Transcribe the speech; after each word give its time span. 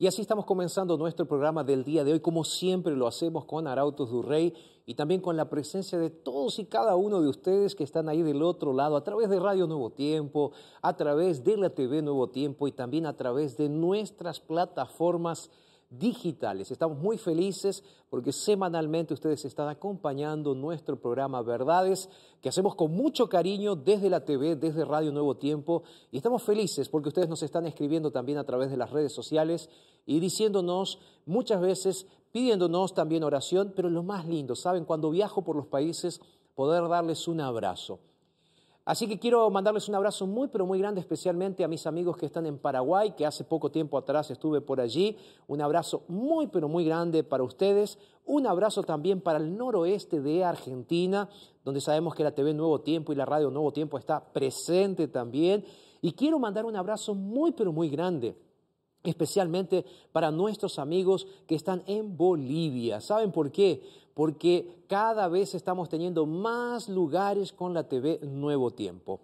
Y 0.00 0.06
así 0.06 0.22
estamos 0.22 0.46
comenzando 0.46 0.96
nuestro 0.96 1.26
programa 1.28 1.62
del 1.62 1.84
día 1.84 2.04
de 2.04 2.14
hoy, 2.14 2.20
como 2.20 2.42
siempre 2.42 2.96
lo 2.96 3.06
hacemos 3.06 3.44
con 3.44 3.66
Arautos 3.66 4.10
du 4.10 4.22
Rey 4.22 4.54
y 4.86 4.94
también 4.94 5.20
con 5.20 5.36
la 5.36 5.50
presencia 5.50 5.98
de 5.98 6.08
todos 6.08 6.58
y 6.58 6.64
cada 6.64 6.96
uno 6.96 7.20
de 7.20 7.28
ustedes 7.28 7.74
que 7.74 7.84
están 7.84 8.08
ahí 8.08 8.22
del 8.22 8.42
otro 8.42 8.72
lado, 8.72 8.96
a 8.96 9.04
través 9.04 9.28
de 9.28 9.38
Radio 9.38 9.66
Nuevo 9.66 9.90
Tiempo, 9.90 10.52
a 10.80 10.96
través 10.96 11.44
de 11.44 11.58
la 11.58 11.68
TV 11.68 12.00
Nuevo 12.00 12.30
Tiempo 12.30 12.66
y 12.66 12.72
también 12.72 13.04
a 13.04 13.14
través 13.18 13.58
de 13.58 13.68
nuestras 13.68 14.40
plataformas 14.40 15.50
digitales. 15.90 16.70
Estamos 16.70 16.98
muy 16.98 17.18
felices 17.18 17.82
porque 18.08 18.32
semanalmente 18.32 19.12
ustedes 19.12 19.44
están 19.44 19.68
acompañando 19.68 20.54
nuestro 20.54 21.00
programa 21.00 21.42
Verdades, 21.42 22.08
que 22.40 22.48
hacemos 22.48 22.76
con 22.76 22.92
mucho 22.92 23.28
cariño 23.28 23.74
desde 23.74 24.08
la 24.08 24.24
TV, 24.24 24.54
desde 24.54 24.84
Radio 24.84 25.10
Nuevo 25.10 25.36
Tiempo, 25.36 25.82
y 26.12 26.16
estamos 26.16 26.44
felices 26.44 26.88
porque 26.88 27.08
ustedes 27.08 27.28
nos 27.28 27.42
están 27.42 27.66
escribiendo 27.66 28.12
también 28.12 28.38
a 28.38 28.44
través 28.44 28.70
de 28.70 28.76
las 28.76 28.90
redes 28.90 29.12
sociales 29.12 29.68
y 30.06 30.20
diciéndonos 30.20 31.00
muchas 31.26 31.60
veces, 31.60 32.06
pidiéndonos 32.32 32.94
también 32.94 33.24
oración, 33.24 33.72
pero 33.74 33.90
lo 33.90 34.04
más 34.04 34.26
lindo, 34.26 34.54
¿saben? 34.54 34.84
Cuando 34.84 35.10
viajo 35.10 35.42
por 35.42 35.56
los 35.56 35.66
países, 35.66 36.20
poder 36.54 36.88
darles 36.88 37.26
un 37.26 37.40
abrazo. 37.40 37.98
Así 38.90 39.06
que 39.06 39.20
quiero 39.20 39.48
mandarles 39.50 39.88
un 39.88 39.94
abrazo 39.94 40.26
muy, 40.26 40.48
pero 40.48 40.66
muy 40.66 40.80
grande, 40.80 41.00
especialmente 41.00 41.62
a 41.62 41.68
mis 41.68 41.86
amigos 41.86 42.16
que 42.16 42.26
están 42.26 42.44
en 42.46 42.58
Paraguay, 42.58 43.12
que 43.12 43.24
hace 43.24 43.44
poco 43.44 43.70
tiempo 43.70 43.96
atrás 43.96 44.32
estuve 44.32 44.60
por 44.62 44.80
allí. 44.80 45.16
Un 45.46 45.60
abrazo 45.60 46.02
muy, 46.08 46.48
pero 46.48 46.68
muy 46.68 46.84
grande 46.84 47.22
para 47.22 47.44
ustedes. 47.44 48.00
Un 48.26 48.48
abrazo 48.48 48.82
también 48.82 49.20
para 49.20 49.38
el 49.38 49.56
noroeste 49.56 50.20
de 50.20 50.42
Argentina, 50.42 51.28
donde 51.64 51.80
sabemos 51.80 52.16
que 52.16 52.24
la 52.24 52.34
TV 52.34 52.52
Nuevo 52.52 52.80
Tiempo 52.80 53.12
y 53.12 53.14
la 53.14 53.24
Radio 53.24 53.48
Nuevo 53.52 53.72
Tiempo 53.72 53.96
está 53.96 54.24
presente 54.32 55.06
también. 55.06 55.64
Y 56.00 56.10
quiero 56.10 56.40
mandar 56.40 56.64
un 56.64 56.74
abrazo 56.74 57.14
muy, 57.14 57.52
pero 57.52 57.70
muy 57.70 57.90
grande 57.90 58.34
especialmente 59.04 59.84
para 60.12 60.30
nuestros 60.30 60.78
amigos 60.78 61.26
que 61.46 61.54
están 61.54 61.82
en 61.86 62.16
Bolivia. 62.16 63.00
¿Saben 63.00 63.32
por 63.32 63.50
qué? 63.50 63.82
Porque 64.14 64.84
cada 64.88 65.28
vez 65.28 65.54
estamos 65.54 65.88
teniendo 65.88 66.26
más 66.26 66.88
lugares 66.88 67.52
con 67.52 67.72
la 67.74 67.88
TV 67.88 68.20
Nuevo 68.22 68.70
Tiempo. 68.70 69.20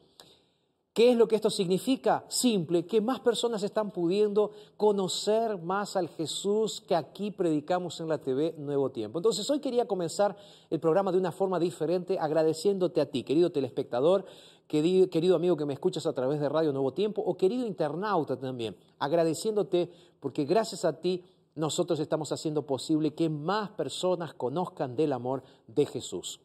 ¿Qué 0.96 1.10
es 1.10 1.16
lo 1.18 1.28
que 1.28 1.36
esto 1.36 1.50
significa? 1.50 2.24
Simple, 2.26 2.86
que 2.86 3.02
más 3.02 3.20
personas 3.20 3.62
están 3.62 3.90
pudiendo 3.90 4.52
conocer 4.78 5.58
más 5.58 5.94
al 5.94 6.08
Jesús 6.08 6.80
que 6.80 6.94
aquí 6.94 7.30
predicamos 7.30 8.00
en 8.00 8.08
la 8.08 8.16
TV 8.16 8.54
Nuevo 8.56 8.88
Tiempo. 8.88 9.18
Entonces 9.18 9.50
hoy 9.50 9.60
quería 9.60 9.86
comenzar 9.86 10.34
el 10.70 10.80
programa 10.80 11.12
de 11.12 11.18
una 11.18 11.32
forma 11.32 11.60
diferente, 11.60 12.18
agradeciéndote 12.18 13.02
a 13.02 13.10
ti, 13.10 13.24
querido 13.24 13.52
telespectador, 13.52 14.24
querido, 14.66 15.36
amigo 15.36 15.56
que 15.56 15.64
me 15.64 15.74
escuchas 15.74 16.06
a 16.06 16.12
través 16.12 16.40
de 16.40 16.48
Radio 16.48 16.72
Nuevo 16.72 16.92
Tiempo 16.92 17.22
o 17.22 17.36
querido 17.36 17.66
internauta 17.66 18.36
también, 18.36 18.76
agradeciéndote 18.98 19.90
porque 20.20 20.44
gracias 20.44 20.84
a 20.84 21.00
ti 21.00 21.24
nosotros 21.54 22.00
estamos 22.00 22.32
haciendo 22.32 22.66
posible 22.66 23.14
que 23.14 23.28
más 23.28 23.70
personas 23.70 24.34
conozcan 24.34 24.96
del 24.96 25.12
amor 25.12 25.42
de 25.68 25.86
Jesús. 25.86 26.40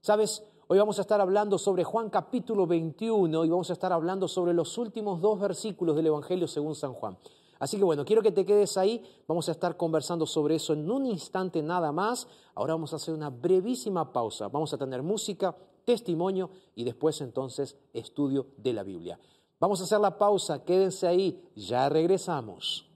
¿Sabes? 0.00 0.44
Hoy 0.68 0.78
vamos 0.78 0.98
a 0.98 1.02
estar 1.02 1.20
hablando 1.20 1.58
sobre 1.58 1.84
Juan 1.84 2.10
capítulo 2.10 2.66
21 2.66 3.44
y 3.44 3.48
vamos 3.48 3.70
a 3.70 3.72
estar 3.72 3.92
hablando 3.92 4.28
sobre 4.28 4.54
los 4.54 4.78
últimos 4.78 5.20
dos 5.20 5.40
versículos 5.40 5.96
del 5.96 6.06
Evangelio 6.06 6.46
según 6.46 6.74
San 6.74 6.92
Juan. 6.92 7.16
Así 7.58 7.76
que 7.76 7.84
bueno, 7.84 8.04
quiero 8.04 8.22
que 8.22 8.32
te 8.32 8.44
quedes 8.44 8.76
ahí, 8.76 9.04
vamos 9.28 9.48
a 9.48 9.52
estar 9.52 9.76
conversando 9.76 10.26
sobre 10.26 10.56
eso 10.56 10.72
en 10.72 10.90
un 10.90 11.06
instante 11.06 11.62
nada 11.62 11.92
más. 11.92 12.26
Ahora 12.54 12.74
vamos 12.74 12.92
a 12.92 12.96
hacer 12.96 13.14
una 13.14 13.30
brevísima 13.30 14.12
pausa, 14.12 14.48
vamos 14.48 14.74
a 14.74 14.78
tener 14.78 15.02
música, 15.02 15.54
testimonio 15.84 16.50
y 16.74 16.84
después 16.84 17.20
entonces 17.20 17.76
estudio 17.92 18.46
de 18.56 18.72
la 18.72 18.82
Biblia. 18.82 19.18
Vamos 19.58 19.80
a 19.80 19.84
hacer 19.84 20.00
la 20.00 20.18
pausa, 20.18 20.64
quédense 20.64 21.06
ahí, 21.06 21.42
ya 21.54 21.88
regresamos. 21.88 22.91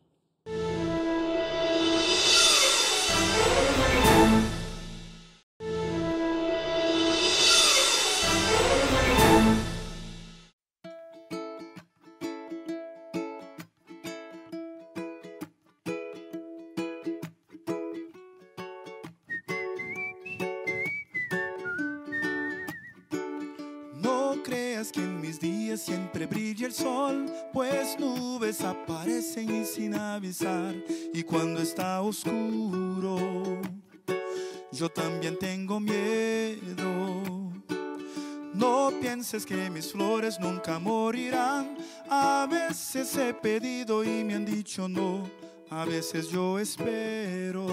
Pienses 39.27 39.45
que 39.45 39.69
mis 39.71 39.91
flores 39.91 40.39
nunca 40.39 40.79
morirán. 40.79 41.77
A 42.09 42.47
veces 42.49 43.17
he 43.17 43.35
pedido 43.35 44.05
y 44.05 44.23
me 44.23 44.37
han 44.37 44.45
dicho 44.45 44.89
no. 44.89 45.29
A 45.69 45.85
veces 45.85 46.31
yo 46.31 46.61
espero, 46.61 47.67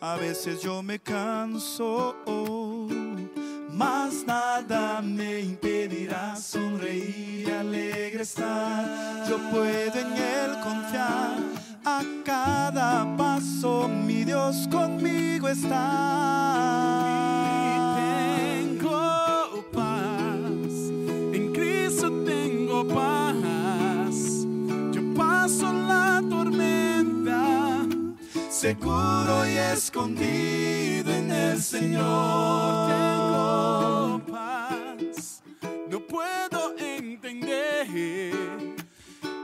a 0.00 0.16
veces 0.16 0.62
yo 0.62 0.82
me 0.82 0.98
canso, 0.98 2.16
mas 3.70 4.24
nada 4.26 5.02
me 5.02 5.40
impedirá 5.40 6.36
sonreír 6.36 7.48
y 7.48 7.50
alegre 7.50 8.22
estar. 8.22 9.28
Yo 9.28 9.36
puedo 9.50 9.98
en 9.98 10.12
Él 10.14 10.52
confiar, 10.62 11.36
a 11.84 12.02
cada 12.24 13.14
paso 13.18 13.88
mi 13.88 14.24
Dios 14.24 14.66
conmigo 14.70 15.48
está. 15.50 16.62
Seguro 28.62 29.44
y 29.44 29.56
escondido 29.56 31.12
en 31.12 31.32
el 31.32 31.60
Señor. 31.60 32.92
tengo 32.92 34.22
paz. 34.30 35.42
No 35.90 35.98
puedo 36.06 36.78
entender 36.78 37.88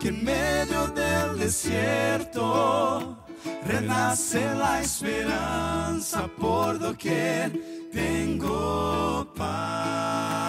que 0.00 0.08
en 0.08 0.24
medio 0.24 0.86
del 0.94 1.36
desierto 1.36 3.26
renace 3.66 4.54
la 4.54 4.82
esperanza 4.82 6.28
por 6.38 6.78
doquier 6.78 7.50
tengo 7.92 9.32
paz. 9.34 10.47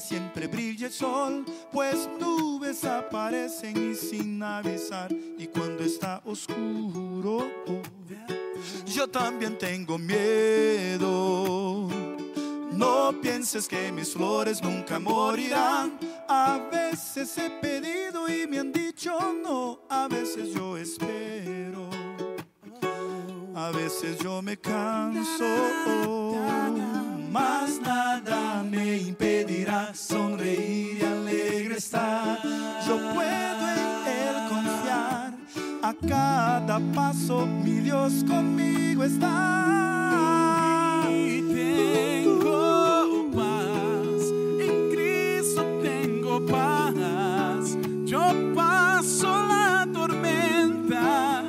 Siempre 0.00 0.46
brilla 0.46 0.86
el 0.86 0.92
sol, 0.92 1.44
pues 1.72 2.08
nubes 2.18 2.84
aparecen 2.84 3.92
y 3.92 3.94
sin 3.94 4.42
avisar. 4.42 5.12
Y 5.12 5.46
cuando 5.46 5.84
está 5.84 6.20
oscuro, 6.24 7.46
yo 8.86 9.08
también 9.08 9.58
tengo 9.58 9.98
miedo. 9.98 11.88
No 12.72 13.12
pienses 13.20 13.68
que 13.68 13.92
mis 13.92 14.12
flores 14.12 14.62
nunca 14.62 14.98
morirán. 14.98 15.98
A 16.28 16.58
veces 16.70 17.36
he 17.38 17.50
pedido 17.50 18.28
y 18.28 18.46
me 18.46 18.58
han 18.58 18.72
dicho 18.72 19.12
no. 19.34 19.80
A 19.88 20.08
veces 20.08 20.54
yo 20.54 20.76
espero. 20.76 21.90
A 23.54 23.70
veces 23.70 24.18
yo 24.18 24.40
me 24.42 24.56
canso. 24.56 25.44
Mas 27.30 27.80
nada 27.80 28.62
me 28.62 28.96
sonreír 29.94 30.98
y 31.00 31.04
alegre 31.04 31.76
estar. 31.76 32.38
Yo 32.86 32.96
puedo 33.14 33.68
en 33.76 34.06
Él 34.06 34.36
confiar. 34.48 35.32
A 35.82 35.94
cada 36.08 36.80
paso 36.94 37.46
mi 37.46 37.80
Dios 37.80 38.24
conmigo 38.26 39.04
está. 39.04 41.04
y 41.10 41.42
tengo 42.22 43.30
paz. 43.34 44.22
En 44.60 44.90
Cristo 44.92 45.64
tengo 45.82 46.44
paz. 46.46 47.76
Yo 48.04 48.20
paso 48.54 49.28
la 49.46 49.88
tormenta. 49.92 51.44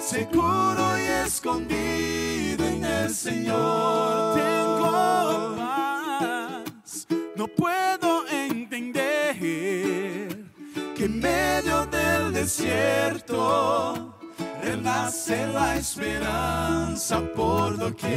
seguro 0.00 0.98
y 0.98 1.02
escondido 1.26 2.64
en 2.64 2.84
el 2.84 3.10
Señor. 3.14 4.65
Desierto 12.46 14.14
renace 14.62 15.48
la 15.48 15.74
esperanza 15.74 17.20
por 17.34 17.76
doquier. 17.76 18.14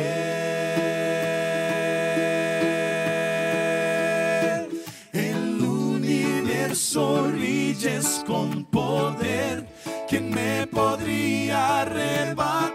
El 5.13 5.59
universo 5.59 7.23
brilles 7.23 8.23
con 8.27 8.65
poder. 8.65 9.67
¿Quién 10.07 10.29
me 10.29 10.67
podría 10.67 11.81
arrebatar? 11.81 12.69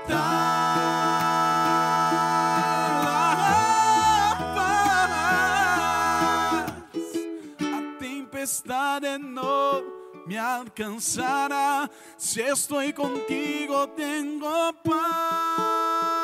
a 7.60 7.98
tempestade 8.00 9.20
no 9.20 9.93
me 10.26 10.38
alcanzará. 10.38 11.90
Si 12.16 12.40
estoy 12.40 12.92
contigo, 12.92 13.88
tengo 13.90 14.72
paz. 14.82 16.23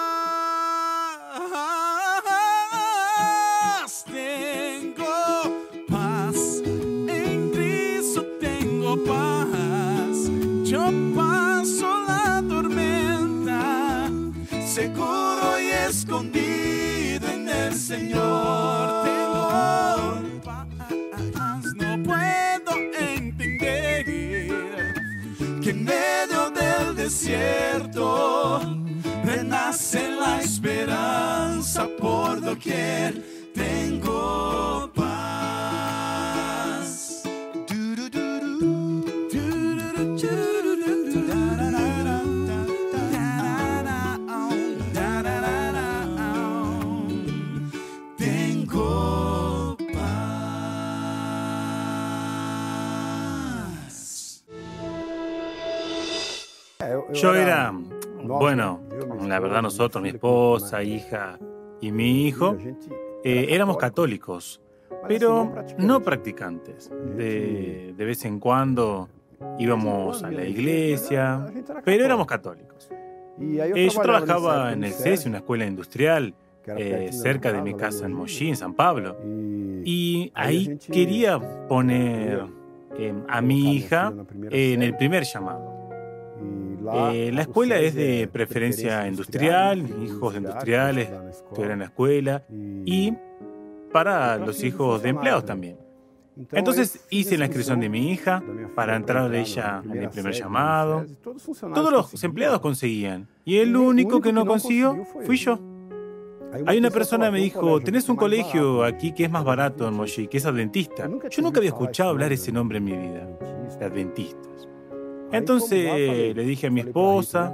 Desierto 27.10 28.60
renace 29.24 30.10
la 30.12 30.39
Yo 57.20 57.34
era, 57.34 57.72
bueno, 58.22 58.80
la 59.26 59.40
verdad 59.40 59.62
nosotros, 59.62 60.02
mi 60.02 60.10
esposa, 60.10 60.82
hija 60.82 61.38
y 61.80 61.92
mi 61.92 62.26
hijo, 62.26 62.56
eh, 63.24 63.46
éramos 63.50 63.76
católicos, 63.76 64.60
pero 65.06 65.52
no 65.78 66.02
practicantes. 66.02 66.90
De, 67.16 67.94
de 67.96 68.04
vez 68.04 68.24
en 68.24 68.40
cuando 68.40 69.08
íbamos 69.58 70.22
a 70.22 70.30
la 70.30 70.44
iglesia, 70.44 71.46
pero 71.84 72.04
éramos 72.04 72.26
católicos. 72.26 72.90
Eh, 73.40 73.88
yo 73.92 74.02
trabajaba 74.02 74.72
en 74.72 74.84
el 74.84 74.92
CESI, 74.92 75.28
una 75.28 75.38
escuela 75.38 75.64
industrial, 75.64 76.34
eh, 76.66 77.10
cerca 77.12 77.52
de 77.52 77.62
mi 77.62 77.74
casa 77.74 78.06
en 78.06 78.12
Mollí, 78.12 78.48
en 78.48 78.56
San 78.56 78.74
Pablo. 78.74 79.16
Y 79.84 80.30
ahí 80.34 80.78
quería 80.92 81.38
poner 81.68 82.44
eh, 82.98 83.14
a 83.28 83.40
mi 83.40 83.76
hija 83.76 84.12
en 84.50 84.82
el 84.82 84.96
primer 84.96 85.24
llamado. 85.24 85.79
Eh, 86.92 87.30
la 87.32 87.42
escuela 87.42 87.78
es 87.78 87.94
de 87.94 88.28
preferencia 88.32 89.06
industrial, 89.06 89.84
hijos 90.02 90.32
de 90.32 90.38
industriales 90.38 91.10
estudian 91.30 91.72
en 91.72 91.78
la 91.80 91.84
escuela 91.86 92.44
y 92.84 93.12
para 93.92 94.36
los 94.36 94.62
hijos 94.62 95.02
de 95.02 95.10
empleados 95.10 95.44
también. 95.44 95.76
Entonces 96.52 97.04
hice 97.10 97.36
la 97.36 97.46
inscripción 97.46 97.80
de 97.80 97.88
mi 97.88 98.12
hija 98.12 98.42
para 98.74 98.96
entrar 98.96 99.28
de 99.28 99.40
ella 99.40 99.82
en 99.84 100.02
el 100.04 100.10
primer 100.10 100.32
llamado. 100.32 101.06
Todos 101.22 101.92
los 101.92 102.24
empleados 102.24 102.60
conseguían 102.60 103.28
y 103.44 103.58
el 103.58 103.76
único 103.76 104.20
que 104.20 104.32
no 104.32 104.46
consiguió 104.46 105.04
fui 105.24 105.36
yo. 105.36 105.58
Hay 106.66 106.78
una 106.78 106.90
persona 106.90 107.26
que 107.26 107.32
me 107.32 107.40
dijo, 107.40 107.80
tenés 107.80 108.08
un 108.08 108.16
colegio 108.16 108.82
aquí 108.82 109.12
que 109.12 109.24
es 109.24 109.30
más 109.30 109.44
barato 109.44 109.86
en 109.86 109.94
Moshi, 109.94 110.26
que 110.26 110.38
es 110.38 110.46
adventista. 110.46 111.08
Yo 111.30 111.42
nunca 111.42 111.58
había 111.58 111.70
escuchado 111.70 112.10
hablar 112.10 112.32
ese 112.32 112.50
nombre 112.50 112.78
en 112.78 112.84
mi 112.84 112.96
vida, 112.96 113.28
de 113.78 113.84
adventistas. 113.84 114.69
Entonces 115.32 116.34
le 116.34 116.42
dije 116.44 116.66
a 116.66 116.70
mi 116.70 116.80
esposa, 116.80 117.52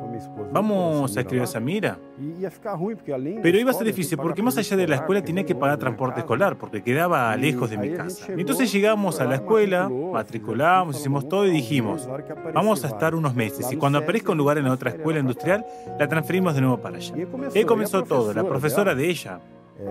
vamos 0.53 1.17
a 1.17 1.21
escribir 1.21 1.43
a 1.43 1.47
Samira. 1.47 1.99
Pero 3.43 3.59
iba 3.59 3.71
a 3.71 3.75
ser 3.75 3.87
difícil 3.87 4.19
porque 4.19 4.43
más 4.43 4.57
allá 4.57 4.77
de 4.77 4.89
la 4.89 4.97
escuela 4.97 5.23
tenía 5.23 5.45
que 5.45 5.55
pagar 5.55 5.79
transporte 5.79 6.21
escolar 6.21 6.57
porque 6.57 6.83
quedaba 6.83 7.37
lejos 7.37 7.71
de 7.71 7.79
mi 7.79 7.91
casa. 7.91 8.33
Entonces 8.33 8.73
llegamos 8.73 9.21
a 9.21 9.25
la 9.25 9.37
escuela, 9.37 9.89
matriculamos, 9.89 10.99
hicimos 10.99 11.29
todo 11.29 11.47
y 11.47 11.51
dijimos, 11.51 12.09
vamos 12.55 12.85
a 12.85 12.89
estar 12.89 13.15
unos 13.15 13.35
meses 13.35 13.71
y 13.71 13.77
cuando 13.77 13.99
aparezca 13.99 14.33
un 14.33 14.39
lugar 14.39 14.59
en 14.59 14.65
la 14.65 14.73
otra 14.73 14.91
escuela 14.91 15.21
industrial, 15.21 15.67
la 15.99 16.09
transferimos 16.09 16.55
de 16.55 16.61
nuevo 16.63 16.79
para 16.79 16.97
allá. 16.97 17.15
Ahí 17.55 17.65
comenzó 17.65 18.03
todo. 18.03 18.33
La 18.33 18.45
profesora 18.45 18.95
de 18.95 19.09
ella, 19.09 19.41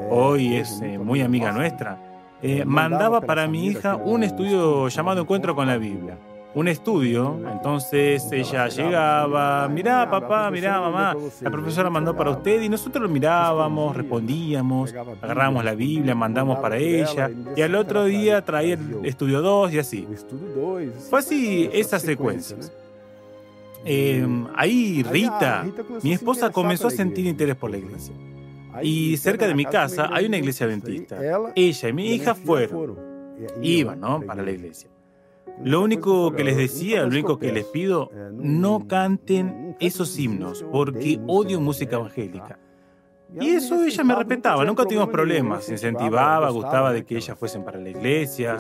hoy 0.09 0.55
es 0.55 0.81
eh, 0.81 0.97
muy 0.97 1.21
amiga 1.21 1.51
nuestra, 1.51 2.01
eh, 2.41 2.65
mandaba 2.65 3.21
para 3.21 3.47
mi 3.47 3.67
hija 3.67 3.95
un 3.95 4.23
estudio 4.23 4.87
llamado 4.87 5.21
Encuentro 5.21 5.55
con 5.55 5.67
la 5.67 5.77
Biblia 5.77 6.17
un 6.55 6.69
estudio, 6.69 7.37
entonces 7.51 8.31
ella 8.31 8.69
llegaba, 8.69 9.67
mirá 9.67 10.09
papá, 10.09 10.49
mirá 10.49 10.79
mamá, 10.79 11.13
la 11.41 11.51
profesora 11.51 11.89
mandó 11.89 12.15
para 12.15 12.31
usted 12.31 12.61
y 12.61 12.69
nosotros 12.69 13.03
lo 13.03 13.09
mirábamos, 13.09 13.95
respondíamos, 13.95 14.93
agarrábamos 15.21 15.65
la 15.65 15.75
Biblia, 15.75 16.15
mandamos 16.15 16.59
para 16.59 16.77
ella 16.77 17.29
y 17.55 17.61
al 17.61 17.75
otro 17.75 18.05
día 18.05 18.43
traía 18.43 18.75
el 18.75 19.05
estudio 19.05 19.41
2 19.41 19.73
y 19.73 19.79
así. 19.79 20.07
Fue 21.09 21.19
así 21.19 21.69
esas 21.73 22.01
secuencias. 22.01 22.71
Eh, 23.83 24.25
ahí 24.55 25.03
Rita, 25.03 25.65
mi 26.01 26.13
esposa, 26.13 26.51
comenzó 26.51 26.87
a 26.87 26.91
sentir 26.91 27.25
interés 27.25 27.57
por 27.57 27.69
la 27.69 27.77
iglesia. 27.77 28.15
Y 28.81 29.17
cerca 29.17 29.45
de 29.45 29.55
mi 29.55 29.65
casa 29.65 30.09
hay 30.11 30.25
una 30.25 30.37
iglesia 30.37 30.65
adventista. 30.65 31.17
Ella 31.53 31.89
y 31.89 31.93
mi 31.93 32.13
hija 32.13 32.33
fueron, 32.33 32.97
iban, 33.61 33.99
¿no? 33.99 34.21
Para 34.21 34.41
la 34.41 34.51
iglesia. 34.51 34.89
Lo 35.63 35.81
único 35.81 36.31
que 36.33 36.43
les 36.43 36.57
decía, 36.57 37.01
lo 37.01 37.07
único 37.07 37.39
que 37.39 37.51
les 37.51 37.65
pido, 37.65 38.09
no 38.33 38.87
canten 38.87 39.75
esos 39.79 40.17
himnos, 40.17 40.65
porque 40.71 41.19
odio 41.27 41.59
música 41.61 41.95
evangélica. 41.95 42.59
Y 43.39 43.49
eso 43.49 43.83
ella 43.83 44.03
me 44.03 44.15
respetaba, 44.15 44.63
nunca 44.63 44.85
tuvimos 44.85 45.09
problemas, 45.09 45.67
incentivaba, 45.69 46.49
gustaba 46.51 46.93
de 46.93 47.03
que 47.03 47.17
ellas 47.17 47.37
fuesen 47.37 47.63
para 47.63 47.79
la 47.79 47.89
iglesia. 47.89 48.57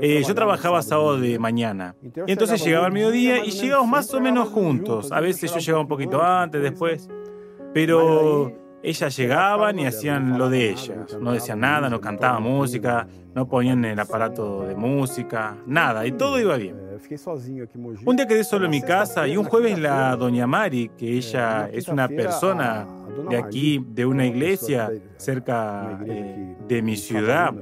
Eh, 0.00 0.22
yo 0.26 0.34
trabajaba 0.34 0.80
sábado 0.82 1.20
de 1.20 1.38
mañana, 1.38 1.94
y 2.02 2.32
entonces 2.32 2.64
llegaba 2.64 2.86
al 2.86 2.92
mediodía 2.92 3.44
y 3.44 3.50
llegábamos 3.50 3.90
más 3.90 4.14
o 4.14 4.20
menos 4.20 4.48
juntos. 4.48 5.12
A 5.12 5.20
veces 5.20 5.52
yo 5.52 5.58
llegaba 5.58 5.82
un 5.82 5.88
poquito 5.88 6.22
antes, 6.22 6.62
después, 6.62 7.08
pero 7.74 8.52
ellas 8.82 9.16
llegaban 9.16 9.78
y 9.78 9.86
hacían 9.86 10.38
lo 10.38 10.48
de 10.48 10.70
ellas. 10.70 11.16
No 11.20 11.32
decían 11.32 11.60
nada, 11.60 11.88
no 11.88 12.00
cantaban 12.00 12.42
música, 12.42 13.06
no 13.34 13.46
ponían 13.48 13.84
el 13.84 13.98
aparato 13.98 14.62
de 14.66 14.74
música, 14.74 15.56
nada, 15.66 16.06
y 16.06 16.12
todo 16.12 16.38
iba 16.38 16.56
bien. 16.56 16.76
Un 18.04 18.16
día 18.16 18.26
quedé 18.26 18.44
solo 18.44 18.66
en 18.66 18.70
mi 18.70 18.82
casa 18.82 19.26
y 19.26 19.36
un 19.36 19.44
jueves 19.44 19.78
la 19.78 20.16
doña 20.16 20.46
Mari, 20.46 20.90
que 20.96 21.16
ella 21.16 21.68
es 21.72 21.88
una 21.88 22.08
persona 22.08 22.86
de 23.28 23.36
aquí, 23.36 23.84
de 23.88 24.06
una 24.06 24.26
iglesia 24.26 24.90
cerca 25.16 25.98
eh, 26.06 26.56
de 26.66 26.82
mi 26.82 26.96
ciudad, 26.96 27.54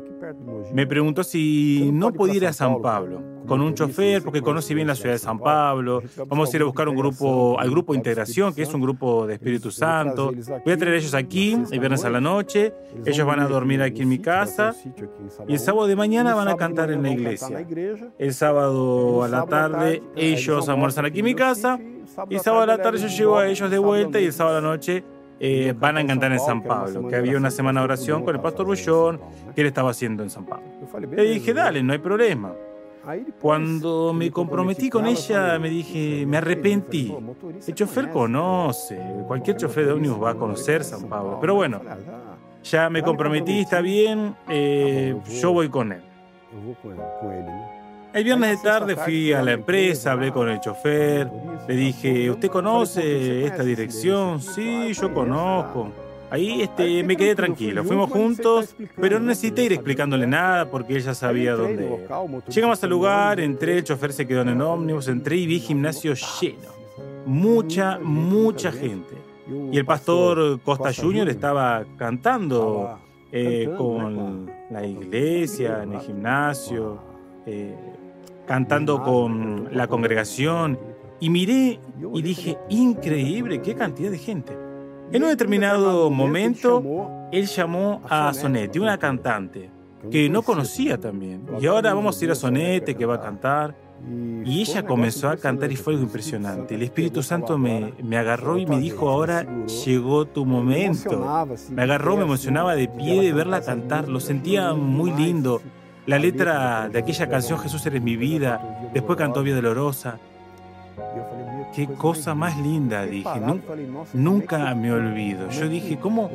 me 0.73 0.87
preguntó 0.87 1.25
si 1.25 1.91
no 1.93 2.13
podía 2.13 2.35
ir 2.37 2.47
a 2.47 2.53
San 2.53 2.81
Pablo 2.81 3.39
con 3.49 3.63
un 3.63 3.75
chofer 3.75 4.23
porque 4.23 4.43
conoce 4.43 4.75
bien 4.75 4.87
la 4.87 4.95
ciudad 4.95 5.15
de 5.15 5.19
San 5.19 5.39
Pablo. 5.39 6.03
Vamos 6.27 6.53
a 6.53 6.57
ir 6.57 6.63
a 6.63 6.67
buscar 6.67 6.89
un 6.89 6.95
grupo, 6.95 7.59
al 7.59 7.71
grupo 7.71 7.95
integración, 7.95 8.55
que 8.55 8.63
es 8.63 8.73
un 8.73 8.81
grupo 8.81 9.27
de 9.27 9.35
Espíritu 9.35 9.71
Santo. 9.71 10.33
Voy 10.65 10.73
a 10.73 10.77
traer 10.77 10.95
a 10.95 10.99
ellos 10.99 11.15
aquí 11.15 11.59
el 11.71 11.81
viernes 11.81 12.05
a 12.05 12.11
la 12.11 12.21
noche. 12.21 12.75
Ellos 13.05 13.27
van 13.27 13.41
a 13.41 13.49
dormir 13.49 13.83
aquí 13.83 14.03
en 14.03 14.11
mi 14.11 14.19
casa. 14.19 14.75
Y 15.49 15.55
el 15.55 15.59
sábado 15.59 15.87
de 15.87 15.97
mañana 15.97 16.35
van 16.35 16.49
a 16.49 16.57
cantar 16.57 16.91
en 16.93 17.03
la 17.03 17.11
iglesia. 17.11 17.67
El 18.19 18.35
sábado 18.35 19.23
a 19.25 19.29
la 19.29 19.47
tarde 19.47 20.03
ellos 20.15 20.69
almuerzan 20.69 21.07
aquí 21.07 21.21
en 21.21 21.25
mi 21.25 21.35
casa. 21.35 21.81
Y 22.29 22.35
el 22.35 22.41
sábado 22.41 22.63
a 22.63 22.67
la 22.67 22.79
tarde 22.79 22.99
yo 22.99 23.09
llevo 23.09 23.39
a 23.39 23.49
ellos 23.49 23.71
de 23.71 23.79
vuelta 23.79 24.21
y 24.21 24.27
el 24.27 24.33
sábado 24.33 24.59
a 24.59 24.61
la 24.61 24.69
noche 24.69 25.03
eh, 25.41 25.75
van 25.77 25.99
a 25.99 26.07
cantar 26.07 26.33
en 26.33 26.41
San 26.41 26.63
Pablo, 26.63 27.09
que 27.09 27.17
había 27.17 27.37
una 27.37 27.51
semana 27.51 27.81
de 27.81 27.85
oración 27.85 28.25
con 28.25 28.35
el 28.35 28.41
pastor 28.41 28.67
Bullón 28.67 29.21
que 29.55 29.61
él 29.61 29.67
estaba 29.69 29.91
haciendo 29.91 30.23
en 30.23 30.31
San 30.31 30.45
Pablo. 30.45 30.67
Le 31.11 31.23
dije, 31.25 31.55
dale, 31.55 31.83
no 31.83 31.93
hay 31.93 31.99
problema. 31.99 32.53
Cuando 33.41 34.13
me 34.13 34.31
comprometí 34.31 34.91
con 34.91 35.07
ella, 35.07 35.59
me 35.59 35.71
dije, 35.71 36.27
me 36.27 36.37
arrepentí. 36.37 37.15
El 37.67 37.75
chofer 37.75 38.11
conoce, 38.11 39.01
cualquier 39.27 39.57
chofer 39.57 39.87
de 39.87 39.93
ómnibus 39.93 40.23
va 40.23 40.31
a 40.31 40.35
conocer 40.35 40.85
San 40.85 41.09
Pablo. 41.09 41.39
Pero 41.41 41.55
bueno, 41.55 41.81
ya 42.63 42.91
me 42.91 43.03
comprometí, 43.03 43.61
está 43.61 43.81
bien, 43.81 44.37
eh, 44.49 45.17
yo 45.41 45.53
voy 45.53 45.69
con 45.69 45.93
él. 45.93 46.03
El 48.13 48.25
viernes 48.25 48.63
de 48.63 48.69
tarde 48.69 48.97
fui 48.97 49.33
a 49.33 49.43
la 49.43 49.53
empresa, 49.53 50.13
hablé 50.13 50.33
con 50.33 50.49
el 50.49 50.61
chofer, 50.61 51.31
le 51.69 51.77
dije, 51.77 52.31
¿usted 52.31 52.49
conoce 52.49 53.45
esta 53.45 53.63
dirección? 53.63 54.41
Sí, 54.41 54.93
yo 54.95 55.13
conozco. 55.13 55.93
Ahí 56.31 56.63
este, 56.63 57.03
me 57.05 57.17
quedé 57.17 57.35
tranquilo, 57.35 57.85
fuimos 57.85 58.11
juntos, 58.11 58.75
pero 59.01 59.19
no 59.19 59.27
necesité 59.27 59.65
ir 59.65 59.73
explicándole 59.73 60.27
nada 60.27 60.71
porque 60.71 60.97
ella 60.97 61.15
sabía 61.15 61.55
dónde. 61.55 62.07
Llegamos 62.49 62.83
al 62.83 62.91
lugar, 62.91 63.41
entré, 63.41 63.79
el 63.79 63.85
chofer 63.85 64.13
se 64.13 64.27
quedó 64.27 64.43
en 64.43 64.51
el 64.51 64.61
ómnibus, 64.61 65.09
entré 65.09 65.37
y 65.37 65.47
vi 65.47 65.61
gimnasio 65.61 66.15
lleno. 66.15 66.69
Mucha, 67.25 67.99
mucha 67.99 68.73
gente. 68.73 69.15
Y 69.73 69.79
el 69.79 69.85
pastor 69.87 70.61
Costa 70.61 70.93
Junior 70.95 71.29
estaba 71.29 71.85
cantando 71.97 72.99
eh, 73.33 73.71
con 73.77 74.51
la 74.71 74.85
iglesia, 74.87 75.83
en 75.83 75.95
el 75.95 76.01
gimnasio, 76.01 76.99
eh, 77.47 77.75
cantando 78.49 79.03
con 79.03 79.69
la 79.73 79.87
congregación. 79.87 80.81
Y 81.21 81.31
miré 81.31 81.79
y 82.15 82.23
dije, 82.23 82.59
increíble, 82.69 83.61
qué 83.61 83.75
cantidad 83.75 84.11
de 84.11 84.19
gente. 84.19 84.57
En 85.13 85.23
un 85.23 85.29
determinado 85.29 86.11
momento, 86.11 87.29
él 87.31 87.47
llamó 87.47 88.03
a 88.09 88.33
Sonete, 88.33 88.81
una 88.81 88.99
cantante 88.99 89.71
que 90.11 90.29
no 90.29 90.43
conocía 90.43 90.99
también. 90.99 91.47
Y 91.61 91.67
ahora 91.67 91.93
vamos 91.93 92.21
a 92.21 92.25
ir 92.25 92.31
a 92.31 92.35
Sonete, 92.35 92.95
que 92.95 93.05
va 93.05 93.17
a 93.17 93.21
cantar. 93.21 93.77
Y 94.45 94.61
ella 94.61 94.87
comenzó 94.87 95.29
a 95.29 95.37
cantar 95.37 95.73
y 95.73 95.77
fue 95.77 95.95
algo 95.95 96.05
impresionante. 96.05 96.77
El 96.77 96.83
Espíritu 96.83 97.23
Santo 97.23 97.59
me, 97.59 97.93
me 98.03 98.17
agarró 98.17 98.57
y 98.57 98.65
me 98.65 98.79
dijo, 98.79 99.11
ahora 99.11 99.45
llegó 99.67 100.25
tu 100.25 100.47
momento. 100.47 101.47
Me 101.71 101.83
agarró, 101.83 102.17
me 102.17 102.23
emocionaba 102.23 102.77
de 102.77 102.89
pie 102.89 103.21
de 103.21 103.33
verla 103.33 103.61
cantar, 103.61 104.09
lo 104.09 104.21
sentía 104.21 104.73
muy 104.73 105.11
lindo. 105.13 105.61
La 106.09 106.19
letra 106.19 106.89
de 106.89 107.01
aquella 107.01 107.29
canción, 107.29 107.59
Jesús 107.59 107.85
eres 107.85 108.01
mi 108.01 108.17
vida, 108.17 108.89
después 108.95 109.19
cantó 109.19 109.43
Vía 109.43 109.55
Dolorosa. 109.55 110.19
Qué 111.75 111.87
cosa 111.87 112.35
más 112.35 112.57
linda, 112.57 113.05
dije. 113.05 113.29
Nunca 114.15 114.75
me 114.75 114.91
olvido. 114.91 115.51
Yo 115.51 115.69
dije, 115.69 115.99
¿cómo, 115.99 116.31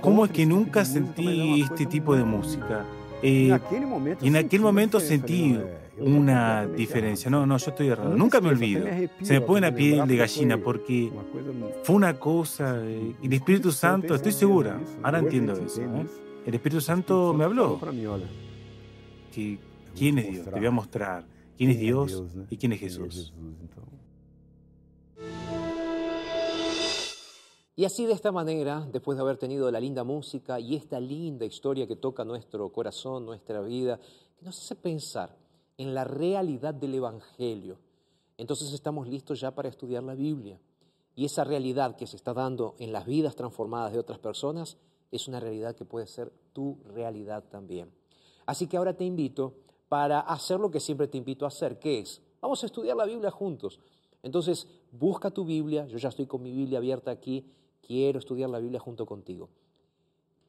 cómo 0.00 0.24
es 0.24 0.32
que 0.32 0.44
nunca 0.44 0.84
sentí 0.84 1.60
este 1.62 1.86
tipo 1.86 2.16
de 2.16 2.24
música? 2.24 2.84
Eh, 3.22 3.56
y 4.20 4.26
en 4.26 4.36
aquel 4.36 4.60
momento 4.60 4.98
sentí 4.98 5.56
una 5.98 6.66
diferencia. 6.66 7.30
No, 7.30 7.46
no, 7.46 7.58
yo 7.58 7.70
estoy 7.70 7.90
errado. 7.90 8.16
Nunca 8.16 8.40
me 8.40 8.48
olvido. 8.48 8.84
Se 9.22 9.34
me 9.34 9.40
pone 9.40 9.60
la 9.60 9.72
piel 9.72 10.04
de 10.04 10.16
gallina 10.16 10.58
porque 10.58 11.12
fue 11.84 11.94
una 11.94 12.18
cosa. 12.18 12.74
Eh, 12.82 13.14
y 13.22 13.26
el 13.28 13.32
Espíritu 13.34 13.70
Santo, 13.70 14.16
estoy 14.16 14.32
segura, 14.32 14.80
ahora 15.00 15.20
entiendo 15.20 15.52
eso. 15.52 15.80
¿eh? 15.80 16.06
El 16.44 16.54
Espíritu 16.54 16.80
Santo 16.80 17.32
me 17.32 17.44
habló. 17.44 17.78
Que, 19.32 19.58
¿Quién 19.96 20.18
es 20.18 20.30
Dios? 20.30 20.44
Te 20.44 20.50
voy 20.50 20.66
a 20.66 20.70
mostrar 20.70 21.24
quién 21.56 21.70
es 21.70 21.80
Dios 21.80 22.22
y 22.50 22.56
quién 22.56 22.72
es 22.72 22.80
Jesús. 22.80 23.32
Y 27.74 27.84
así 27.86 28.04
de 28.04 28.12
esta 28.12 28.30
manera, 28.30 28.86
después 28.92 29.16
de 29.16 29.22
haber 29.22 29.38
tenido 29.38 29.70
la 29.70 29.80
linda 29.80 30.04
música 30.04 30.60
y 30.60 30.76
esta 30.76 31.00
linda 31.00 31.46
historia 31.46 31.86
que 31.86 31.96
toca 31.96 32.24
nuestro 32.24 32.68
corazón, 32.70 33.24
nuestra 33.24 33.62
vida, 33.62 33.98
que 34.38 34.44
nos 34.44 34.58
hace 34.58 34.76
pensar 34.76 35.34
en 35.78 35.94
la 35.94 36.04
realidad 36.04 36.74
del 36.74 36.94
Evangelio, 36.94 37.78
entonces 38.36 38.72
estamos 38.72 39.08
listos 39.08 39.40
ya 39.40 39.54
para 39.54 39.68
estudiar 39.68 40.02
la 40.02 40.14
Biblia. 40.14 40.60
Y 41.14 41.24
esa 41.24 41.44
realidad 41.44 41.96
que 41.96 42.06
se 42.06 42.16
está 42.16 42.34
dando 42.34 42.74
en 42.78 42.92
las 42.92 43.06
vidas 43.06 43.36
transformadas 43.36 43.92
de 43.92 43.98
otras 43.98 44.18
personas 44.18 44.76
es 45.10 45.28
una 45.28 45.40
realidad 45.40 45.74
que 45.74 45.84
puede 45.84 46.06
ser 46.06 46.32
tu 46.52 46.78
realidad 46.84 47.44
también. 47.50 47.90
Así 48.46 48.66
que 48.66 48.76
ahora 48.76 48.96
te 48.96 49.04
invito 49.04 49.54
para 49.88 50.20
hacer 50.20 50.58
lo 50.58 50.70
que 50.70 50.80
siempre 50.80 51.08
te 51.08 51.18
invito 51.18 51.44
a 51.44 51.48
hacer, 51.48 51.78
que 51.78 52.00
es, 52.00 52.22
vamos 52.40 52.62
a 52.62 52.66
estudiar 52.66 52.96
la 52.96 53.04
Biblia 53.04 53.30
juntos. 53.30 53.78
Entonces, 54.22 54.68
busca 54.92 55.30
tu 55.30 55.44
Biblia, 55.44 55.86
yo 55.86 55.98
ya 55.98 56.08
estoy 56.08 56.26
con 56.26 56.42
mi 56.42 56.52
Biblia 56.52 56.78
abierta 56.78 57.10
aquí 57.10 57.44
quiero 57.82 58.18
estudiar 58.18 58.48
la 58.48 58.58
Biblia 58.58 58.80
junto 58.80 59.04
contigo. 59.04 59.50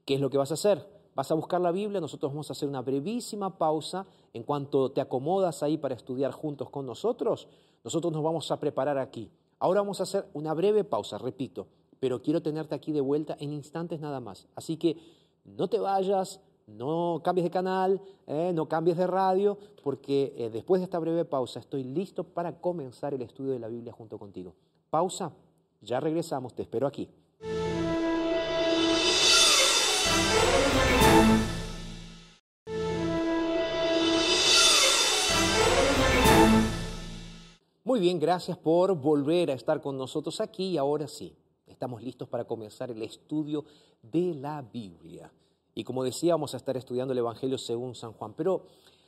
¿Qué 0.06 0.16
es 0.16 0.22
lo 0.22 0.30
que 0.30 0.38
vas 0.38 0.52
a 0.52 0.54
hacer? 0.54 0.88
Vas 1.16 1.32
a 1.32 1.36
buscar 1.36 1.62
la 1.62 1.72
Biblia, 1.72 2.00
nosotros 2.00 2.32
vamos 2.32 2.50
a 2.50 2.54
hacer 2.54 2.70
una 2.70 2.82
brevísima 2.82 3.58
pausa 3.58 4.06
en 4.34 4.44
cuanto 4.44 4.92
te 4.92 5.02
acomodas 5.02 5.62
ahí 5.64 5.78
para 5.78 5.96
estudiar 5.96 6.32
juntos 6.32 6.70
con 6.70 6.86
nosotros. 6.86 7.48
Nosotros 7.84 8.14
nos 8.14 8.24
vamos 8.24 8.50
a 8.52 8.60
preparar 8.60 8.98
aquí. 8.98 9.30
Ahora 9.60 9.82
vamos 9.82 10.00
a 10.00 10.04
hacer 10.04 10.28
una 10.34 10.54
breve 10.54 10.84
pausa, 10.84 11.18
repito, 11.18 11.68
pero 12.00 12.22
quiero 12.22 12.42
tenerte 12.42 12.76
aquí 12.76 12.92
de 12.92 13.02
vuelta 13.02 13.38
en 13.40 13.54
instantes 13.54 14.00
nada 14.00 14.20
más. 14.20 14.48
Así 14.56 14.78
que 14.78 14.98
no 15.46 15.68
te 15.68 15.80
vayas, 15.80 16.42
no 16.68 17.22
cambies 17.24 17.44
de 17.44 17.52
canal, 17.52 18.02
eh, 18.28 18.52
no 18.54 18.68
cambies 18.68 18.98
de 18.98 19.08
radio, 19.08 19.58
porque 19.84 20.34
eh, 20.38 20.50
después 20.50 20.80
de 20.80 20.86
esta 20.86 21.00
breve 21.00 21.26
pausa 21.26 21.60
estoy 21.60 21.84
listo 21.84 22.24
para 22.24 22.60
comenzar 22.60 23.14
el 23.14 23.22
estudio 23.22 23.52
de 23.52 23.60
la 23.60 23.68
Biblia 23.68 23.94
junto 23.94 24.18
contigo. 24.18 24.54
Pausa, 24.90 25.34
ya 25.82 26.00
regresamos, 26.00 26.54
te 26.54 26.62
espero 26.62 26.88
aquí. 26.88 27.10
Muy 37.84 38.00
bien, 38.00 38.18
gracias 38.20 38.58
por 38.58 38.96
volver 38.96 39.52
a 39.52 39.54
estar 39.54 39.82
con 39.82 39.98
nosotros 39.98 40.42
aquí 40.42 40.78
ahora 40.78 41.08
sí, 41.08 41.36
estamos 41.68 42.02
listos 42.02 42.28
para 42.28 42.46
comenzar 42.46 42.90
el 42.90 43.02
estudio 43.04 43.66
de 44.02 44.34
la 44.34 44.62
Biblia. 44.62 45.32
Y 45.76 45.84
como 45.84 46.04
decía, 46.04 46.34
vamos 46.34 46.54
a 46.54 46.58
estar 46.58 46.78
estudiando 46.78 47.14
el 47.14 47.20
Evangelio 47.20 47.58
según 47.58 47.96
San 47.96 48.14
Juan. 48.14 48.34
Pero, 48.36 48.66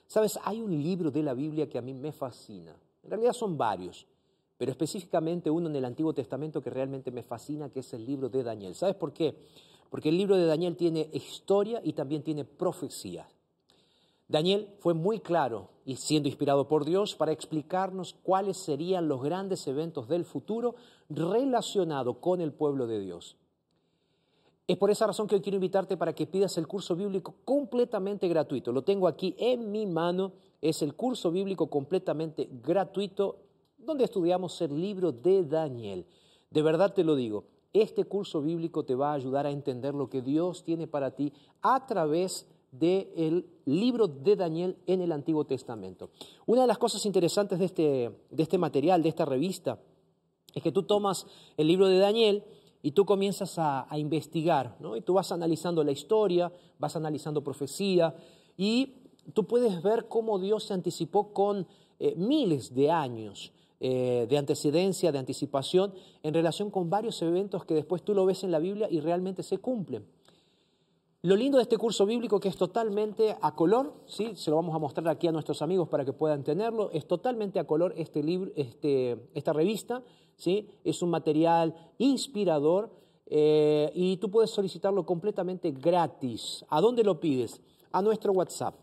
¿sabes? 0.07 0.39
Hay 0.43 0.61
un 0.61 0.71
libro 0.81 1.11
de 1.11 1.23
la 1.23 1.33
Biblia 1.33 1.69
que 1.69 1.77
a 1.77 1.81
mí 1.81 1.93
me 1.93 2.11
fascina. 2.11 2.75
En 3.03 3.09
realidad 3.09 3.33
son 3.33 3.57
varios, 3.57 4.07
pero 4.57 4.71
específicamente 4.71 5.49
uno 5.49 5.69
en 5.69 5.75
el 5.75 5.85
Antiguo 5.85 6.13
Testamento 6.13 6.61
que 6.61 6.69
realmente 6.69 7.11
me 7.11 7.23
fascina, 7.23 7.69
que 7.69 7.81
es 7.81 7.93
el 7.93 8.05
libro 8.05 8.29
de 8.29 8.43
Daniel. 8.43 8.73
¿Sabes 8.73 8.95
por 8.95 9.13
qué? 9.13 9.37
Porque 9.89 10.09
el 10.09 10.17
libro 10.17 10.35
de 10.37 10.45
Daniel 10.45 10.75
tiene 10.75 11.09
historia 11.13 11.81
y 11.83 11.93
también 11.93 12.23
tiene 12.23 12.45
profecía. 12.45 13.27
Daniel 14.27 14.69
fue 14.79 14.95
muy 14.95 15.19
claro 15.19 15.69
y 15.85 15.97
siendo 15.97 16.27
inspirado 16.27 16.67
por 16.67 16.83
Dios 16.83 17.15
para 17.15 17.31
explicarnos 17.31 18.15
cuáles 18.23 18.57
serían 18.57 19.07
los 19.07 19.21
grandes 19.21 19.67
eventos 19.67 20.07
del 20.07 20.25
futuro 20.25 20.75
relacionados 21.09 22.17
con 22.17 22.41
el 22.41 22.51
pueblo 22.51 22.87
de 22.87 22.99
Dios. 22.99 23.37
Es 24.67 24.77
por 24.77 24.89
esa 24.89 25.05
razón 25.05 25.27
que 25.27 25.35
hoy 25.35 25.41
quiero 25.41 25.57
invitarte 25.57 25.95
para 25.95 26.13
que 26.13 26.25
pidas 26.25 26.57
el 26.57 26.67
curso 26.67 26.95
bíblico 26.95 27.35
completamente 27.45 28.27
gratuito. 28.27 28.71
Lo 28.71 28.83
tengo 28.83 29.07
aquí 29.07 29.35
en 29.37 29.71
mi 29.71 29.85
mano. 29.85 30.33
Es 30.61 30.81
el 30.81 30.95
curso 30.95 31.31
bíblico 31.31 31.67
completamente 31.67 32.49
gratuito 32.63 33.37
donde 33.77 34.05
estudiamos 34.05 34.59
el 34.61 34.81
libro 34.81 35.11
de 35.11 35.43
Daniel. 35.43 36.05
De 36.49 36.63
verdad 36.63 36.93
te 36.93 37.03
lo 37.03 37.15
digo, 37.15 37.43
este 37.73 38.05
curso 38.05 38.41
bíblico 38.41 38.83
te 38.83 38.95
va 38.95 39.11
a 39.11 39.15
ayudar 39.15 39.45
a 39.45 39.51
entender 39.51 39.93
lo 39.93 40.09
que 40.09 40.21
Dios 40.21 40.63
tiene 40.63 40.87
para 40.87 41.11
ti 41.11 41.31
a 41.61 41.85
través 41.85 42.47
del 42.71 43.45
libro 43.65 44.07
de 44.07 44.35
Daniel 44.35 44.77
en 44.87 45.01
el 45.01 45.11
Antiguo 45.11 45.45
Testamento. 45.45 46.09
Una 46.45 46.61
de 46.61 46.67
las 46.67 46.77
cosas 46.77 47.05
interesantes 47.05 47.59
de 47.59 47.65
este, 47.65 48.11
de 48.31 48.43
este 48.43 48.57
material, 48.57 49.03
de 49.03 49.09
esta 49.09 49.25
revista, 49.25 49.79
es 50.53 50.63
que 50.63 50.71
tú 50.71 50.83
tomas 50.83 51.27
el 51.57 51.67
libro 51.67 51.87
de 51.87 51.99
Daniel, 51.99 52.43
y 52.85 52.91
tú 52.91 53.03
comienzas 53.03 53.55
a, 53.57 53.87
investigar, 53.97 54.75
¿no? 54.79 54.95
Y 54.95 55.01
tú 55.01 55.15
vas 55.15 55.31
analizando 55.31 55.83
la 55.83 55.91
historia, 55.91 56.51
vas 56.77 56.95
analizando 56.95 57.43
profecía 57.43 58.13
y 58.57 58.93
tú 59.33 59.47
puedes 59.47 59.81
ver 59.81 60.07
cómo 60.07 60.37
Dios 60.37 60.65
se 60.65 60.75
anticipó 60.75 61.33
con 61.33 61.65
eh, 61.97 62.13
miles 62.15 62.75
de 62.75 62.91
años 62.91 63.51
eh, 63.79 64.27
de 64.29 64.37
antecedencia, 64.37 65.11
de 65.11 65.17
anticipación, 65.17 65.95
en 66.21 66.35
relación 66.35 66.69
con 66.69 66.91
varios 66.91 67.19
eventos 67.23 67.65
que 67.65 67.73
después 67.73 68.03
tú 68.03 68.13
lo 68.13 68.23
ves 68.23 68.43
en 68.43 68.51
la 68.51 68.59
Biblia 68.59 68.87
y 68.91 68.99
realmente 68.99 69.41
se 69.41 69.57
cumplen. 69.57 70.05
Lo 71.23 71.35
lindo 71.35 71.57
de 71.57 71.63
este 71.63 71.79
curso 71.79 72.05
bíblico 72.05 72.39
que 72.39 72.49
es 72.49 72.55
totalmente 72.55 73.35
a 73.41 73.55
color, 73.55 73.93
¿sí? 74.05 74.35
se 74.35 74.51
lo 74.51 74.57
vamos 74.57 74.75
a 74.75 74.77
mostrar 74.77 75.07
aquí 75.07 75.25
a 75.25 75.31
nuestros 75.31 75.63
amigos 75.63 75.89
para 75.89 76.05
que 76.05 76.13
puedan 76.13 76.43
tenerlo, 76.43 76.91
es 76.91 77.07
totalmente 77.07 77.57
a 77.57 77.63
color 77.63 77.95
este 77.97 78.21
libro, 78.21 78.51
este, 78.55 79.17
esta 79.33 79.53
revista, 79.53 80.03
¿sí? 80.37 80.67
es 80.83 81.01
un 81.01 81.09
material 81.09 81.75
inspirador 81.97 82.89
eh, 83.27 83.91
y 83.95 84.17
tú 84.17 84.29
puedes 84.29 84.51
solicitarlo 84.51 85.05
completamente 85.05 85.71
gratis. 85.71 86.65
¿A 86.69 86.81
dónde 86.81 87.03
lo 87.03 87.19
pides? 87.19 87.61
A 87.91 88.01
nuestro 88.01 88.33
WhatsApp. 88.33 88.75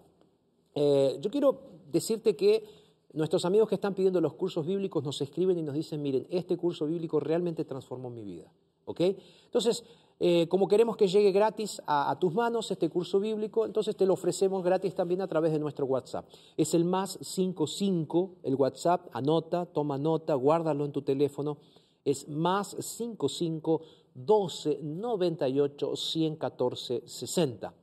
Eh, 0.74 1.18
yo 1.20 1.30
quiero 1.30 1.60
decirte 1.90 2.34
que 2.34 2.64
nuestros 3.12 3.44
amigos 3.44 3.68
que 3.68 3.74
están 3.74 3.94
pidiendo 3.94 4.20
los 4.20 4.34
cursos 4.34 4.66
bíblicos 4.66 5.04
nos 5.04 5.20
escriben 5.20 5.58
y 5.58 5.62
nos 5.62 5.74
dicen, 5.74 6.02
miren, 6.02 6.26
este 6.30 6.56
curso 6.56 6.86
bíblico 6.86 7.20
realmente 7.20 7.64
transformó 7.64 8.10
mi 8.10 8.24
vida. 8.24 8.50
¿ok? 8.84 9.00
Entonces, 9.44 9.84
eh, 10.24 10.46
como 10.46 10.68
queremos 10.68 10.96
que 10.96 11.08
llegue 11.08 11.32
gratis 11.32 11.82
a, 11.84 12.16
tus 12.20 12.32
manos 12.32 12.70
este 12.70 12.88
curso 12.88 13.18
bíblico, 13.18 13.66
entonces 13.66 13.96
te 13.96 14.06
lo 14.06 14.12
ofrecemos 14.14 14.62
gratis 14.62 14.94
también 14.94 15.20
a 15.20 15.26
través 15.26 15.50
de 15.50 15.58
nuestro 15.58 15.84
WhatsApp. 15.84 16.24
Es 16.56 16.74
el 16.74 16.84
más 16.84 17.18
55, 17.20 18.36
el 18.44 18.54
WhatsApp, 18.54 19.08
anota, 19.12 19.66
toma 19.66 19.98
nota, 19.98 20.34
guárdalo 20.34 20.84
en 20.84 20.92
tu 20.92 21.02
teléfono. 21.02 21.58
Es 22.04 22.28
más 22.28 22.76
55 22.78 23.82
12 24.14 24.78
98 24.80 25.96
114 25.96 27.02
60. 27.04 27.74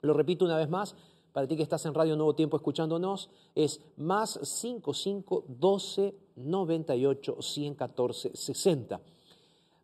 Lo 0.00 0.14
repito 0.14 0.46
una 0.46 0.56
vez 0.56 0.70
más, 0.70 0.96
para 1.34 1.46
ti 1.46 1.58
que 1.58 1.62
estás 1.62 1.84
en 1.84 1.92
Radio 1.92 2.16
Nuevo 2.16 2.34
Tiempo 2.34 2.56
escuchándonos, 2.56 3.28
es 3.54 3.82
más 3.98 4.40
55 4.42 5.44
12 5.46 6.14
98 6.36 7.36
114 7.38 8.30
60. 8.34 9.00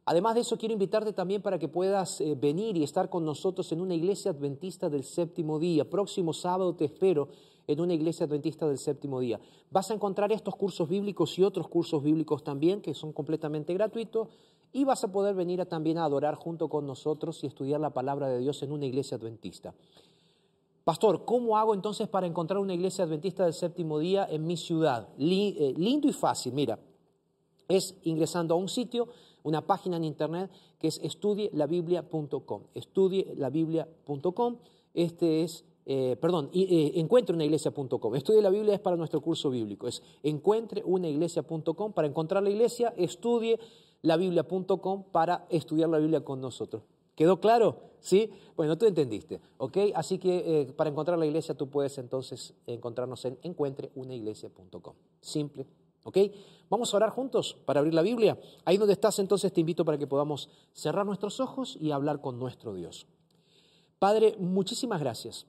Además 0.09 0.37
de 0.37 0.43
eso, 0.43 0.57
quiero 0.57 0.73
invitarte 0.73 1.13
también 1.13 1.43
para 1.43 1.59
que 1.59 1.67
puedas 1.67 2.21
eh, 2.21 2.37
venir 2.41 2.77
y 2.77 2.85
estar 2.85 3.11
con 3.11 3.25
nosotros 3.25 3.73
en 3.73 3.81
una 3.81 3.95
iglesia 3.95 4.31
adventista 4.31 4.89
del 4.89 5.03
séptimo 5.03 5.59
día. 5.59 5.91
Próximo 5.91 6.33
sábado 6.33 6.77
te 6.77 6.85
espero 6.85 7.29
en 7.67 7.81
una 7.81 7.93
iglesia 7.93 8.27
adventista 8.27 8.69
del 8.69 8.79
séptimo 8.79 9.19
día. 9.19 9.41
Vas 9.73 9.91
a 9.91 9.95
encontrar 9.95 10.31
estos 10.31 10.55
cursos 10.55 10.89
bíblicos 10.89 11.37
y 11.41 11.43
otros 11.43 11.67
cursos 11.67 12.05
bíblicos 12.05 12.45
también 12.45 12.81
que 12.81 12.95
son 12.95 13.13
completamente 13.13 13.75
gratuitos 13.75 14.29
y 14.73 14.85
vas 14.85 15.03
a 15.03 15.11
poder 15.11 15.35
venir 15.35 15.61
a, 15.61 15.67
también 15.67 15.99
a 15.99 16.05
adorar 16.05 16.37
junto 16.37 16.69
con 16.69 16.87
nosotros 16.87 17.43
y 17.43 17.49
estudiar 17.49 17.81
la 17.81 17.91
palabra 17.91 18.29
de 18.29 18.39
Dios 18.39 18.63
en 18.63 18.71
una 18.71 18.87
iglesia 18.87 19.17
adventista. 19.17 19.75
Pastor, 20.85 21.25
¿cómo 21.25 21.59
hago 21.59 21.75
entonces 21.75 22.07
para 22.07 22.29
encontrar 22.29 22.61
una 22.61 22.75
iglesia 22.75 23.03
adventista 23.03 23.43
del 23.43 23.55
séptimo 23.55 23.99
día 23.99 24.25
en 24.31 24.47
mi 24.47 24.57
ciudad? 24.57 25.09
Eh, 25.19 25.75
lindo 25.77 26.07
y 26.07 26.13
fácil, 26.13 26.53
mira, 26.53 26.79
es 27.67 27.97
ingresando 28.05 28.55
a 28.55 28.57
un 28.57 28.69
sitio 28.69 29.09
una 29.47 29.65
página 29.65 29.97
en 29.97 30.05
internet 30.05 30.51
que 30.79 30.89
es 30.89 31.01
estudielabiblia.com. 31.03 32.65
Estudielabiblia.com. 32.75 34.57
Este 34.93 35.45
es, 35.45 35.65
eh, 35.87 36.17
perdón, 36.21 36.51
eh, 36.53 36.93
encuentreunaiglesia.com. 36.97 38.17
Estudie 38.17 38.43
la 38.43 38.51
Biblia 38.51 38.75
es 38.75 38.81
para 38.81 38.97
nuestro 38.97 39.21
curso 39.21 39.49
bíblico. 39.51 39.87
Es 39.87 40.03
encuentreunaiglesia.com. 40.25 41.93
Para 41.93 42.09
encontrar 42.09 42.43
la 42.43 42.51
iglesia, 42.51 42.93
estudielabiblia.com 42.97 45.05
para 45.13 45.47
estudiar 45.49 45.91
la 45.91 45.99
Biblia 45.99 46.25
con 46.25 46.41
nosotros. 46.41 46.83
¿Quedó 47.15 47.41
claro? 47.41 47.77
¿Sí? 48.01 48.29
Bueno, 48.57 48.77
tú 48.77 48.87
entendiste, 48.87 49.41
¿ok? 49.59 49.79
Así 49.95 50.19
que 50.19 50.63
eh, 50.63 50.73
para 50.73 50.91
encontrar 50.91 51.19
la 51.19 51.27
iglesia 51.27 51.55
tú 51.55 51.71
puedes 51.71 51.97
entonces 51.99 52.53
encontrarnos 52.67 53.25
en 53.25 53.39
encuentreunaiglesia.com. 53.43 54.95
Simple, 55.21 55.67
¿Ok? 56.07 56.19
Vamos 56.71 56.95
a 56.95 56.99
orar 56.99 57.11
juntos 57.11 57.57
para 57.65 57.81
abrir 57.81 57.93
la 57.93 58.03
Biblia. 58.03 58.39
Ahí 58.65 58.77
donde 58.77 58.93
estás 58.93 59.19
entonces 59.19 59.53
te 59.53 59.61
invito 59.61 59.85
para 59.85 59.99
que 59.99 60.07
podamos 60.07 60.49
cerrar 60.73 61.05
nuestros 61.05 61.41
ojos 61.41 61.77
y 61.81 61.91
hablar 61.91 62.21
con 62.21 62.39
nuestro 62.39 62.75
Dios. 62.75 63.09
Padre, 63.99 64.37
muchísimas 64.39 65.01
gracias 65.01 65.47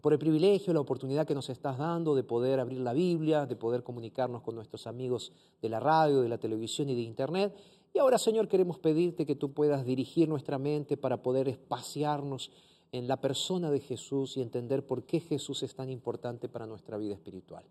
por 0.00 0.12
el 0.12 0.18
privilegio, 0.18 0.74
la 0.74 0.80
oportunidad 0.80 1.28
que 1.28 1.34
nos 1.34 1.48
estás 1.48 1.78
dando 1.78 2.16
de 2.16 2.24
poder 2.24 2.58
abrir 2.58 2.80
la 2.80 2.92
Biblia, 2.92 3.46
de 3.46 3.54
poder 3.54 3.84
comunicarnos 3.84 4.42
con 4.42 4.56
nuestros 4.56 4.88
amigos 4.88 5.30
de 5.62 5.68
la 5.68 5.78
radio, 5.78 6.22
de 6.22 6.28
la 6.28 6.38
televisión 6.38 6.88
y 6.88 6.96
de 6.96 7.02
Internet. 7.02 7.54
Y 7.94 8.00
ahora, 8.00 8.18
Señor, 8.18 8.48
queremos 8.48 8.80
pedirte 8.80 9.26
que 9.26 9.36
tú 9.36 9.52
puedas 9.52 9.84
dirigir 9.84 10.28
nuestra 10.28 10.58
mente 10.58 10.96
para 10.96 11.22
poder 11.22 11.48
espaciarnos 11.48 12.50
en 12.90 13.06
la 13.06 13.20
persona 13.20 13.70
de 13.70 13.78
Jesús 13.78 14.36
y 14.36 14.42
entender 14.42 14.84
por 14.84 15.04
qué 15.04 15.20
Jesús 15.20 15.62
es 15.62 15.76
tan 15.76 15.88
importante 15.88 16.48
para 16.48 16.66
nuestra 16.66 16.96
vida 16.96 17.14
espiritual. 17.14 17.64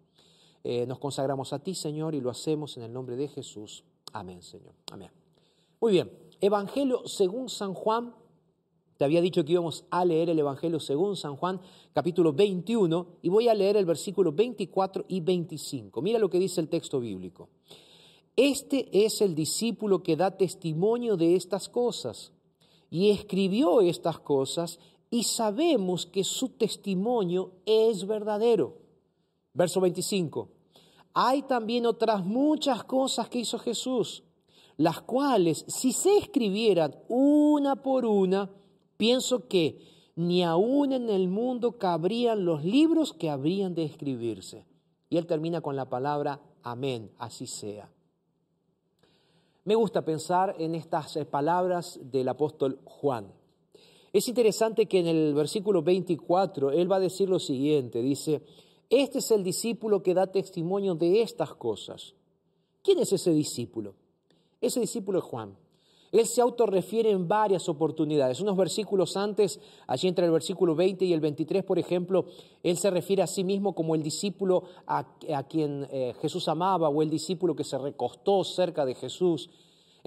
Eh, 0.63 0.86
nos 0.86 1.00
consagramos 1.00 1.54
a 1.54 1.60
ti, 1.60 1.74
Señor, 1.76 2.15
y 2.15 2.22
lo 2.22 2.30
hacemos 2.30 2.78
en 2.78 2.84
el 2.84 2.93
nombre 2.93 3.15
de 3.15 3.28
Jesús. 3.28 3.84
Amén, 4.13 4.41
Señor. 4.41 4.74
Amén. 4.91 5.12
Muy 5.80 5.91
bien, 5.91 6.12
Evangelio 6.41 7.08
según 7.08 7.50
San 7.50 7.74
Juan. 7.74 8.13
Te 8.98 9.06
había 9.06 9.22
dicho 9.22 9.46
que 9.46 9.52
íbamos 9.52 9.86
a 9.91 10.04
leer 10.04 10.32
el 10.32 10.39
Evangelio 10.39 10.80
según 10.80 11.15
San 11.15 11.36
Juan, 11.36 11.62
capítulo 11.93 12.34
21, 12.34 13.08
y 13.22 13.30
voy 13.30 13.48
a 13.48 13.54
leer 13.54 13.78
el 13.78 13.86
versículo 13.86 14.32
24 14.32 15.06
y 15.08 15.22
25. 15.22 16.02
Mira 16.02 16.17
lo 16.17 16.30
que 16.30 16.39
dice 16.39 16.62
el 16.62 16.67
texto 16.67 17.00
bíblico. 17.00 17.50
Este 18.36 19.06
es 19.06 19.22
el 19.22 19.36
discípulo 19.36 20.02
que 20.02 20.15
da 20.15 20.38
testimonio 20.38 21.15
de 21.15 21.36
estas 21.36 21.70
cosas 21.70 22.32
y 22.89 23.12
escribió 23.12 23.82
estas 23.82 24.20
cosas 24.20 24.80
y 25.10 25.24
sabemos 25.24 26.06
que 26.06 26.24
su 26.24 26.50
testimonio 26.50 27.52
es 27.65 28.06
verdadero. 28.06 28.87
Verso 29.58 29.82
25 29.82 30.58
hay 31.20 31.41
también 31.41 31.88
otras 31.88 32.24
muchas 32.24 32.84
cosas 32.84 33.28
que 33.28 33.39
hizo 33.39 33.58
Jesús, 33.58 34.24
las 34.78 35.02
cuales 35.02 35.65
si 35.67 35.91
se 35.91 36.15
escribieran 36.15 36.96
una 37.08 37.78
por 37.78 38.06
una, 38.06 38.52
pienso 38.98 39.48
que 39.48 39.80
ni 40.15 40.43
aún 40.43 40.93
en 40.93 41.10
el 41.10 41.28
mundo 41.28 41.80
cabrían 41.80 42.46
los 42.46 42.63
libros 42.63 43.13
que 43.13 43.32
habrían 43.32 43.74
de 43.74 43.86
escribirse. 43.86 44.67
Y 45.10 45.17
él 45.17 45.26
termina 45.26 45.60
con 45.62 45.76
la 45.76 45.89
palabra 45.89 46.39
amén, 46.62 47.10
así 47.17 47.48
sea. 47.48 47.89
Me 49.63 49.74
gusta 49.74 50.06
pensar 50.06 50.56
en 50.60 50.76
estas 50.76 51.17
palabras 51.32 52.00
del 52.04 52.30
apóstol 52.30 52.80
Juan. 52.86 53.34
Es 54.13 54.28
interesante 54.28 54.86
que 54.86 55.00
en 55.00 55.08
el 55.08 55.34
versículo 55.34 55.82
24 55.82 56.70
él 56.74 56.91
va 56.91 56.98
a 56.98 57.00
decir 57.00 57.28
lo 57.28 57.39
siguiente, 57.39 58.04
dice, 58.04 58.43
este 58.89 59.19
es 59.19 59.32
el 59.32 59.43
discípulo 59.43 60.02
que 60.02 60.13
da 60.13 60.28
testimonio 60.28 60.95
de 60.95 61.21
estas 61.21 61.54
cosas. 61.54 62.13
¿Quién 62.84 63.00
es 63.00 63.12
ese 63.12 63.32
discípulo? 63.32 63.95
Ese 64.62 64.80
discípulo 64.80 65.19
es 65.19 65.26
Juan. 65.26 65.58
Él 66.12 66.26
se 66.26 66.41
autorrefiere 66.41 67.12
en 67.12 67.28
varias 67.28 67.67
oportunidades. 67.67 68.39
Unos 68.39 68.56
versículos 68.56 69.17
antes, 69.17 69.60
allí 69.88 70.08
entre 70.08 70.26
el 70.26 70.32
versículo 70.32 70.73
20 70.73 71.04
y 71.06 71.13
el 71.13 71.19
23, 71.19 71.63
por 71.63 71.80
ejemplo, 71.80 72.26
él 72.63 72.78
se 72.78 72.89
refiere 72.89 73.23
a 73.23 73.28
sí 73.28 73.43
mismo 73.43 73.76
como 73.76 73.93
el 73.93 74.04
discípulo 74.04 74.63
a, 74.86 75.06
quien 75.50 75.88
eh, 75.91 76.13
Jesús 76.21 76.47
amaba 76.47 76.89
o 76.89 77.02
el 77.02 77.10
discípulo 77.10 77.56
que 77.56 77.65
se 77.65 77.78
recostó 77.78 78.43
cerca 78.43 78.86
de 78.86 78.95
Jesús. 78.95 79.50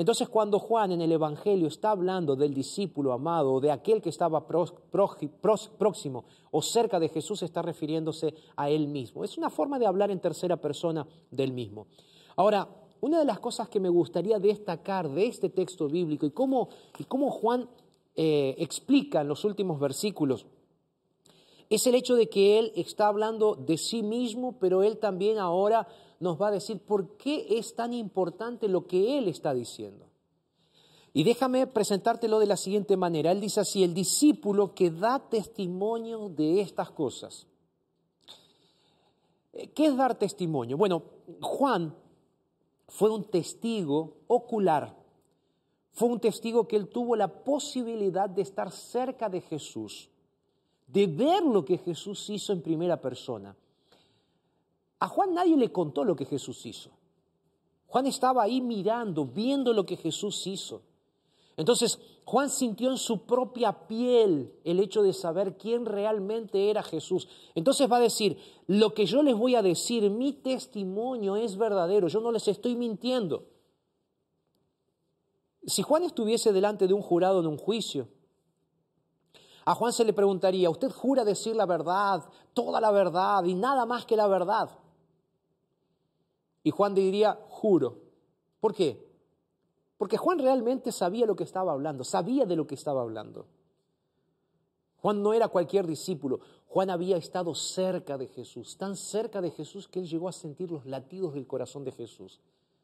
Entonces 0.00 0.30
cuando 0.30 0.58
Juan 0.58 0.92
en 0.92 1.02
el 1.02 1.12
Evangelio 1.12 1.68
está 1.68 1.90
hablando 1.90 2.34
del 2.34 2.54
discípulo 2.54 3.12
amado 3.12 3.52
o 3.52 3.60
de 3.60 3.70
aquel 3.70 4.00
que 4.00 4.08
estaba 4.08 4.46
próximo 4.46 6.24
o 6.50 6.62
cerca 6.62 6.98
de 6.98 7.10
Jesús, 7.10 7.42
está 7.42 7.60
refiriéndose 7.60 8.32
a 8.56 8.70
él 8.70 8.88
mismo. 8.88 9.24
Es 9.24 9.36
una 9.36 9.50
forma 9.50 9.78
de 9.78 9.84
hablar 9.84 10.10
en 10.10 10.18
tercera 10.18 10.56
persona 10.56 11.06
del 11.30 11.52
mismo. 11.52 11.86
Ahora, 12.36 12.66
una 13.02 13.18
de 13.18 13.26
las 13.26 13.40
cosas 13.40 13.68
que 13.68 13.78
me 13.78 13.90
gustaría 13.90 14.38
destacar 14.38 15.06
de 15.06 15.26
este 15.26 15.50
texto 15.50 15.86
bíblico 15.86 16.24
y 16.24 16.30
cómo, 16.30 16.70
y 16.98 17.04
cómo 17.04 17.30
Juan 17.30 17.68
eh, 18.16 18.54
explica 18.56 19.20
en 19.20 19.28
los 19.28 19.44
últimos 19.44 19.78
versículos 19.78 20.46
es 21.70 21.86
el 21.86 21.94
hecho 21.94 22.16
de 22.16 22.28
que 22.28 22.58
él 22.58 22.72
está 22.74 23.06
hablando 23.06 23.54
de 23.54 23.78
sí 23.78 24.02
mismo, 24.02 24.58
pero 24.58 24.82
él 24.82 24.98
también 24.98 25.38
ahora 25.38 25.86
nos 26.20 26.40
va 26.40 26.48
a 26.48 26.52
decir 26.52 26.78
por 26.78 27.16
qué 27.16 27.46
es 27.58 27.74
tan 27.74 27.92
importante 27.92 28.68
lo 28.68 28.86
que 28.86 29.18
él 29.18 29.26
está 29.26 29.52
diciendo. 29.54 30.06
Y 31.12 31.24
déjame 31.24 31.66
presentártelo 31.66 32.38
de 32.38 32.46
la 32.46 32.56
siguiente 32.56 32.96
manera. 32.96 33.32
Él 33.32 33.40
dice 33.40 33.60
así, 33.60 33.82
el 33.82 33.94
discípulo 33.94 34.74
que 34.74 34.90
da 34.90 35.18
testimonio 35.28 36.28
de 36.28 36.60
estas 36.60 36.90
cosas. 36.90 37.46
¿Qué 39.74 39.86
es 39.86 39.96
dar 39.96 40.14
testimonio? 40.14 40.76
Bueno, 40.76 41.02
Juan 41.40 41.96
fue 42.86 43.10
un 43.10 43.24
testigo 43.24 44.18
ocular. 44.28 44.96
Fue 45.92 46.08
un 46.08 46.20
testigo 46.20 46.68
que 46.68 46.76
él 46.76 46.88
tuvo 46.88 47.16
la 47.16 47.42
posibilidad 47.42 48.30
de 48.30 48.42
estar 48.42 48.70
cerca 48.70 49.28
de 49.28 49.40
Jesús, 49.40 50.08
de 50.86 51.06
ver 51.08 51.42
lo 51.42 51.64
que 51.64 51.78
Jesús 51.78 52.30
hizo 52.30 52.52
en 52.52 52.62
primera 52.62 53.00
persona. 53.00 53.56
A 55.00 55.08
Juan 55.08 55.34
nadie 55.34 55.56
le 55.56 55.72
contó 55.72 56.04
lo 56.04 56.14
que 56.14 56.26
Jesús 56.26 56.64
hizo. 56.66 56.90
Juan 57.86 58.06
estaba 58.06 58.42
ahí 58.42 58.60
mirando, 58.60 59.24
viendo 59.24 59.72
lo 59.72 59.84
que 59.84 59.96
Jesús 59.96 60.46
hizo. 60.46 60.82
Entonces 61.56 61.98
Juan 62.24 62.48
sintió 62.48 62.90
en 62.90 62.96
su 62.96 63.26
propia 63.26 63.88
piel 63.88 64.54
el 64.62 64.78
hecho 64.78 65.02
de 65.02 65.12
saber 65.12 65.56
quién 65.56 65.84
realmente 65.84 66.70
era 66.70 66.82
Jesús. 66.82 67.28
Entonces 67.54 67.90
va 67.90 67.96
a 67.96 68.00
decir, 68.00 68.38
lo 68.66 68.94
que 68.94 69.06
yo 69.06 69.22
les 69.22 69.36
voy 69.36 69.56
a 69.56 69.62
decir, 69.62 70.08
mi 70.10 70.32
testimonio 70.32 71.34
es 71.34 71.56
verdadero, 71.56 72.08
yo 72.08 72.20
no 72.20 72.30
les 72.30 72.46
estoy 72.46 72.76
mintiendo. 72.76 73.46
Si 75.66 75.82
Juan 75.82 76.04
estuviese 76.04 76.52
delante 76.52 76.86
de 76.86 76.94
un 76.94 77.02
jurado 77.02 77.40
en 77.40 77.46
un 77.46 77.58
juicio, 77.58 78.08
a 79.64 79.74
Juan 79.74 79.92
se 79.92 80.04
le 80.04 80.12
preguntaría, 80.12 80.70
¿usted 80.70 80.90
jura 80.90 81.24
decir 81.24 81.56
la 81.56 81.66
verdad, 81.66 82.24
toda 82.54 82.80
la 82.80 82.90
verdad 82.90 83.44
y 83.44 83.54
nada 83.54 83.86
más 83.86 84.06
que 84.06 84.16
la 84.16 84.26
verdad? 84.26 84.70
Y 86.62 86.70
Juan 86.70 86.94
diría, 86.94 87.38
juro. 87.48 87.98
¿Por 88.60 88.74
qué? 88.74 89.06
Porque 89.96 90.16
Juan 90.16 90.38
realmente 90.38 90.92
sabía 90.92 91.26
lo 91.26 91.36
que 91.36 91.44
estaba 91.44 91.72
hablando, 91.72 92.04
sabía 92.04 92.46
de 92.46 92.56
lo 92.56 92.66
que 92.66 92.74
estaba 92.74 93.02
hablando. 93.02 93.46
Juan 95.00 95.22
no 95.22 95.32
era 95.32 95.48
cualquier 95.48 95.86
discípulo, 95.86 96.40
Juan 96.68 96.90
había 96.90 97.16
estado 97.16 97.54
cerca 97.54 98.18
de 98.18 98.28
Jesús, 98.28 98.76
tan 98.76 98.96
cerca 98.96 99.40
de 99.40 99.50
Jesús 99.50 99.88
que 99.88 99.98
él 99.98 100.06
llegó 100.06 100.28
a 100.28 100.32
sentir 100.32 100.70
los 100.70 100.84
latidos 100.86 101.34
del 101.34 101.46
corazón 101.46 101.84
de 101.84 101.92
Jesús. 101.92 102.40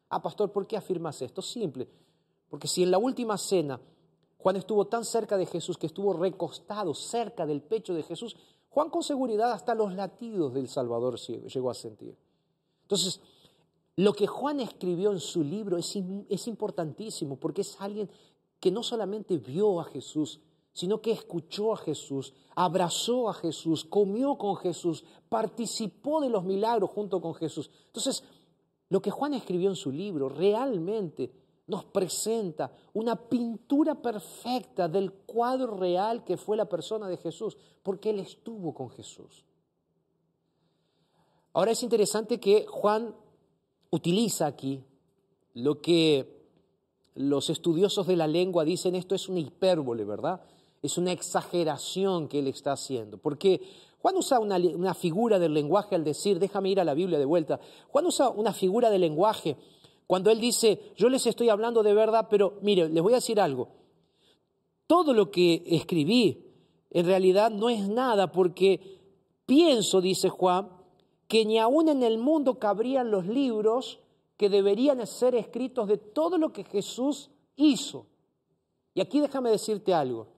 Ah, 0.09 0.23
pastor, 0.23 0.51
¿por 0.51 0.67
qué 0.67 0.77
afirmas 0.77 1.21
esto? 1.23 1.43
Simple, 1.43 1.89
porque 2.49 2.69
si 2.69 2.83
en 2.83 2.91
la 2.91 2.99
última 2.99 3.37
cena 3.37 3.81
Juan 4.39 4.57
estuvo 4.57 4.87
tan 4.87 5.05
cerca 5.05 5.37
de 5.37 5.47
Jesús 5.47 5.77
que 5.77 5.87
estuvo 5.87 6.13
recostado 6.13 6.95
cerca 6.95 7.47
del 7.47 7.63
pecho 7.63 7.95
de 7.95 8.03
Jesús, 8.03 8.37
Juan 8.71 8.91
con 8.91 9.03
seguridad 9.03 9.53
hasta 9.53 9.75
los 9.75 9.95
latidos 9.95 10.55
del 10.55 10.69
Salvador 10.69 11.19
llegó 11.19 11.71
a 11.71 11.75
sentir. 11.75 12.17
Entonces, 12.83 13.21
lo 13.97 14.13
que 14.13 14.27
Juan 14.27 14.61
escribió 14.61 15.13
en 15.13 15.21
su 15.21 15.43
libro 15.43 15.79
es, 15.79 15.97
es 16.29 16.47
importantísimo 16.49 17.37
porque 17.37 17.63
es 17.63 17.81
alguien 17.81 18.11
que 18.61 18.71
no 18.71 18.83
solamente 18.83 19.39
vio 19.39 19.81
a 19.81 19.85
Jesús, 19.85 20.41
sino 20.73 21.01
que 21.01 21.11
escuchó 21.11 21.73
a 21.73 21.79
Jesús, 21.79 22.35
abrazó 22.55 23.31
a 23.31 23.35
Jesús, 23.35 23.85
comió 23.85 24.37
con 24.37 24.57
Jesús, 24.57 25.05
participó 25.31 26.21
de 26.21 26.29
los 26.29 26.45
milagros 26.45 26.91
junto 26.91 27.21
con 27.23 27.35
Jesús. 27.35 27.71
Entonces, 27.87 28.23
lo 28.91 29.01
que 29.01 29.11
Juan 29.11 29.33
escribió 29.33 29.71
en 29.71 29.77
su 29.77 29.91
libro 29.91 30.29
realmente 30.29 31.33
nos 31.67 31.87
presenta 31.87 32.71
una 32.93 33.17
pintura 33.17 33.95
perfecta 33.95 34.89
del 34.89 35.13
cuadro 35.13 35.77
real 35.77 36.23
que 36.23 36.37
fue 36.37 36.57
la 36.57 36.69
persona 36.69 37.09
de 37.09 37.17
Jesús, 37.17 37.57
porque 37.83 38.11
él 38.11 38.21
estuvo 38.21 38.75
con 38.75 38.91
Jesús. 38.91 39.45
Ahora 41.55 41.73
es 41.73 41.83
interesante 41.83 42.39
que 42.39 42.67
Juan 42.67 43.15
utiliza 43.91 44.47
aquí 44.47 44.83
lo 45.55 45.81
que 45.81 46.37
los 47.15 47.49
estudiosos 47.49 48.07
de 48.07 48.17
la 48.17 48.27
lengua 48.27 48.65
dicen, 48.65 48.95
esto 48.95 49.15
es 49.15 49.29
una 49.29 49.41
hipérbole, 49.41 50.05
¿verdad? 50.05 50.43
Es 50.83 50.99
una 50.99 51.13
exageración 51.13 52.29
que 52.29 52.41
él 52.41 52.47
está 52.47 52.73
haciendo. 52.73 53.17
Porque 53.19 53.61
Juan 54.01 54.17
usa 54.17 54.39
una, 54.39 54.95
figura 54.95 55.39
del 55.39 55.55
lenguaje 55.55 55.95
al 55.95 56.05
decir, 56.05 56.39
déjame 56.39 56.71
ir 56.71 56.81
a 56.81 56.85
la 56.85 56.95
Biblia 56.95 57.19
de 57.19 57.25
vuelta. 57.25 57.59
Juan 57.89 58.07
usa 58.07 58.29
una 58.29 58.53
figura 58.53 58.91
de 58.91 58.99
lenguaje 58.99 59.57
cuando 60.07 60.31
él 60.31 60.41
dice, 60.41 60.93
yo 60.97 61.09
les 61.09 61.27
estoy 61.27 61.49
hablando 61.49 61.83
de 61.83 61.95
verdad, 61.95 62.29
pero 62.31 62.59
mire, 62.61 62.89
les 62.89 63.03
voy 63.03 63.15
a 63.15 63.17
decir 63.17 63.41
algo. 63.41 63.69
Todo 64.87 65.13
lo 65.13 65.31
que 65.31 65.65
escribí 65.67 66.45
en 66.91 67.07
realidad 67.07 67.51
no 67.51 67.69
es 67.69 67.89
nada 67.89 68.31
porque 68.31 69.01
pienso, 69.47 70.01
dice 70.01 70.29
Juan, 70.29 70.69
que 71.29 71.45
ni 71.45 71.59
aún 71.59 71.89
en 71.89 72.03
el 72.03 72.19
mundo 72.19 72.59
cabrían 72.59 73.11
los 73.11 73.27
libros 73.27 74.01
que 74.37 74.49
deberían 74.49 75.05
ser 75.07 75.35
escritos 75.35 75.89
de 75.89 75.99
todo 75.99 76.39
lo 76.39 76.53
que 76.53 76.65
Jesús 76.65 77.31
hizo. 77.57 78.07
Y 78.95 79.01
aquí 79.01 79.21
déjame 79.21 79.51
decirte 79.51 79.95
algo. 79.95 80.29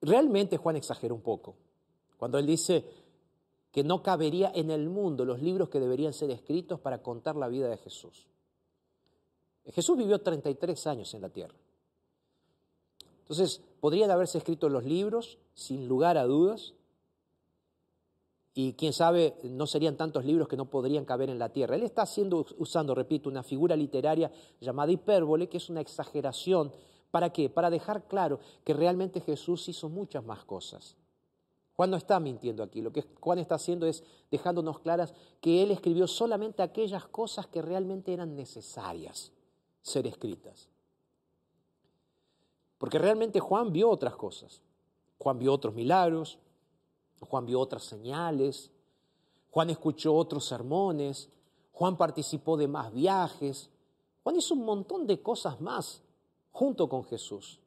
Realmente 0.00 0.56
Juan 0.56 0.76
exagera 0.76 1.14
un 1.14 1.20
poco 1.20 1.56
cuando 2.16 2.38
él 2.38 2.46
dice 2.46 2.84
que 3.72 3.84
no 3.84 4.02
cabería 4.02 4.50
en 4.54 4.70
el 4.70 4.88
mundo 4.88 5.24
los 5.24 5.42
libros 5.42 5.68
que 5.68 5.80
deberían 5.80 6.12
ser 6.12 6.30
escritos 6.30 6.80
para 6.80 7.02
contar 7.02 7.36
la 7.36 7.48
vida 7.48 7.68
de 7.68 7.76
Jesús. 7.76 8.26
Jesús 9.66 9.98
vivió 9.98 10.20
33 10.20 10.86
años 10.86 11.12
en 11.12 11.22
la 11.22 11.28
tierra. 11.28 11.54
Entonces, 13.20 13.60
podrían 13.80 14.10
haberse 14.10 14.38
escrito 14.38 14.68
los 14.68 14.84
libros, 14.84 15.38
sin 15.54 15.88
lugar 15.88 16.16
a 16.16 16.24
dudas, 16.24 16.74
y 18.58 18.72
quién 18.72 18.94
sabe, 18.94 19.36
no 19.42 19.66
serían 19.66 19.98
tantos 19.98 20.24
libros 20.24 20.48
que 20.48 20.56
no 20.56 20.64
podrían 20.64 21.04
caber 21.04 21.28
en 21.28 21.38
la 21.38 21.50
tierra. 21.50 21.76
Él 21.76 21.82
está 21.82 22.00
haciendo, 22.00 22.46
usando, 22.56 22.94
repito, 22.94 23.28
una 23.28 23.42
figura 23.42 23.76
literaria 23.76 24.32
llamada 24.62 24.90
hipérbole, 24.90 25.50
que 25.50 25.58
es 25.58 25.68
una 25.68 25.82
exageración. 25.82 26.72
¿Para 27.10 27.34
qué? 27.34 27.50
Para 27.50 27.68
dejar 27.68 28.08
claro 28.08 28.40
que 28.64 28.72
realmente 28.72 29.20
Jesús 29.20 29.68
hizo 29.68 29.90
muchas 29.90 30.24
más 30.24 30.42
cosas. 30.46 30.96
Juan 31.74 31.90
no 31.90 31.98
está 31.98 32.18
mintiendo 32.18 32.62
aquí, 32.62 32.80
lo 32.80 32.94
que 32.94 33.04
Juan 33.20 33.38
está 33.38 33.56
haciendo 33.56 33.84
es 33.84 34.02
dejándonos 34.30 34.78
claras 34.78 35.12
que 35.42 35.62
él 35.62 35.70
escribió 35.70 36.06
solamente 36.06 36.62
aquellas 36.62 37.04
cosas 37.08 37.46
que 37.48 37.60
realmente 37.60 38.14
eran 38.14 38.34
necesarias 38.36 39.32
ser 39.82 40.06
escritas. 40.06 40.70
Porque 42.78 42.98
realmente 42.98 43.38
Juan 43.38 43.70
vio 43.70 43.90
otras 43.90 44.16
cosas. 44.16 44.62
Juan 45.18 45.38
vio 45.38 45.52
otros 45.52 45.74
milagros, 45.74 46.38
Juan 47.20 47.46
vio 47.46 47.60
otras 47.60 47.84
señales, 47.84 48.70
Juan 49.50 49.70
escuchó 49.70 50.14
otros 50.14 50.44
sermones, 50.44 51.28
Juan 51.72 51.96
participó 51.96 52.56
de 52.56 52.68
más 52.68 52.92
viajes, 52.92 53.70
Juan 54.22 54.36
hizo 54.36 54.54
un 54.54 54.64
montón 54.64 55.06
de 55.06 55.22
cosas 55.22 55.60
más 55.60 56.02
junto 56.52 56.88
con 56.88 57.04
Jesús. 57.04 57.60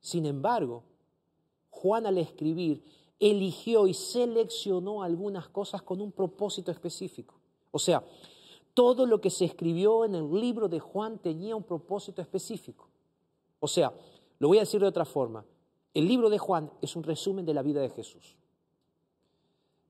Sin 0.00 0.26
embargo, 0.26 0.82
Juan 1.70 2.06
al 2.06 2.18
escribir 2.18 2.84
eligió 3.18 3.86
y 3.86 3.94
seleccionó 3.94 5.02
algunas 5.02 5.48
cosas 5.48 5.82
con 5.82 6.00
un 6.00 6.12
propósito 6.12 6.70
específico. 6.70 7.34
O 7.70 7.78
sea, 7.78 8.04
todo 8.74 9.06
lo 9.06 9.20
que 9.20 9.30
se 9.30 9.44
escribió 9.44 10.04
en 10.04 10.14
el 10.14 10.32
libro 10.32 10.68
de 10.68 10.80
Juan 10.80 11.18
tenía 11.18 11.56
un 11.56 11.62
propósito 11.62 12.20
específico. 12.20 12.88
O 13.60 13.68
sea, 13.68 13.92
lo 14.38 14.48
voy 14.48 14.58
a 14.58 14.62
decir 14.62 14.80
de 14.80 14.88
otra 14.88 15.04
forma, 15.04 15.44
el 15.94 16.06
libro 16.06 16.28
de 16.28 16.38
Juan 16.38 16.70
es 16.82 16.96
un 16.96 17.04
resumen 17.04 17.46
de 17.46 17.54
la 17.54 17.62
vida 17.62 17.80
de 17.80 17.90
Jesús. 17.90 18.36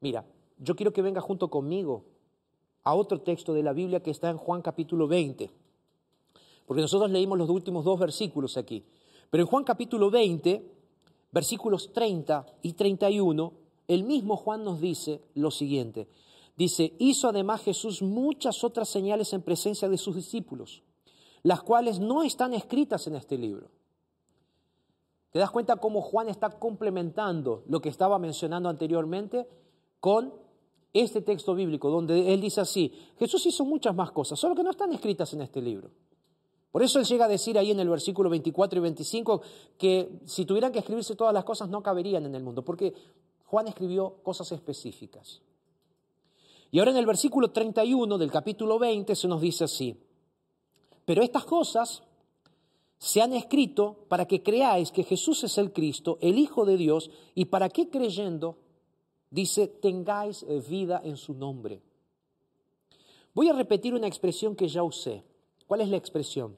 Mira, 0.04 0.26
yo 0.58 0.76
quiero 0.76 0.92
que 0.92 1.00
venga 1.00 1.22
junto 1.22 1.48
conmigo 1.48 2.04
a 2.82 2.94
otro 2.94 3.22
texto 3.22 3.54
de 3.54 3.62
la 3.62 3.72
Biblia 3.72 4.02
que 4.02 4.10
está 4.10 4.28
en 4.28 4.36
Juan 4.36 4.60
capítulo 4.60 5.08
20, 5.08 5.50
porque 6.66 6.82
nosotros 6.82 7.10
leímos 7.10 7.38
los 7.38 7.48
últimos 7.48 7.86
dos 7.86 7.98
versículos 7.98 8.58
aquí. 8.58 8.84
Pero 9.30 9.44
en 9.44 9.48
Juan 9.48 9.64
capítulo 9.64 10.10
20, 10.10 10.62
versículos 11.32 11.90
30 11.94 12.44
y 12.60 12.74
31, 12.74 13.54
el 13.88 14.04
mismo 14.04 14.36
Juan 14.36 14.62
nos 14.62 14.78
dice 14.78 15.22
lo 15.32 15.50
siguiente. 15.50 16.06
Dice, 16.54 16.92
hizo 16.98 17.30
además 17.30 17.62
Jesús 17.62 18.02
muchas 18.02 18.62
otras 18.62 18.90
señales 18.90 19.32
en 19.32 19.40
presencia 19.40 19.88
de 19.88 19.96
sus 19.96 20.16
discípulos, 20.16 20.82
las 21.42 21.62
cuales 21.62 21.98
no 21.98 22.24
están 22.24 22.52
escritas 22.52 23.06
en 23.06 23.16
este 23.16 23.38
libro. 23.38 23.70
¿Te 25.30 25.38
das 25.38 25.50
cuenta 25.50 25.76
cómo 25.76 26.02
Juan 26.02 26.28
está 26.28 26.50
complementando 26.50 27.64
lo 27.68 27.80
que 27.80 27.88
estaba 27.88 28.18
mencionando 28.18 28.68
anteriormente 28.68 29.48
con 30.04 30.34
este 30.92 31.22
texto 31.22 31.54
bíblico, 31.54 31.88
donde 31.88 32.34
él 32.34 32.38
dice 32.42 32.60
así, 32.60 32.92
Jesús 33.18 33.46
hizo 33.46 33.64
muchas 33.64 33.94
más 33.94 34.10
cosas, 34.10 34.38
solo 34.38 34.54
que 34.54 34.62
no 34.62 34.70
están 34.70 34.92
escritas 34.92 35.32
en 35.32 35.40
este 35.40 35.62
libro. 35.62 35.90
Por 36.70 36.82
eso 36.82 36.98
él 36.98 37.06
llega 37.06 37.24
a 37.24 37.28
decir 37.28 37.56
ahí 37.56 37.70
en 37.70 37.80
el 37.80 37.88
versículo 37.88 38.28
24 38.28 38.80
y 38.80 38.82
25 38.82 39.40
que 39.78 40.20
si 40.26 40.44
tuvieran 40.44 40.72
que 40.72 40.80
escribirse 40.80 41.16
todas 41.16 41.32
las 41.32 41.44
cosas 41.44 41.70
no 41.70 41.82
caberían 41.82 42.26
en 42.26 42.34
el 42.34 42.42
mundo, 42.42 42.62
porque 42.62 42.92
Juan 43.46 43.66
escribió 43.66 44.16
cosas 44.22 44.52
específicas. 44.52 45.40
Y 46.70 46.80
ahora 46.80 46.90
en 46.90 46.98
el 46.98 47.06
versículo 47.06 47.50
31 47.50 48.18
del 48.18 48.30
capítulo 48.30 48.78
20 48.78 49.16
se 49.16 49.26
nos 49.26 49.40
dice 49.40 49.64
así, 49.64 49.98
pero 51.06 51.22
estas 51.22 51.46
cosas 51.46 52.02
se 52.98 53.22
han 53.22 53.32
escrito 53.32 54.04
para 54.08 54.26
que 54.26 54.42
creáis 54.42 54.92
que 54.92 55.02
Jesús 55.02 55.44
es 55.44 55.56
el 55.56 55.72
Cristo, 55.72 56.18
el 56.20 56.38
Hijo 56.38 56.66
de 56.66 56.76
Dios, 56.76 57.10
y 57.34 57.46
para 57.46 57.70
que 57.70 57.88
creyendo, 57.88 58.58
dice, 59.34 59.66
tengáis 59.66 60.46
vida 60.68 61.00
en 61.04 61.16
su 61.16 61.34
nombre. 61.34 61.82
Voy 63.34 63.48
a 63.48 63.52
repetir 63.52 63.94
una 63.94 64.06
expresión 64.06 64.54
que 64.54 64.68
ya 64.68 64.82
usé. 64.82 65.24
¿Cuál 65.66 65.80
es 65.80 65.88
la 65.88 65.96
expresión? 65.96 66.56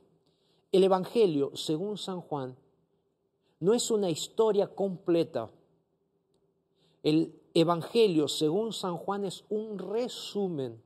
El 0.73 0.85
Evangelio, 0.85 1.53
según 1.55 1.97
San 1.97 2.21
Juan, 2.21 2.57
no 3.61 3.73
es 3.73 3.91
una 3.91 4.11
historia 4.11 4.69
completa. 4.69 5.51
El 7.03 7.35
Evangelio, 7.55 8.29
según 8.29 8.73
San 8.73 8.97
Juan, 8.97 9.25
es 9.25 9.45
un 9.49 9.79
resumen 9.79 10.83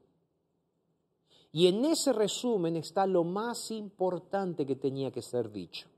y 1.52 1.66
en 1.66 1.84
ese 1.84 2.12
resumen 2.12 2.76
está 2.76 3.06
lo 3.06 3.24
más 3.24 3.70
importante 3.70 4.64
que 4.64 4.76
tenía 4.76 5.10
que 5.10 5.22
ser 5.22 5.50
dicho. 5.50 5.88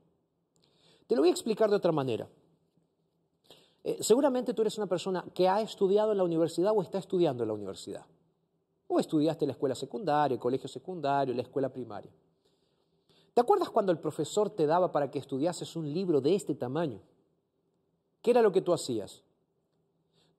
Te 1.05 1.15
lo 1.15 1.21
voy 1.21 1.29
a 1.29 1.33
explicar 1.33 1.69
de 1.69 1.75
otra 1.75 1.91
manera. 1.91 2.27
Eh, 3.83 3.97
seguramente 4.01 4.53
tú 4.53 4.61
eres 4.61 4.77
una 4.77 4.87
persona 4.87 5.25
que 5.33 5.49
ha 5.49 5.61
estudiado 5.61 6.11
en 6.11 6.17
la 6.17 6.23
universidad 6.23 6.71
o 6.75 6.81
está 6.81 6.97
estudiando 6.97 7.43
en 7.43 7.49
la 7.49 7.53
universidad. 7.53 8.05
O 8.87 8.99
estudiaste 8.99 9.45
en 9.45 9.49
la 9.49 9.53
escuela 9.53 9.75
secundaria, 9.75 10.35
el 10.35 10.39
colegio 10.39 10.69
secundario, 10.69 11.33
la 11.33 11.41
escuela 11.41 11.69
primaria. 11.69 12.11
¿Te 13.33 13.41
acuerdas 13.41 13.69
cuando 13.69 13.91
el 13.91 13.99
profesor 13.99 14.49
te 14.49 14.65
daba 14.65 14.91
para 14.91 15.09
que 15.09 15.19
estudiases 15.19 15.75
un 15.75 15.91
libro 15.91 16.21
de 16.21 16.35
este 16.35 16.53
tamaño? 16.53 17.01
¿Qué 18.21 18.31
era 18.31 18.41
lo 18.41 18.51
que 18.51 18.61
tú 18.61 18.73
hacías? 18.73 19.23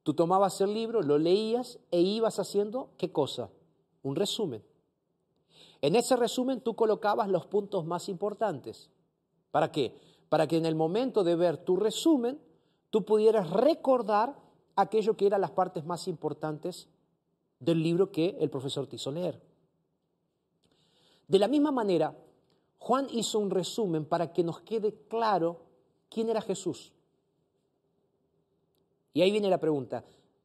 Tú 0.05 0.15
tomabas 0.15 0.61
el 0.61 0.73
libro, 0.73 1.03
lo 1.03 1.19
leías 1.19 1.79
e 1.91 2.01
ibas 2.01 2.39
haciendo, 2.39 2.91
¿qué 2.97 3.11
cosa? 3.11 3.51
Un 4.03 4.17
resumen. 4.17 4.63
En 5.83 5.97
ese 5.97 6.17
resumen 6.17 6.61
tú 6.61 6.77
colocabas 6.77 7.29
los 7.29 7.47
puntos 7.47 7.85
más 7.85 8.09
importantes. 8.09 8.91
¿Para 9.51 9.73
qué? 9.73 9.95
Para 10.29 10.47
que 10.47 10.57
en 10.57 10.67
el 10.67 10.75
momento 10.75 11.25
de 11.25 11.37
ver 11.37 11.59
tu 11.59 11.77
resumen, 11.77 12.39
tú 12.95 13.05
pudieras 13.05 13.51
recordar 13.51 14.37
aquello 14.77 15.17
que 15.17 15.27
eran 15.27 15.41
las 15.41 15.51
partes 15.51 15.85
más 15.85 16.07
importantes 16.07 16.87
del 17.59 17.83
libro 17.83 18.13
que 18.13 18.37
el 18.39 18.49
profesor 18.51 18.87
te 18.87 18.95
hizo 18.95 19.11
leer. 19.11 19.43
De 21.27 21.41
la 21.41 21.49
misma 21.49 21.73
manera, 21.73 22.17
Juan 22.79 23.09
hizo 23.11 23.41
un 23.41 23.51
resumen 23.51 24.05
para 24.05 24.33
que 24.33 24.45
nos 24.45 24.61
quede 24.61 24.95
claro 25.09 25.63
quién 26.09 26.31
era 26.31 26.41
Jesús. 26.41 26.93
Y 29.13 29.23
ahí 29.23 29.33
viene 29.33 29.51
la 29.51 29.59
pregunta, 29.59 30.05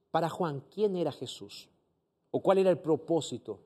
para 0.10 0.28
Juan, 0.28 0.64
¿quién 0.74 0.96
era 0.96 1.12
Jesús? 1.12 1.70
¿O 2.32 2.42
cuál 2.42 2.58
era 2.58 2.72
el 2.72 2.80
propósito 2.80 3.60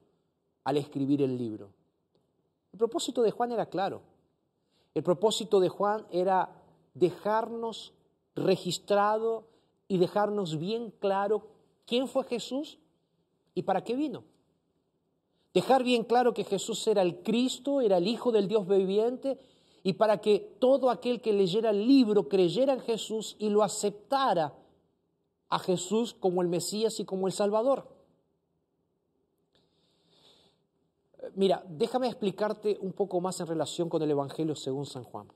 al 0.66 0.76
escribir 0.76 1.22
el 1.22 1.38
libro. 1.38 1.70
El 2.74 2.80
propósito 2.80 3.22
de 3.22 3.32
Juan 3.32 3.54
era 3.54 3.66
claro. 3.68 4.02
El 4.94 5.04
propósito 5.04 5.62
de 5.62 5.70
Juan 5.70 6.06
era 6.12 6.50
dejarnos 6.94 7.94
registrado 8.36 9.48
y 9.88 9.98
dejarnos 9.98 10.58
bien 10.58 10.92
claro 11.00 11.48
quién 11.86 12.08
fue 12.08 12.24
Jesús 12.24 12.80
y 13.54 13.64
para 13.64 13.84
qué 13.84 13.96
vino. 13.96 14.24
Dejar 15.54 15.84
bien 15.84 16.04
claro 16.04 16.34
que 16.34 16.44
Jesús 16.44 16.88
era 16.88 17.04
el 17.04 17.22
Cristo, 17.22 17.82
era 17.82 17.98
el 17.98 18.08
Hijo 18.08 18.32
del 18.32 18.48
Dios 18.48 18.68
viviente, 18.68 19.38
y 19.84 19.94
para 19.94 20.20
que 20.20 20.56
todo 20.60 20.90
aquel 20.90 21.22
que 21.22 21.34
leyera 21.34 21.70
el 21.70 21.86
libro 21.86 22.28
creyera 22.28 22.74
en 22.74 22.80
Jesús 22.80 23.36
y 23.38 23.50
lo 23.50 23.64
aceptara 23.64 24.54
a 25.50 25.60
Jesús 25.60 26.14
como 26.14 26.42
el 26.42 26.48
Mesías 26.48 27.00
y 27.00 27.06
como 27.06 27.28
el 27.28 27.34
Salvador. 27.34 27.88
Mira, 31.36 31.64
déjame 31.68 32.08
explicarte 32.08 32.78
un 32.82 32.94
poco 32.94 33.22
más 33.22 33.40
en 33.40 33.48
relación 33.48 33.90
con 33.90 34.02
el 34.02 34.12
Evangelio 34.12 34.56
según 34.56 34.86
San 34.86 35.04
Juan. 35.04 35.28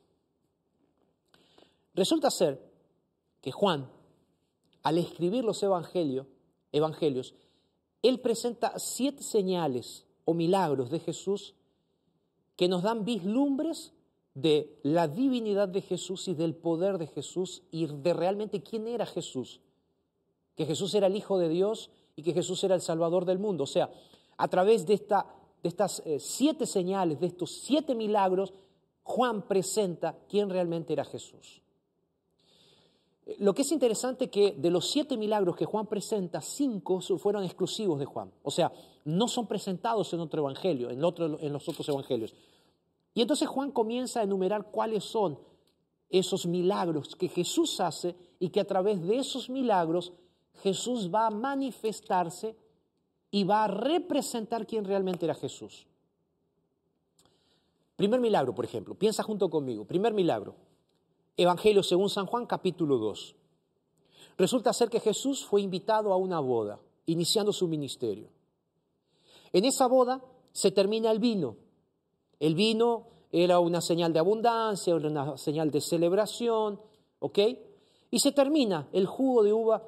Resulta 1.94 2.32
ser 2.32 2.62
que 3.48 3.54
Juan, 3.54 3.90
al 4.84 4.98
escribir 4.98 5.46
los 5.46 5.64
evangelios, 5.64 6.28
evangelios, 6.74 7.34
él 8.02 8.20
presenta 8.20 8.78
siete 8.78 9.24
señales 9.24 10.06
o 10.26 10.34
milagros 10.34 10.90
de 10.90 11.00
Jesús 11.00 11.56
que 12.58 12.68
nos 12.68 12.84
dan 12.84 13.06
vislumbres 13.06 13.94
de 14.34 14.78
la 14.84 15.08
divinidad 15.08 15.70
de 15.70 15.82
Jesús 15.82 16.28
y 16.28 16.34
del 16.34 16.56
poder 16.56 16.98
de 16.98 17.08
Jesús 17.08 17.64
y 17.72 17.86
de 17.86 18.14
realmente 18.14 18.62
quién 18.62 18.86
era 18.86 19.06
Jesús. 19.06 19.62
Que 20.58 20.66
Jesús 20.66 20.94
era 20.94 21.08
el 21.08 21.16
Hijo 21.16 21.38
de 21.40 21.48
Dios 21.48 21.90
y 22.18 22.24
que 22.24 22.34
Jesús 22.34 22.62
era 22.66 22.76
el 22.76 22.82
Salvador 22.82 23.24
del 23.24 23.40
mundo. 23.40 23.64
O 23.64 23.68
sea, 23.68 23.90
a 24.36 24.50
través 24.50 24.86
de 24.86 24.96
esta 24.96 25.26
de 25.64 25.70
estas 25.70 26.02
eh, 26.06 26.20
siete 26.20 26.66
señales, 26.66 27.22
de 27.22 27.28
estos 27.28 27.50
siete 27.50 27.96
milagros, 27.96 28.54
Juan 29.04 29.48
presenta 29.48 30.18
quién 30.28 30.50
realmente 30.50 30.92
era 30.92 31.06
Jesús. 31.06 31.62
Lo 33.40 33.54
que 33.54 33.64
es 33.64 33.72
interesante 33.72 34.30
que 34.30 34.54
de 34.54 34.72
los 34.72 34.90
siete 34.90 35.18
milagros 35.18 35.58
que 35.58 35.66
Juan 35.66 35.86
presenta, 35.88 36.40
cinco 36.40 37.02
fueron 37.02 37.44
exclusivos 37.44 38.00
de 38.00 38.06
Juan. 38.06 38.32
O 38.44 38.52
sea, 38.52 38.72
no 39.04 39.28
son 39.28 39.48
presentados 39.48 40.14
en 40.14 40.22
otro 40.22 40.42
evangelio, 40.42 40.90
en, 40.90 41.04
otro, 41.04 41.38
en 41.40 41.52
los 41.52 41.68
otros 41.68 41.88
evangelios. 41.90 42.34
Y 43.14 43.22
entonces 43.22 43.48
Juan 43.50 43.72
comienza 43.72 44.22
a 44.22 44.24
enumerar 44.24 44.72
cuáles 44.72 45.04
son 45.04 45.40
esos 46.10 46.46
milagros 46.46 47.16
que 47.16 47.28
Jesús 47.28 47.82
hace 47.82 48.16
y 48.40 48.50
que 48.50 48.62
a 48.62 48.66
través 48.66 49.06
de 49.06 49.18
esos 49.18 49.50
milagros 49.50 50.14
Jesús 50.62 51.14
va 51.14 51.28
a 51.28 51.32
manifestarse 51.32 52.56
y 53.30 53.44
va 53.44 53.66
a 53.66 53.68
representar 53.68 54.66
quién 54.66 54.86
realmente 54.86 55.26
era 55.26 55.36
Jesús. 55.36 55.86
Primer 57.98 58.20
milagro, 58.20 58.54
por 58.56 58.64
ejemplo, 58.64 58.96
piensa 58.96 59.24
junto 59.24 59.50
conmigo. 59.50 59.84
Primer 59.86 60.14
milagro, 60.14 60.56
Evangelio 61.38 61.84
según 61.84 62.10
San 62.10 62.26
Juan, 62.26 62.48
capítulo 62.48 62.98
2. 62.98 63.36
Resulta 64.40 64.74
ser 64.74 64.90
que 64.90 65.00
Jesús 65.00 65.46
fue 65.46 65.62
invitado 65.62 66.12
a 66.12 66.18
una 66.18 66.40
boda, 66.40 66.80
iniciando 67.06 67.54
su 67.54 67.68
ministerio. 67.68 68.30
En 69.54 69.64
esa 69.64 69.86
boda 69.88 70.24
se 70.52 70.72
termina 70.72 71.12
el 71.12 71.20
vino. 71.20 71.56
El 72.40 72.56
vino 72.56 73.08
era 73.32 73.60
una 73.60 73.82
señal 73.82 74.14
de 74.14 74.20
abundancia, 74.20 74.96
una 74.96 75.38
señal 75.38 75.70
de 75.70 75.80
celebración, 75.80 76.82
¿ok? 77.20 77.40
Y 78.10 78.20
se 78.20 78.32
termina 78.32 78.88
el 78.92 79.06
jugo 79.06 79.44
de 79.44 79.54
uva 79.54 79.84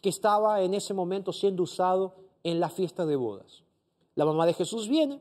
que 0.00 0.08
estaba 0.08 0.62
en 0.62 0.74
ese 0.74 0.94
momento 0.94 1.32
siendo 1.32 1.64
usado 1.64 2.14
en 2.44 2.60
la 2.60 2.68
fiesta 2.68 3.06
de 3.06 3.16
bodas. 3.16 3.64
La 4.14 4.24
mamá 4.24 4.46
de 4.46 4.54
Jesús 4.54 4.88
viene 4.88 5.20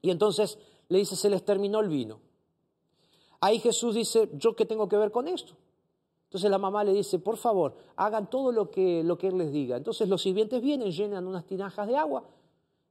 y 0.00 0.10
entonces 0.10 0.58
le 0.88 0.98
dice, 0.98 1.14
se 1.14 1.28
les 1.28 1.44
terminó 1.44 1.80
el 1.80 1.88
vino. 1.88 2.20
Ahí 3.40 3.58
Jesús 3.58 3.94
dice, 3.94 4.28
¿yo 4.34 4.56
qué 4.56 4.66
tengo 4.66 4.88
que 4.88 4.96
ver 4.96 5.10
con 5.10 5.28
esto? 5.28 5.54
Entonces 6.24 6.50
la 6.50 6.58
mamá 6.58 6.84
le 6.84 6.92
dice, 6.92 7.18
por 7.18 7.36
favor, 7.36 7.76
hagan 7.96 8.28
todo 8.28 8.52
lo 8.52 8.70
que, 8.70 9.02
lo 9.04 9.16
que 9.16 9.28
Él 9.28 9.38
les 9.38 9.52
diga. 9.52 9.76
Entonces 9.76 10.08
los 10.08 10.22
sirvientes 10.22 10.60
vienen, 10.60 10.90
llenan 10.90 11.26
unas 11.26 11.46
tinajas 11.46 11.86
de 11.86 11.96
agua 11.96 12.24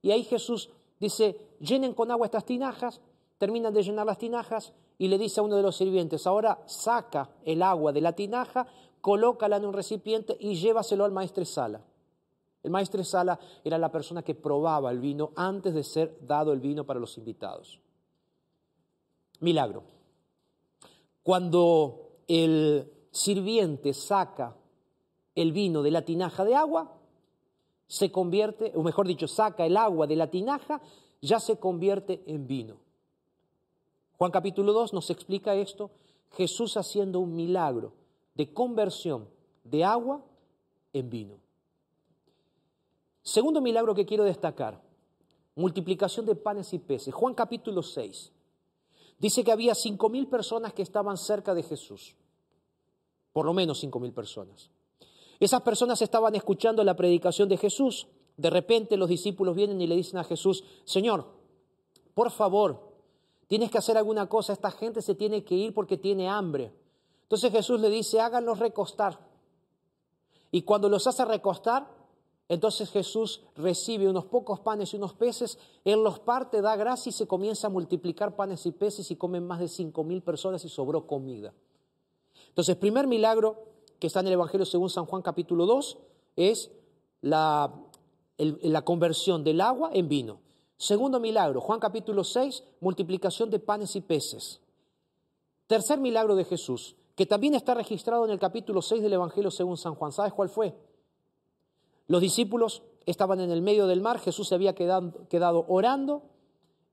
y 0.02 0.12
ahí 0.12 0.24
Jesús 0.24 0.70
dice, 1.00 1.36
llenen 1.60 1.94
con 1.94 2.12
agua 2.12 2.28
estas 2.28 2.46
tinajas, 2.46 3.02
terminan 3.38 3.74
de 3.74 3.84
llenar 3.84 4.06
las 4.06 4.18
tinajas 4.18 4.72
y 4.98 5.08
le 5.08 5.18
dice 5.18 5.40
a 5.40 5.44
uno 5.44 5.56
de 5.56 5.64
los 5.64 5.76
sirvientes, 5.76 6.26
ahora 6.28 6.62
saca 6.68 7.30
el 7.44 7.62
agua 7.62 7.92
de 7.92 8.02
la 8.02 8.14
tinaja, 8.14 8.68
colócala 9.02 9.58
en 9.58 9.66
un 9.66 9.74
recipiente 9.74 10.38
y 10.40 10.56
llévaselo 10.56 11.06
al 11.06 11.12
maestro 11.12 11.44
Sala. 11.44 11.82
El 12.64 12.72
maestro 12.72 13.04
Sala 13.04 13.40
era 13.64 13.78
la 13.78 13.92
persona 13.92 14.24
que 14.24 14.36
probaba 14.36 14.92
el 14.92 15.00
vino 15.00 15.32
antes 15.36 15.74
de 15.74 15.84
ser 15.84 16.18
dado 16.22 16.54
el 16.54 16.60
vino 16.60 16.86
para 16.86 17.00
los 17.00 17.18
invitados. 17.18 17.80
Milagro. 19.40 19.95
Cuando 21.26 22.20
el 22.28 22.94
sirviente 23.10 23.96
saca 23.96 24.56
el 25.34 25.54
vino 25.54 25.82
de 25.82 25.90
la 25.90 26.04
tinaja 26.04 26.46
de 26.46 26.54
agua, 26.54 27.00
se 27.88 28.12
convierte, 28.12 28.74
o 28.76 28.84
mejor 28.84 29.08
dicho, 29.08 29.28
saca 29.28 29.66
el 29.66 29.76
agua 29.76 30.06
de 30.06 30.18
la 30.18 30.30
tinaja, 30.30 30.84
ya 31.24 31.40
se 31.40 31.58
convierte 31.58 32.22
en 32.28 32.46
vino. 32.46 32.78
Juan 34.20 34.30
capítulo 34.30 34.72
2 34.72 34.94
nos 34.94 35.10
explica 35.10 35.56
esto, 35.56 35.90
Jesús 36.34 36.78
haciendo 36.78 37.20
un 37.22 37.36
milagro 37.36 37.94
de 38.36 38.54
conversión 38.54 39.28
de 39.64 39.84
agua 39.84 40.24
en 40.94 41.10
vino. 41.10 41.40
Segundo 43.24 43.62
milagro 43.62 43.96
que 43.96 44.06
quiero 44.06 44.26
destacar, 44.26 44.80
multiplicación 45.56 46.28
de 46.28 46.36
panes 46.36 46.72
y 46.72 46.78
peces. 46.78 47.16
Juan 47.16 47.34
capítulo 47.34 47.82
6. 47.82 48.32
Dice 49.18 49.44
que 49.44 49.52
había 49.52 49.76
cinco 49.76 50.10
mil 50.10 50.28
personas 50.28 50.74
que 50.74 50.82
estaban 50.82 51.18
cerca 51.18 51.54
de 51.54 51.64
Jesús. 51.64 52.16
Por 53.34 53.46
lo 53.46 53.54
menos 53.54 53.80
cinco 53.80 54.00
mil 54.00 54.14
personas. 54.14 54.70
Esas 55.40 55.62
personas 55.62 56.02
estaban 56.02 56.36
escuchando 56.36 56.84
la 56.84 56.96
predicación 56.96 57.50
de 57.50 57.58
Jesús. 57.58 58.08
De 58.38 58.50
repente 58.50 58.98
los 58.98 59.10
discípulos 59.10 59.56
vienen 59.56 59.82
y 59.82 59.88
le 59.88 59.96
dicen 59.96 60.20
a 60.20 60.24
Jesús, 60.24 60.64
Señor, 60.84 61.26
por 62.14 62.32
favor, 62.32 62.92
tienes 63.48 63.72
que 63.72 63.78
hacer 63.78 63.98
alguna 63.98 64.28
cosa, 64.28 64.54
esta 64.54 64.72
gente 64.72 65.02
se 65.02 65.16
tiene 65.16 65.44
que 65.44 65.56
ir 65.56 65.74
porque 65.74 65.98
tiene 65.98 66.30
hambre. 66.30 66.74
Entonces 67.24 67.52
Jesús 67.52 67.80
le 67.80 67.90
dice, 67.90 68.22
háganlos 68.22 68.60
recostar. 68.60 69.20
Y 70.52 70.62
cuando 70.62 70.90
los 70.90 71.08
hace 71.08 71.26
recostar, 71.26 71.90
entonces 72.48 72.92
Jesús 72.92 73.42
recibe 73.56 74.08
unos 74.08 74.26
pocos 74.26 74.60
panes 74.60 74.94
y 74.94 74.98
unos 74.98 75.14
peces, 75.14 75.58
Él 75.84 76.04
los 76.04 76.20
parte, 76.20 76.62
da 76.62 76.76
gracia 76.76 77.10
y 77.10 77.14
se 77.14 77.26
comienza 77.26 77.68
a 77.68 77.72
multiplicar 77.72 78.36
panes 78.36 78.66
y 78.66 78.72
peces 78.72 79.10
y 79.10 79.16
comen 79.16 79.48
más 79.48 79.60
de 79.60 79.68
cinco 79.68 80.04
mil 80.04 80.22
personas 80.22 80.64
y 80.64 80.70
sobró 80.70 81.08
comida. 81.08 81.54
Entonces, 82.50 82.76
primer 82.76 83.08
milagro 83.08 83.66
que 84.00 84.08
está 84.08 84.20
en 84.20 84.28
el 84.28 84.34
Evangelio 84.34 84.66
según 84.66 84.90
San 84.90 85.06
Juan 85.06 85.24
capítulo 85.24 85.66
2 85.66 85.98
es 86.36 86.72
la, 87.22 87.74
la 88.38 88.82
conversión 88.84 89.44
del 89.44 89.62
agua 89.62 89.90
en 89.94 90.08
vino. 90.08 90.40
Segundo 90.78 91.20
milagro, 91.20 91.62
Juan 91.62 91.80
capítulo 91.80 92.24
6, 92.24 92.64
multiplicación 92.82 93.50
de 93.50 93.60
panes 93.60 93.96
y 93.96 94.02
peces. 94.02 94.62
Tercer 95.66 96.00
milagro 96.00 96.36
de 96.36 96.46
Jesús, 96.46 96.96
que 97.16 97.26
también 97.26 97.56
está 97.56 97.74
registrado 97.74 98.26
en 98.26 98.32
el 98.32 98.40
capítulo 98.40 98.84
6 98.84 99.02
del 99.02 99.14
Evangelio 99.14 99.50
según 99.50 99.78
San 99.78 99.96
Juan. 99.96 100.12
¿Sabes 100.12 100.34
cuál 100.34 100.50
fue? 100.50 100.76
Los 102.08 102.22
discípulos 102.22 102.84
estaban 103.06 103.40
en 103.40 103.52
el 103.52 103.62
medio 103.62 103.88
del 103.88 104.02
mar, 104.02 104.20
Jesús 104.20 104.48
se 104.48 104.56
había 104.56 104.74
quedado, 104.76 105.66
orando 105.68 106.24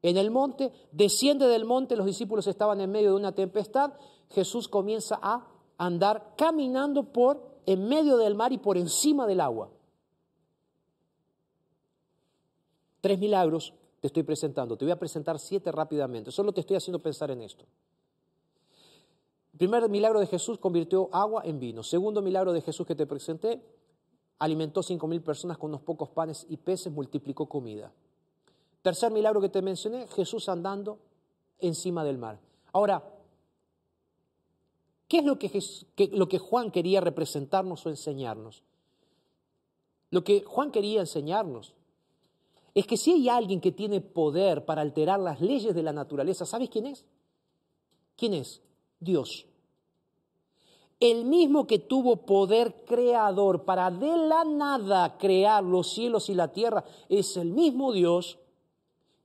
en 0.02 0.16
el 0.16 0.30
monte, 0.30 0.72
desciende 0.90 1.46
del 1.46 1.64
monte, 1.64 1.96
los 1.96 2.06
discípulos 2.06 2.46
estaban 2.46 2.80
en 2.80 2.90
medio 2.90 3.10
de 3.10 3.16
una 3.16 3.32
tempestad, 3.32 3.92
Jesús 4.30 4.68
comienza 4.68 5.18
a 5.22 5.46
andar 5.78 6.34
caminando 6.36 7.12
por 7.12 7.52
en 7.66 7.88
medio 7.88 8.16
del 8.16 8.34
mar 8.34 8.52
y 8.52 8.58
por 8.58 8.76
encima 8.76 9.26
del 9.26 9.40
agua. 9.40 9.70
Tres 13.00 13.18
milagros 13.18 13.74
te 14.00 14.08
estoy 14.08 14.22
presentando. 14.22 14.76
Te 14.76 14.84
voy 14.84 14.92
a 14.92 14.98
presentar 14.98 15.38
siete 15.38 15.70
rápidamente. 15.70 16.32
Solo 16.32 16.52
te 16.52 16.60
estoy 16.60 16.76
haciendo 16.76 17.00
pensar 17.00 17.30
en 17.30 17.42
esto. 17.42 17.64
Primer 19.56 19.88
milagro 19.88 20.18
de 20.18 20.26
Jesús 20.26 20.58
convirtió 20.58 21.08
agua 21.12 21.42
en 21.44 21.60
vino. 21.60 21.82
Segundo 21.82 22.22
milagro 22.22 22.52
de 22.52 22.62
Jesús 22.62 22.86
que 22.86 22.94
te 22.94 23.06
presenté, 23.06 23.62
alimentó 24.38 24.82
cinco 24.82 25.06
mil 25.06 25.22
personas 25.22 25.58
con 25.58 25.70
unos 25.70 25.82
pocos 25.82 26.08
panes 26.10 26.46
y 26.48 26.56
peces, 26.56 26.92
multiplicó 26.92 27.48
comida. 27.48 27.92
Tercer 28.82 29.12
milagro 29.12 29.40
que 29.40 29.48
te 29.48 29.62
mencioné, 29.62 30.08
Jesús 30.08 30.48
andando 30.48 30.98
encima 31.60 32.04
del 32.04 32.18
mar. 32.18 32.40
Ahora, 32.72 33.02
¿qué 35.08 35.18
es 35.18 35.24
lo 35.24 35.38
que, 36.28 36.38
Juan 36.38 36.70
quería 36.70 37.00
representarnos 37.00 37.86
o 37.86 37.90
enseñarnos? 37.90 38.62
Lo 40.10 40.24
que 40.24 40.42
Juan 40.42 40.72
quería 40.72 41.00
enseñarnos 41.00 41.74
es 42.74 42.86
que 42.86 42.96
si 42.96 43.12
hay 43.12 43.28
alguien 43.28 43.60
que 43.60 43.70
tiene 43.70 44.00
poder 44.00 44.64
para 44.64 44.82
alterar 44.82 45.20
las 45.20 45.40
leyes 45.40 45.74
de 45.74 45.82
la 45.82 45.92
naturaleza, 45.92 46.44
¿sabes 46.44 46.68
quién 46.68 46.86
es? 46.86 47.04
¿Quién 48.16 48.34
es? 48.34 48.62
Dios. 48.98 49.46
El 51.02 51.24
mismo 51.24 51.66
que 51.66 51.80
tuvo 51.80 52.18
poder 52.18 52.84
creador 52.86 53.64
para 53.64 53.90
de 53.90 54.16
la 54.16 54.44
nada 54.44 55.18
crear 55.18 55.64
los 55.64 55.92
cielos 55.92 56.28
y 56.28 56.34
la 56.34 56.52
tierra, 56.52 56.84
es 57.08 57.36
el 57.36 57.50
mismo 57.50 57.90
Dios 57.90 58.38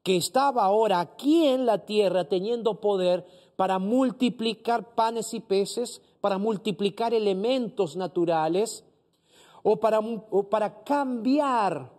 que 0.01 0.15
estaba 0.15 0.63
ahora 0.63 0.99
aquí 0.99 1.45
en 1.45 1.67
la 1.67 1.85
tierra 1.85 2.27
teniendo 2.27 2.81
poder 2.81 3.27
para 3.55 3.77
multiplicar 3.77 4.95
panes 4.95 5.35
y 5.35 5.39
peces, 5.39 6.01
para 6.19 6.39
multiplicar 6.39 7.13
elementos 7.13 7.95
naturales 7.95 8.83
o 9.61 9.75
para, 9.75 9.99
para 10.49 10.83
cambiar 10.83 11.91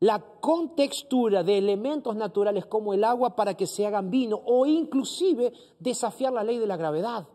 la 0.00 0.18
contextura 0.40 1.44
de 1.44 1.56
elementos 1.56 2.16
naturales 2.16 2.66
como 2.66 2.92
el 2.92 3.04
agua 3.04 3.36
para 3.36 3.54
que 3.54 3.68
se 3.68 3.86
hagan 3.86 4.10
vino 4.10 4.42
o 4.44 4.66
inclusive 4.66 5.52
desafiar 5.78 6.32
la 6.32 6.42
ley 6.42 6.58
de 6.58 6.66
la 6.66 6.76
gravedad, 6.76 7.28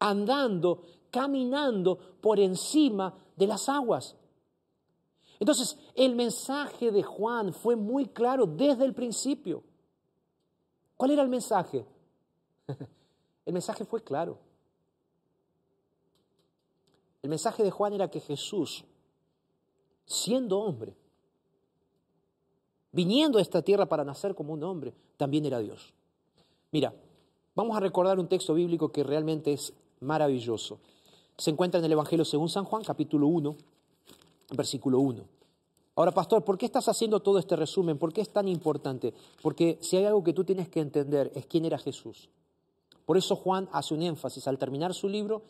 andando, 0.00 0.82
caminando 1.10 1.98
por 2.20 2.38
encima 2.40 3.14
de 3.36 3.46
las 3.46 3.68
aguas. 3.68 4.16
Entonces, 5.40 5.78
el 5.94 6.14
mensaje 6.16 6.90
de 6.90 7.02
Juan 7.02 7.52
fue 7.52 7.76
muy 7.76 8.06
claro 8.06 8.46
desde 8.46 8.84
el 8.84 8.94
principio. 8.94 9.62
¿Cuál 10.96 11.12
era 11.12 11.22
el 11.22 11.28
mensaje? 11.28 11.86
El 13.46 13.54
mensaje 13.54 13.86
fue 13.86 14.02
claro. 14.04 14.38
El 17.22 17.30
mensaje 17.30 17.62
de 17.62 17.70
Juan 17.70 17.94
era 17.94 18.10
que 18.10 18.20
Jesús, 18.20 18.84
siendo 20.04 20.58
hombre, 20.58 20.94
viniendo 22.92 23.38
a 23.38 23.40
esta 23.40 23.62
tierra 23.62 23.86
para 23.86 24.04
nacer 24.04 24.34
como 24.34 24.52
un 24.52 24.62
hombre, 24.62 24.92
también 25.16 25.46
era 25.46 25.60
Dios. 25.60 25.94
Mira, 26.72 26.94
vamos 27.54 27.74
a 27.74 27.80
recordar 27.80 28.18
un 28.18 28.28
texto 28.28 28.52
bíblico 28.52 28.92
que 28.92 29.02
realmente 29.02 29.54
es 29.54 29.72
maravilloso. 30.00 30.80
Se 31.38 31.50
encuentra 31.50 31.78
en 31.78 31.84
el 31.84 31.92
Evangelio 31.92 32.24
según 32.24 32.48
San 32.48 32.64
Juan, 32.64 32.82
capítulo 32.82 33.28
1, 33.28 33.56
versículo 34.56 34.98
1. 34.98 35.24
Ahora, 35.94 36.10
pastor, 36.10 36.44
¿por 36.44 36.58
qué 36.58 36.66
estás 36.66 36.88
haciendo 36.88 37.20
todo 37.20 37.38
este 37.38 37.54
resumen? 37.54 37.96
¿Por 37.96 38.12
qué 38.12 38.20
es 38.20 38.30
tan 38.30 38.48
importante? 38.48 39.14
Porque 39.40 39.78
si 39.80 39.96
hay 39.96 40.04
algo 40.04 40.24
que 40.24 40.32
tú 40.32 40.42
tienes 40.42 40.68
que 40.68 40.80
entender 40.80 41.30
es 41.36 41.46
quién 41.46 41.64
era 41.64 41.78
Jesús. 41.78 42.28
Por 43.06 43.16
eso 43.16 43.36
Juan 43.36 43.68
hace 43.72 43.94
un 43.94 44.02
énfasis 44.02 44.48
al 44.48 44.58
terminar 44.58 44.94
su 44.94 45.08
libro 45.08 45.42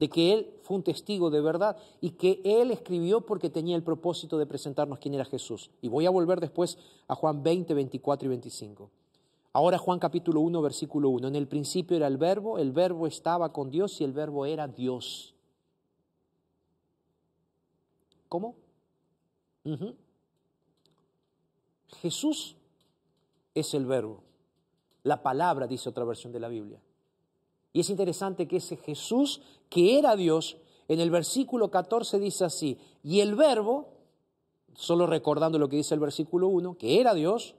de 0.00 0.08
que 0.08 0.32
él 0.32 0.50
fue 0.62 0.76
un 0.76 0.82
testigo 0.82 1.30
de 1.30 1.40
verdad 1.40 1.76
y 2.00 2.10
que 2.10 2.40
él 2.44 2.72
escribió 2.72 3.20
porque 3.20 3.48
tenía 3.48 3.76
el 3.76 3.82
propósito 3.84 4.38
de 4.38 4.46
presentarnos 4.46 4.98
quién 4.98 5.14
era 5.14 5.24
Jesús. 5.24 5.70
Y 5.82 5.88
voy 5.88 6.06
a 6.06 6.10
volver 6.10 6.40
después 6.40 6.78
a 7.06 7.14
Juan 7.14 7.44
20, 7.44 7.74
24 7.74 8.26
y 8.26 8.28
25. 8.28 8.90
Ahora 9.52 9.78
Juan 9.78 9.98
capítulo 9.98 10.40
1, 10.40 10.60
versículo 10.62 11.08
1. 11.10 11.28
En 11.28 11.36
el 11.36 11.48
principio 11.48 11.96
era 11.96 12.06
el 12.06 12.18
verbo, 12.18 12.58
el 12.58 12.72
verbo 12.72 13.06
estaba 13.06 13.52
con 13.52 13.70
Dios 13.70 14.00
y 14.00 14.04
el 14.04 14.12
verbo 14.12 14.46
era 14.46 14.68
Dios. 14.68 15.34
¿Cómo? 18.28 18.56
Jesús 22.00 22.56
es 23.54 23.74
el 23.74 23.86
verbo. 23.86 24.22
La 25.02 25.22
palabra, 25.22 25.66
dice 25.66 25.88
otra 25.88 26.04
versión 26.04 26.32
de 26.32 26.40
la 26.40 26.48
Biblia. 26.48 26.80
Y 27.72 27.80
es 27.80 27.90
interesante 27.90 28.46
que 28.46 28.56
ese 28.58 28.76
Jesús, 28.76 29.40
que 29.70 29.98
era 29.98 30.16
Dios, 30.16 30.58
en 30.88 31.00
el 31.00 31.10
versículo 31.10 31.70
14 31.70 32.18
dice 32.18 32.44
así, 32.44 32.78
y 33.02 33.20
el 33.20 33.34
verbo, 33.34 33.88
solo 34.74 35.06
recordando 35.06 35.58
lo 35.58 35.68
que 35.68 35.76
dice 35.76 35.94
el 35.94 36.00
versículo 36.00 36.48
1, 36.48 36.76
que 36.76 37.00
era 37.00 37.14
Dios, 37.14 37.54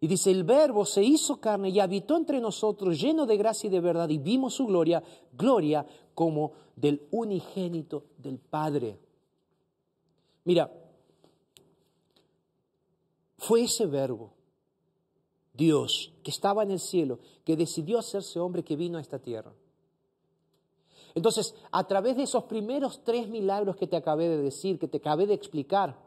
y 0.00 0.06
dice, 0.06 0.30
el 0.30 0.44
verbo 0.44 0.86
se 0.86 1.02
hizo 1.02 1.40
carne 1.40 1.68
y 1.68 1.78
habitó 1.78 2.16
entre 2.16 2.40
nosotros 2.40 2.98
lleno 2.98 3.26
de 3.26 3.36
gracia 3.36 3.68
y 3.68 3.70
de 3.70 3.80
verdad, 3.80 4.08
y 4.08 4.18
vimos 4.18 4.54
su 4.54 4.66
gloria, 4.66 5.02
gloria 5.32 5.86
como 6.14 6.52
del 6.74 7.06
unigénito 7.10 8.04
del 8.16 8.38
Padre. 8.38 8.98
Mira, 10.44 10.72
fue 13.36 13.64
ese 13.64 13.86
verbo 13.86 14.32
Dios, 15.60 16.14
que 16.22 16.30
estaba 16.30 16.62
en 16.62 16.70
el 16.70 16.80
cielo, 16.80 17.18
que 17.44 17.54
decidió 17.54 17.98
hacerse 17.98 18.40
hombre, 18.40 18.64
que 18.64 18.76
vino 18.76 18.96
a 18.96 19.02
esta 19.02 19.18
tierra. 19.18 19.52
Entonces, 21.14 21.54
a 21.70 21.86
través 21.86 22.16
de 22.16 22.22
esos 22.22 22.44
primeros 22.44 23.04
tres 23.04 23.28
milagros 23.28 23.76
que 23.76 23.86
te 23.86 23.96
acabé 23.96 24.30
de 24.30 24.38
decir, 24.38 24.78
que 24.78 24.88
te 24.88 24.96
acabé 24.96 25.26
de 25.26 25.34
explicar, 25.34 25.98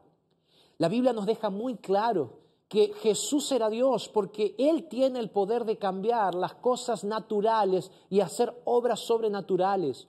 la 0.79 0.87
Biblia 0.87 1.13
nos 1.13 1.27
deja 1.27 1.51
muy 1.51 1.75
claro 1.75 2.39
que 2.67 2.93
Jesús 3.01 3.51
era 3.51 3.69
Dios 3.69 4.09
porque 4.09 4.55
Él 4.57 4.87
tiene 4.87 5.19
el 5.19 5.29
poder 5.29 5.65
de 5.65 5.77
cambiar 5.77 6.35
las 6.35 6.55
cosas 6.55 7.03
naturales 7.03 7.91
y 8.09 8.19
hacer 8.21 8.53
obras 8.65 9.01
sobrenaturales. 9.01 10.07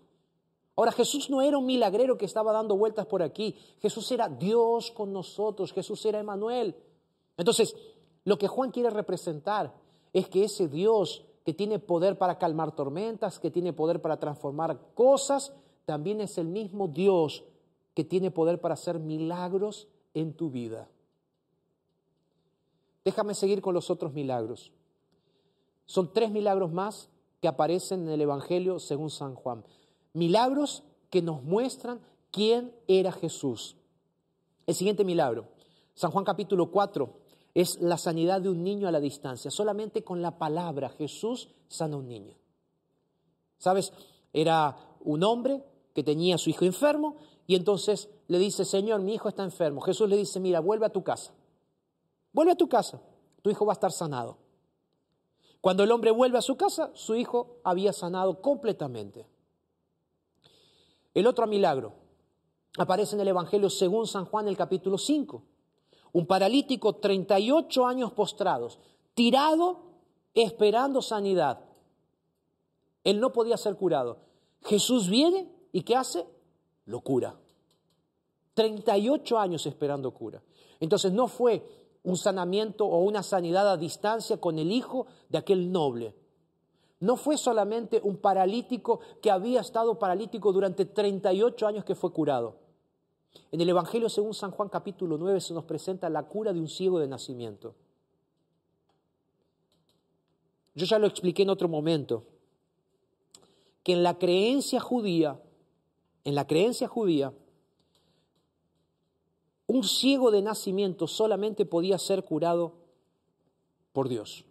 Ahora, 0.77 0.93
Jesús 0.93 1.31
no 1.31 1.41
era 1.41 1.59
un 1.59 1.67
milagrero 1.67 2.19
que 2.19 2.25
estaba 2.25 2.53
dando 2.53 2.77
vueltas 2.77 3.07
por 3.07 3.23
aquí. 3.23 3.55
Jesús 3.81 4.11
era 4.11 4.29
Dios 4.29 4.91
con 4.91 5.13
nosotros. 5.13 5.73
Jesús 5.73 6.05
era 6.05 6.19
Emanuel. 6.19 6.75
Entonces, 7.37 7.77
lo 8.25 8.39
que 8.39 8.49
Juan 8.49 8.71
quiere 8.71 8.91
representar 8.91 9.73
es 10.13 10.29
que 10.29 10.45
ese 10.45 10.69
Dios 10.69 11.25
que 11.45 11.55
tiene 11.55 11.79
poder 11.79 12.19
para 12.19 12.39
calmar 12.39 12.75
tormentas, 12.75 13.39
que 13.39 13.51
tiene 13.51 13.73
poder 13.73 14.01
para 14.01 14.19
transformar 14.19 14.81
cosas, 14.95 15.53
también 15.85 16.21
es 16.21 16.39
el 16.39 16.47
mismo 16.47 16.89
Dios 16.89 17.45
que 17.93 18.05
tiene 18.05 18.31
poder 18.31 18.61
para 18.61 18.75
hacer 18.75 18.99
milagros 18.99 19.87
en 20.15 20.33
tu 20.33 20.51
vida. 20.51 20.89
Déjame 23.05 23.35
seguir 23.35 23.61
con 23.61 23.75
los 23.75 23.91
otros 23.91 24.13
milagros. 24.13 24.73
Son 25.87 26.13
tres 26.13 26.31
milagros 26.31 26.73
más 26.73 27.11
que 27.41 27.49
aparecen 27.49 28.05
en 28.05 28.11
el 28.11 28.23
Evangelio 28.23 28.79
según 28.79 29.11
San 29.11 29.35
Juan. 29.35 29.65
Milagros 30.15 30.83
que 31.11 31.21
nos 31.21 31.43
muestran 31.43 32.01
quién 32.31 32.75
era 32.89 33.13
Jesús. 33.13 33.77
El 34.67 34.75
siguiente 34.75 35.05
milagro, 35.05 35.49
San 35.95 36.11
Juan 36.11 36.25
capítulo 36.25 36.71
4, 36.71 37.13
es 37.55 37.81
la 37.81 37.99
sanidad 37.99 38.41
de 38.41 38.49
un 38.49 38.65
niño 38.65 38.89
a 38.89 38.93
la 38.93 39.01
distancia. 39.01 39.51
Solamente 39.51 40.03
con 40.03 40.23
la 40.23 40.39
palabra 40.39 40.89
Jesús 40.89 41.49
sana 41.69 41.97
un 41.97 42.09
niño. 42.09 42.35
¿Sabes? 43.59 43.93
Era 44.33 44.77
un 45.01 45.23
hombre 45.23 45.63
que 45.95 46.03
tenía 46.03 46.37
a 46.37 46.39
su 46.39 46.51
hijo 46.51 46.65
enfermo 46.65 47.17
y 47.47 47.55
entonces 47.55 48.09
le 48.27 48.39
dice, 48.39 48.65
Señor, 48.65 49.03
mi 49.03 49.15
hijo 49.15 49.29
está 49.29 49.45
enfermo. 49.45 49.81
Jesús 49.83 50.09
le 50.09 50.17
dice, 50.17 50.41
mira, 50.41 50.61
vuelve 50.61 50.87
a 50.87 50.93
tu 50.93 51.05
casa. 51.05 51.33
Vuelve 52.35 52.53
a 52.53 52.57
tu 52.57 52.69
casa, 52.69 53.01
tu 53.41 53.49
hijo 53.49 53.65
va 53.65 53.73
a 53.73 53.75
estar 53.75 53.93
sanado. 53.93 54.37
Cuando 55.61 55.85
el 55.85 55.93
hombre 55.93 56.11
vuelve 56.11 56.37
a 56.37 56.43
su 56.43 56.57
casa, 56.57 56.91
su 56.95 57.15
hijo 57.15 57.61
había 57.65 57.93
sanado 57.93 58.43
completamente. 58.43 59.27
El 61.15 61.29
otro 61.29 61.47
milagro 61.47 61.95
aparece 62.77 63.15
en 63.15 63.23
el 63.23 63.29
Evangelio 63.29 63.71
según 63.71 64.07
San 64.09 64.27
Juan, 64.27 64.49
el 64.49 64.57
capítulo 64.57 64.99
5. 64.99 65.43
Un 66.13 66.27
paralítico, 66.27 66.97
38 66.97 67.87
años 67.87 68.13
postrados, 68.13 68.81
tirado, 69.15 69.83
esperando 70.35 71.01
sanidad. 71.01 71.61
Él 73.05 73.21
no 73.21 73.33
podía 73.33 73.57
ser 73.57 73.77
curado. 73.77 74.19
Jesús 74.65 75.09
viene 75.09 75.49
y 75.71 75.83
¿qué 75.83 75.95
hace? 75.95 76.27
Lo 76.87 77.01
cura. 77.01 77.37
38 78.55 79.39
años 79.39 79.67
esperando 79.67 80.11
cura. 80.11 80.43
Entonces 80.81 81.13
no 81.13 81.29
fue 81.29 81.84
un 82.05 82.17
sanamiento 82.17 82.87
o 82.87 83.01
una 83.01 83.23
sanidad 83.23 83.69
a 83.69 83.77
distancia 83.77 84.37
con 84.37 84.59
el 84.59 84.71
hijo 84.71 85.07
de 85.31 85.39
aquel 85.39 85.73
noble. 85.73 86.15
No 87.01 87.17
fue 87.17 87.37
solamente 87.37 88.01
un 88.05 88.19
paralítico 88.19 89.01
que 89.21 89.31
había 89.31 89.61
estado 89.61 89.99
paralítico 89.99 90.53
durante 90.53 90.85
38 90.85 91.67
años 91.67 91.85
que 91.85 91.95
fue 91.95 92.13
curado. 92.13 92.57
En 93.51 93.61
el 93.61 93.69
Evangelio 93.69 94.09
según 94.09 94.35
San 94.35 94.53
Juan 94.53 94.69
capítulo 94.69 95.19
9 95.19 95.41
se 95.41 95.55
nos 95.55 95.65
presenta 95.65 96.09
la 96.09 96.23
cura 96.25 96.53
de 96.53 96.61
un 96.61 96.69
ciego 96.69 96.99
de 96.99 97.09
nacimiento. 97.09 97.75
Yo 100.75 100.87
ya 100.87 100.99
lo 100.99 101.07
expliqué 101.07 101.43
en 101.43 101.51
otro 101.51 101.69
momento, 101.69 102.25
que 103.83 103.93
en 103.93 104.03
la 104.03 104.19
creencia 104.19 104.81
judía, 104.81 105.41
en 106.25 106.35
la 106.35 106.47
creencia 106.47 106.89
judía, 106.89 107.33
un 109.67 109.83
ciego 109.85 110.31
de 110.31 110.43
nacimiento 110.43 111.07
solamente 111.07 111.65
podía 111.65 111.99
ser 111.99 112.25
curado 112.25 112.75
por 113.93 114.09
Dios. 114.09 114.45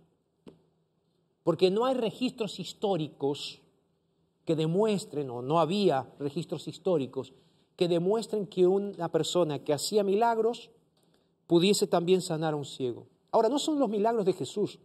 Porque 1.44 1.70
no 1.70 1.86
hay 1.86 1.96
registros 1.96 2.60
históricos 2.60 3.62
que 4.46 4.56
demuestren, 4.56 5.30
o 5.30 5.42
no 5.42 5.60
había 5.60 6.12
registros 6.20 6.68
históricos, 6.68 7.34
que 7.76 7.88
demuestren 7.88 8.48
que 8.48 8.68
una 8.68 9.10
persona 9.10 9.60
que 9.60 9.74
hacía 9.74 10.04
milagros 10.04 10.70
pudiese 11.48 11.88
también 11.88 12.22
sanar 12.22 12.54
a 12.54 12.58
un 12.58 12.66
ciego. 12.66 13.08
Ahora, 13.32 13.50
no 13.50 13.60
son 13.60 13.80
los 13.80 13.90
milagros 13.90 14.26
de 14.26 14.34
Jesús 14.34 14.80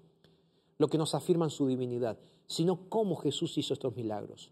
lo 0.78 0.88
que 0.88 0.98
nos 0.98 1.14
afirman 1.14 1.50
su 1.50 1.66
divinidad, 1.66 2.18
sino 2.46 2.88
cómo 2.88 3.16
Jesús 3.16 3.58
hizo 3.58 3.74
estos 3.74 3.94
milagros. 3.96 4.50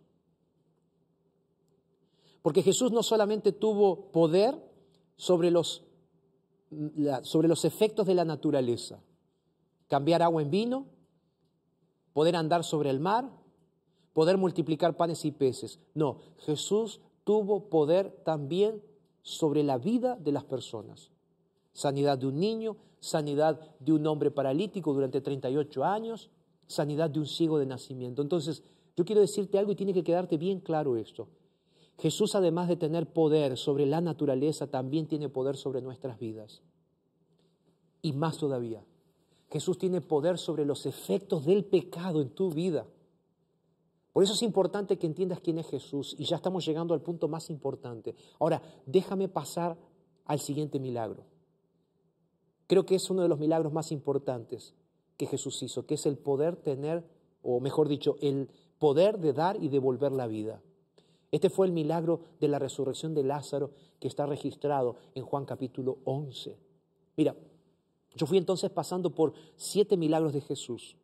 Porque 2.43 2.63
Jesús 2.63 2.93
no 2.93 3.03
solamente 3.03 3.53
tuvo 3.53 4.13
poder 4.13 4.57
sobre 5.17 5.51
los, 5.51 5.85
sobre 7.23 7.49
los 7.49 7.65
efectos 7.65 8.07
de 8.07 8.15
la 8.15 8.25
naturaleza. 8.25 9.01
Cambiar 9.89 10.23
agua 10.23 10.43
en 10.43 10.51
vino, 10.51 10.87
poder 12.13 12.37
andar 12.37 12.65
sobre 12.65 12.91
el 12.91 13.01
mar, 13.01 13.31
poder 14.13 14.39
multiplicar 14.39 14.97
panes 14.97 15.25
y 15.25 15.33
peces. 15.33 15.79
No, 15.95 16.21
Jesús 16.39 17.01
tuvo 17.25 17.69
poder 17.69 18.11
también 18.25 18.83
sobre 19.23 19.63
la 19.63 19.79
vida 19.79 20.17
de 20.17 20.33
las 20.33 20.45
personas. 20.45 21.11
Sanidad 21.73 22.17
de 22.17 22.27
un 22.27 22.39
niño, 22.39 22.77
sanidad 23.01 23.61
de 23.81 23.93
un 23.93 24.07
hombre 24.07 24.31
paralítico 24.31 24.95
durante 24.95 25.21
38 25.21 25.85
años, 25.85 26.31
sanidad 26.67 27.11
de 27.11 27.21
un 27.21 27.27
ciego 27.27 27.59
de 27.59 27.67
nacimiento. 27.67 28.23
Entonces, 28.23 28.63
yo 28.97 29.05
quiero 29.05 29.21
decirte 29.21 29.59
algo 29.59 29.73
y 29.73 29.77
tiene 29.77 29.93
que 29.93 30.05
quedarte 30.05 30.37
bien 30.37 30.61
claro 30.61 30.97
esto. 30.97 31.29
Jesús, 31.99 32.35
además 32.35 32.69
de 32.69 32.77
tener 32.77 33.13
poder 33.13 33.57
sobre 33.57 33.87
la 33.87 34.01
naturaleza, 34.01 34.67
también 34.67 35.07
tiene 35.07 35.29
poder 35.29 35.57
sobre 35.57 35.81
nuestras 35.81 36.19
vidas. 36.19 36.63
Y 38.03 38.13
más 38.13 38.37
todavía, 38.37 38.85
Jesús 39.51 39.79
tiene 39.79 40.01
poder 40.01 40.39
sobre 40.39 40.65
los 40.65 40.87
efectos 40.87 41.47
del 41.47 41.65
pecado 41.65 42.21
en 42.21 42.31
tu 42.31 42.51
vida. 42.51 42.87
Por 44.13 44.23
eso 44.23 44.35
es 44.35 44.43
importante 44.43 44.99
que 44.99 45.07
entiendas 45.07 45.41
quién 45.41 45.59
es 45.59 45.69
Jesús 45.69 46.15
y 46.19 46.25
ya 46.25 46.37
estamos 46.37 46.65
llegando 46.67 46.95
al 46.95 47.03
punto 47.03 47.29
más 47.29 47.51
importante. 47.51 48.15
Ahora, 48.39 48.63
déjame 48.87 49.29
pasar 49.29 49.77
al 50.25 50.41
siguiente 50.41 50.79
milagro. 50.79 51.25
Creo 52.67 52.85
que 52.85 52.97
es 52.97 53.11
uno 53.11 53.23
de 53.23 53.29
los 53.29 53.39
milagros 53.39 53.73
más 53.73 53.93
importantes 53.93 54.75
que 55.17 55.27
Jesús 55.27 55.63
hizo, 55.63 55.87
que 55.87 55.95
es 55.95 56.07
el 56.07 56.19
poder 56.19 56.57
tener, 56.57 57.05
o 57.43 57.61
mejor 57.61 57.89
dicho, 57.89 58.17
el 58.21 58.49
poder 58.79 59.19
de 59.19 59.33
dar 59.33 59.63
y 59.63 59.69
devolver 59.69 60.13
la 60.13 60.27
vida. 60.27 60.61
Este 61.31 61.51
fue 61.51 61.67
el 61.67 61.73
milagro 61.73 62.21
de 62.41 62.49
la 62.49 62.59
resurrección 62.59 63.15
de 63.15 63.25
Lázaro 63.25 63.73
que 64.01 64.09
está 64.09 64.27
registrado 64.27 64.97
en 65.15 65.25
Juan 65.25 65.45
capítulo 65.45 65.99
11. 66.05 66.57
Mira, 67.17 67.35
yo 68.15 68.27
fui 68.27 68.39
entonces 68.39 68.71
pasando 68.71 69.15
por 69.15 69.35
siete 69.57 69.97
milagros 69.97 70.33
de 70.33 70.41
Jesús. 70.41 70.97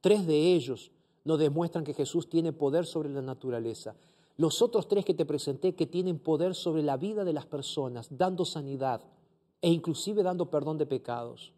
Tres 0.00 0.26
de 0.26 0.54
ellos 0.54 0.90
nos 1.24 1.38
demuestran 1.38 1.84
que 1.84 1.94
Jesús 1.94 2.28
tiene 2.28 2.52
poder 2.52 2.86
sobre 2.86 3.10
la 3.10 3.22
naturaleza. 3.22 3.94
Los 4.36 4.62
otros 4.62 4.88
tres 4.88 5.04
que 5.04 5.14
te 5.14 5.26
presenté 5.26 5.74
que 5.74 5.86
tienen 5.86 6.18
poder 6.18 6.54
sobre 6.54 6.82
la 6.82 6.96
vida 6.96 7.24
de 7.24 7.32
las 7.32 7.46
personas, 7.46 8.08
dando 8.10 8.44
sanidad 8.44 9.02
e 9.60 9.70
inclusive 9.70 10.22
dando 10.22 10.50
perdón 10.50 10.78
de 10.78 10.86
pecados. 10.86 11.52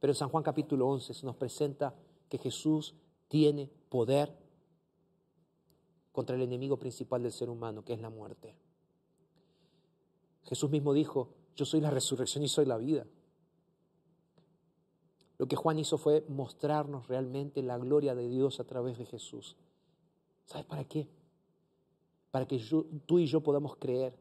Pero 0.00 0.12
en 0.12 0.16
San 0.16 0.28
Juan 0.28 0.44
capítulo 0.44 0.86
11 0.88 1.14
se 1.14 1.26
nos 1.26 1.36
presenta 1.36 1.94
que 2.28 2.38
Jesús 2.38 2.94
tiene 3.26 3.68
poder 3.88 4.32
contra 6.18 6.34
el 6.34 6.42
enemigo 6.42 6.76
principal 6.76 7.22
del 7.22 7.30
ser 7.30 7.48
humano, 7.48 7.84
que 7.84 7.92
es 7.92 8.00
la 8.00 8.10
muerte. 8.10 8.52
Jesús 10.42 10.68
mismo 10.68 10.92
dijo, 10.92 11.28
yo 11.54 11.64
soy 11.64 11.80
la 11.80 11.92
resurrección 11.92 12.42
y 12.42 12.48
soy 12.48 12.66
la 12.66 12.76
vida. 12.76 13.06
Lo 15.38 15.46
que 15.46 15.54
Juan 15.54 15.78
hizo 15.78 15.96
fue 15.96 16.24
mostrarnos 16.28 17.06
realmente 17.06 17.62
la 17.62 17.78
gloria 17.78 18.16
de 18.16 18.28
Dios 18.28 18.58
a 18.58 18.64
través 18.64 18.98
de 18.98 19.06
Jesús. 19.06 19.54
¿Sabes 20.44 20.66
para 20.66 20.82
qué? 20.82 21.06
Para 22.32 22.48
que 22.48 22.60
tú 23.06 23.20
y 23.20 23.26
yo 23.26 23.40
podamos 23.40 23.76
creer 23.76 24.18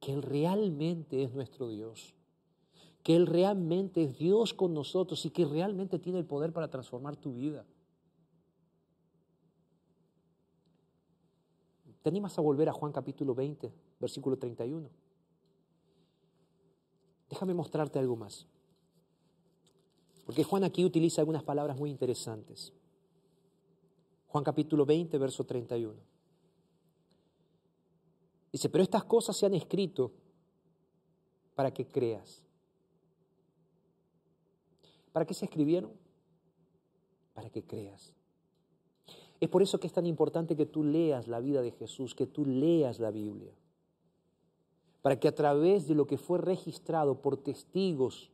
que 0.00 0.14
Él 0.14 0.22
realmente 0.22 1.22
es 1.22 1.34
nuestro 1.34 1.68
Dios, 1.68 2.14
que 3.02 3.14
Él 3.14 3.26
realmente 3.26 4.04
es 4.04 4.16
Dios 4.16 4.54
con 4.54 4.72
nosotros 4.72 5.26
y 5.26 5.30
que 5.30 5.44
realmente 5.44 5.98
tiene 5.98 6.18
el 6.18 6.24
poder 6.24 6.54
para 6.54 6.70
transformar 6.70 7.16
tu 7.16 7.34
vida. 7.34 7.66
¿Te 12.02 12.08
animas 12.08 12.38
a 12.38 12.42
volver 12.42 12.68
a 12.68 12.72
Juan 12.72 12.92
capítulo 12.92 13.34
20, 13.34 13.72
versículo 14.00 14.38
31? 14.38 14.88
Déjame 17.28 17.54
mostrarte 17.54 17.98
algo 17.98 18.16
más. 18.16 18.46
Porque 20.24 20.44
Juan 20.44 20.64
aquí 20.64 20.84
utiliza 20.84 21.20
algunas 21.20 21.42
palabras 21.42 21.76
muy 21.76 21.90
interesantes. 21.90 22.72
Juan 24.28 24.44
capítulo 24.44 24.86
20, 24.86 25.18
verso 25.18 25.44
31. 25.44 25.94
Dice, 28.52 28.68
pero 28.68 28.82
estas 28.82 29.04
cosas 29.04 29.36
se 29.36 29.46
han 29.46 29.54
escrito 29.54 30.12
para 31.54 31.72
que 31.72 31.86
creas. 31.86 32.42
¿Para 35.12 35.26
qué 35.26 35.34
se 35.34 35.44
escribieron? 35.44 35.92
Para 37.34 37.50
que 37.50 37.62
creas. 37.62 38.14
Es 39.40 39.48
por 39.48 39.62
eso 39.62 39.80
que 39.80 39.86
es 39.86 39.92
tan 39.92 40.06
importante 40.06 40.54
que 40.54 40.66
tú 40.66 40.84
leas 40.84 41.26
la 41.26 41.40
vida 41.40 41.62
de 41.62 41.72
Jesús, 41.72 42.14
que 42.14 42.26
tú 42.26 42.44
leas 42.44 43.00
la 43.00 43.10
Biblia, 43.10 43.52
para 45.00 45.18
que 45.18 45.28
a 45.28 45.34
través 45.34 45.88
de 45.88 45.94
lo 45.94 46.06
que 46.06 46.18
fue 46.18 46.38
registrado 46.38 47.22
por 47.22 47.38
testigos 47.38 48.30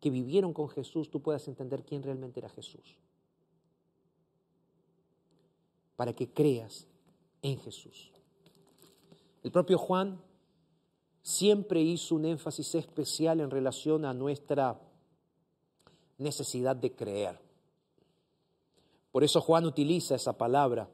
que 0.00 0.10
vivieron 0.10 0.52
con 0.52 0.68
Jesús, 0.68 1.08
tú 1.08 1.22
puedas 1.22 1.46
entender 1.46 1.84
quién 1.84 2.02
realmente 2.02 2.40
era 2.40 2.48
Jesús. 2.48 2.98
Para 5.96 6.12
que 6.12 6.28
creas 6.28 6.88
en 7.40 7.58
Jesús. 7.60 8.10
El 9.44 9.52
propio 9.52 9.78
Juan 9.78 10.20
siempre 11.22 11.80
hizo 11.80 12.16
un 12.16 12.24
énfasis 12.24 12.74
especial 12.74 13.40
en 13.40 13.50
relación 13.50 14.04
a 14.04 14.12
nuestra 14.12 14.80
necesidad 16.18 16.74
de 16.74 16.92
creer. 16.92 17.43
Por 19.14 19.22
eso 19.22 19.40
Juan 19.40 19.64
utiliza 19.64 20.16
esa 20.16 20.36
palabra 20.36 20.90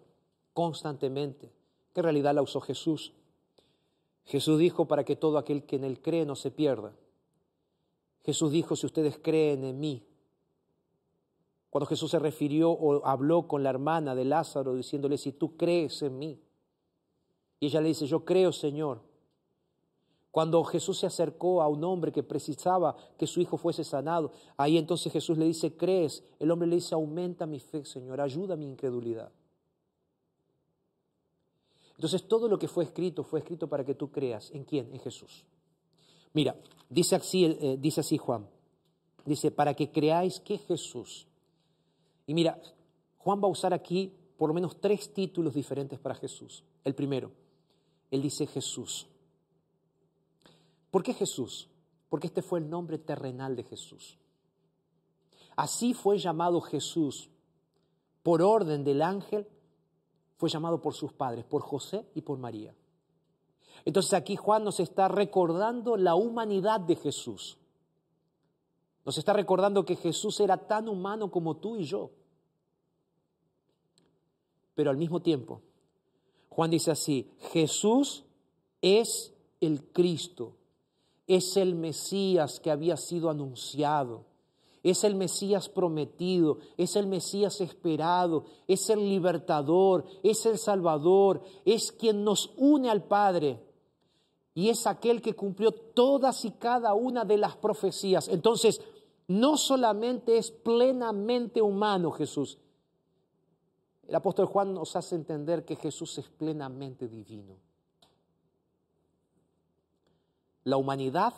constantemente, 0.53 1.51
que 1.95 2.01
en 2.01 2.05
realidad 2.05 2.35
la 2.35 2.43
usó 2.43 2.61
Jesús. 2.61 3.15
Jesús 4.27 4.59
dijo 4.59 4.87
para 4.87 5.05
que 5.05 5.17
todo 5.17 5.39
aquel 5.39 5.65
que 5.65 5.77
en 5.77 5.85
él 5.85 6.03
cree 6.03 6.27
no 6.27 6.37
se 6.37 6.51
pierda. 6.51 6.93
Jesús 8.23 8.53
dijo, 8.53 8.77
si 8.77 8.85
ustedes 8.85 9.19
creen 9.23 9.65
en 9.65 9.81
mí, 9.81 10.07
Cuando 11.71 11.87
Jesús 11.87 12.11
se 12.11 12.19
refirió 12.19 12.73
o 12.73 13.07
habló 13.07 13.49
con 13.49 13.63
la 13.63 13.71
hermana 13.71 14.15
de 14.15 14.27
Lázaro 14.27 14.75
diciéndole, 14.75 15.17
si 15.17 15.33
tú 15.33 15.57
crees 15.57 16.03
en 16.03 16.19
mí. 16.19 16.39
Y 17.59 17.69
ella 17.69 17.81
le 17.81 17.89
dice, 17.89 18.07
yo 18.07 18.27
creo, 18.27 18.53
Señor. 18.53 19.01
Cuando 20.31 20.63
Jesús 20.63 20.99
se 20.99 21.07
acercó 21.07 21.61
a 21.61 21.69
un 21.69 21.83
hombre 21.83 22.13
que 22.13 22.23
precisaba 22.23 22.97
que 23.19 23.27
su 23.27 23.41
hijo 23.41 23.57
fuese 23.57 23.83
sanado, 23.83 24.31
ahí 24.57 24.79
entonces 24.79 25.13
Jesús 25.13 25.37
le 25.37 25.45
dice, 25.45 25.77
¿crees? 25.77 26.23
El 26.39 26.51
hombre 26.51 26.69
le 26.69 26.77
dice, 26.77 26.95
aumenta 26.95 27.47
mi 27.47 27.59
fe, 27.59 27.85
Señor, 27.85 28.21
ayuda 28.21 28.57
mi 28.57 28.67
incredulidad. 28.67 29.33
Entonces 31.97 32.27
todo 32.29 32.49
lo 32.49 32.59
que 32.59 32.69
fue 32.69 32.85
escrito 32.85 33.25
fue 33.25 33.41
escrito 33.41 33.69
para 33.69 33.85
que 33.85 33.95
tú 33.95 34.11
creas. 34.11 34.51
¿En 34.53 34.65
quién? 34.65 34.89
En 34.93 35.01
Jesús. 35.01 35.45
Mira, 36.33 36.57
dice 36.89 37.17
así, 37.17 37.45
eh, 37.45 38.19
Juan. 38.19 38.49
Dice, 39.27 39.51
para 39.51 39.75
que 39.75 39.91
creáis 39.91 40.41
que 40.41 40.59
Jesús. 40.59 41.27
Y 42.27 42.35
mira, 42.35 42.59
Juan 43.19 43.41
va 43.43 43.49
a 43.49 43.51
usar 43.51 43.75
aquí 43.75 44.15
por 44.39 44.49
lo 44.49 44.55
menos 44.55 44.81
tres 44.81 45.13
títulos 45.13 45.53
diferentes 45.53 45.99
para 45.99 46.15
Jesús. 46.15 46.65
El 46.85 46.95
primero, 46.95 47.33
él 48.11 48.23
dice 48.23 48.47
Jesús. 48.47 49.07
¿Por 50.91 51.03
qué 51.03 51.15
Jesús? 51.15 51.69
Porque 52.09 52.27
este 52.27 52.43
fue 52.43 52.59
el 52.59 52.69
nombre 52.69 52.99
terrenal 52.99 53.57
de 53.57 53.65
Jesús. 53.65 54.19
Así 55.57 55.95
fue 55.95 56.19
llamado 56.19 56.61
Jesús 56.61 57.31
por 58.23 58.43
orden 58.43 58.85
del 58.85 59.03
ángel 59.03 59.47
fue 60.37 60.49
llamado 60.49 60.81
por 60.81 60.95
sus 60.95 61.13
padres, 61.13 61.45
por 61.45 61.61
José 61.61 62.07
y 62.15 62.23
por 62.23 62.39
María. 62.39 62.75
Entonces 63.85 64.15
aquí 64.15 64.37
Juan 64.37 64.65
nos 64.65 64.81
está 64.81 65.07
recordando 65.07 65.99
la 65.99 66.15
humanidad 66.15 66.81
de 66.81 66.97
Jesús. 66.97 67.59
Nos 69.05 69.19
está 69.19 69.35
recordando 69.35 69.85
que 69.85 69.97
Jesús 69.97 70.41
era 70.41 70.57
tan 70.57 70.89
humano 70.89 71.31
como 71.31 71.59
tú 71.59 71.77
y 71.77 71.85
yo. 71.85 72.11
Pero 74.75 74.91
al 74.91 74.97
mismo 74.97 75.21
tiempo, 75.21 75.61
Juan 76.49 76.71
dice 76.71 76.91
así, 76.91 77.31
Jesús 77.53 78.25
es 78.81 79.35
el 79.61 79.93
Cristo, 79.93 80.57
es 81.31 81.57
el 81.57 81.77
Mesías 81.77 82.59
que 82.59 82.73
había 82.73 82.97
sido 82.97 83.31
anunciado. 83.31 84.25
Es 84.83 85.05
el 85.05 85.15
Mesías 85.15 85.69
prometido, 85.69 86.59
es 86.77 86.97
el 86.97 87.07
Mesías 87.07 87.61
esperado, 87.61 88.47
es 88.67 88.91
el 88.91 89.09
libertador, 89.09 90.05
es 90.25 90.45
el 90.47 90.59
Salvador, 90.59 91.41
es 91.65 91.93
quien 91.93 92.25
nos 92.25 92.53
une 92.57 92.91
al 92.91 93.05
Padre. 93.05 93.63
Y 94.55 94.71
es 94.71 94.89
aquel 94.89 95.23
que 95.23 95.35
cumplió 95.35 95.71
todas 95.71 96.45
y 96.45 96.51
cada 96.51 96.95
una 96.95 97.25
de 97.25 97.37
las 97.37 97.57
profecías. 97.57 98.27
Entonces, 98.27 98.81
no 99.29 99.57
solamente 99.57 100.37
es 100.37 100.51
plenamente 100.51 101.63
humano 101.63 102.11
Jesús, 102.11 102.59
el 104.09 104.17
apóstol 104.17 104.47
Juan 104.47 104.75
nos 104.75 104.97
hace 104.97 105.15
entender 105.15 105.65
que 105.65 105.77
Jesús 105.77 106.19
es 106.19 106.29
plenamente 106.29 107.07
divino. 107.07 107.70
La 110.71 110.77
humanidad 110.77 111.35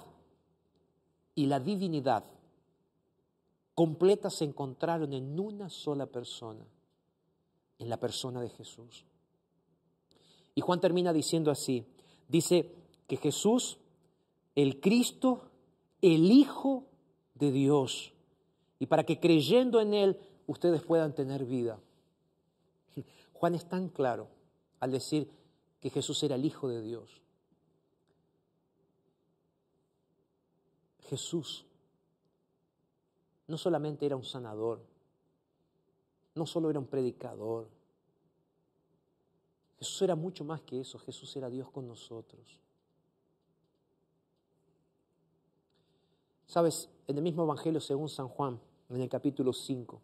y 1.35 1.47
la 1.47 1.59
divinidad 1.59 2.22
completas 3.74 4.35
se 4.35 4.45
encontraron 4.45 5.14
en 5.14 5.41
una 5.41 5.70
sola 5.70 6.05
persona, 6.05 6.66
en 7.78 7.89
la 7.89 7.97
persona 7.97 8.43
de 8.43 8.51
Jesús. 8.51 9.07
Y 10.55 10.61
Juan 10.61 10.83
termina 10.83 11.14
diciendo 11.14 11.51
así, 11.51 11.87
dice 12.28 12.74
que 13.09 13.16
Jesús, 13.16 13.78
el 14.55 14.80
Cristo, 14.80 15.49
el 16.03 16.30
Hijo 16.30 16.85
de 17.33 17.53
Dios, 17.53 18.12
y 18.78 18.85
para 18.85 19.05
que 19.05 19.18
creyendo 19.18 19.80
en 19.80 19.95
Él 19.95 20.20
ustedes 20.47 20.83
puedan 20.83 21.14
tener 21.14 21.47
vida. 21.47 21.80
Juan 23.33 23.55
es 23.55 23.66
tan 23.66 23.89
claro 23.89 24.28
al 24.78 24.91
decir 24.91 25.30
que 25.80 25.89
Jesús 25.89 26.22
era 26.22 26.35
el 26.35 26.45
Hijo 26.45 26.68
de 26.68 26.83
Dios. 26.83 27.22
Jesús 31.13 31.67
no 33.47 33.59
solamente 33.59 34.07
era 34.07 34.17
un 34.17 34.25
sanador, 34.25 34.81
no 36.35 36.47
solo 36.47 36.71
era 36.71 36.79
un 36.79 36.87
predicador, 36.87 37.69
Jesús 39.79 40.01
era 40.01 40.15
mucho 40.17 40.43
más 40.43 40.63
que 40.63 40.81
eso, 40.81 40.99
Jesús 40.99 41.37
era 41.37 41.51
Dios 41.51 41.71
con 41.71 41.87
nosotros. 41.87 42.59
Sabes, 46.47 46.89
en 47.07 47.19
el 47.19 47.23
mismo 47.23 47.43
Evangelio 47.43 47.83
según 47.83 48.09
San 48.09 48.29
Juan, 48.29 48.59
en 48.89 49.03
el 49.03 49.11
capítulo 49.11 49.53
5, 49.53 50.01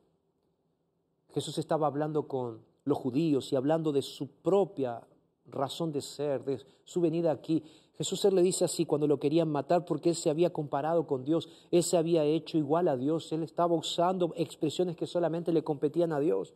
Jesús 1.33 1.57
estaba 1.57 1.87
hablando 1.87 2.29
con 2.29 2.63
los 2.85 2.99
judíos 2.99 3.51
y 3.51 3.57
hablando 3.57 3.93
de 3.93 4.03
su 4.03 4.27
propia 4.29 5.09
razón 5.47 5.91
de 5.91 6.03
ser, 6.03 6.45
de 6.45 6.63
su 6.85 7.01
venida 7.01 7.31
aquí. 7.31 7.65
Jesús 7.99 8.25
él 8.25 8.37
le 8.37 8.43
dice 8.43 8.65
así 8.65 8.87
cuando 8.87 9.09
lo 9.09 9.19
querían 9.19 9.51
matar 9.51 9.85
porque 9.85 10.11
él 10.11 10.15
se 10.15 10.31
había 10.31 10.53
comparado 10.53 11.09
con 11.09 11.25
Dios, 11.25 11.49
él 11.73 11.83
se 11.83 11.97
había 11.97 12.23
hecho 12.23 12.57
igual 12.57 12.87
a 12.87 12.97
Dios, 12.97 13.33
él 13.33 13.43
estaba 13.43 13.75
usando 13.75 14.33
expresiones 14.37 14.97
que 14.97 15.07
solamente 15.07 15.53
le 15.53 15.65
competían 15.65 16.13
a 16.13 16.21
Dios. 16.21 16.55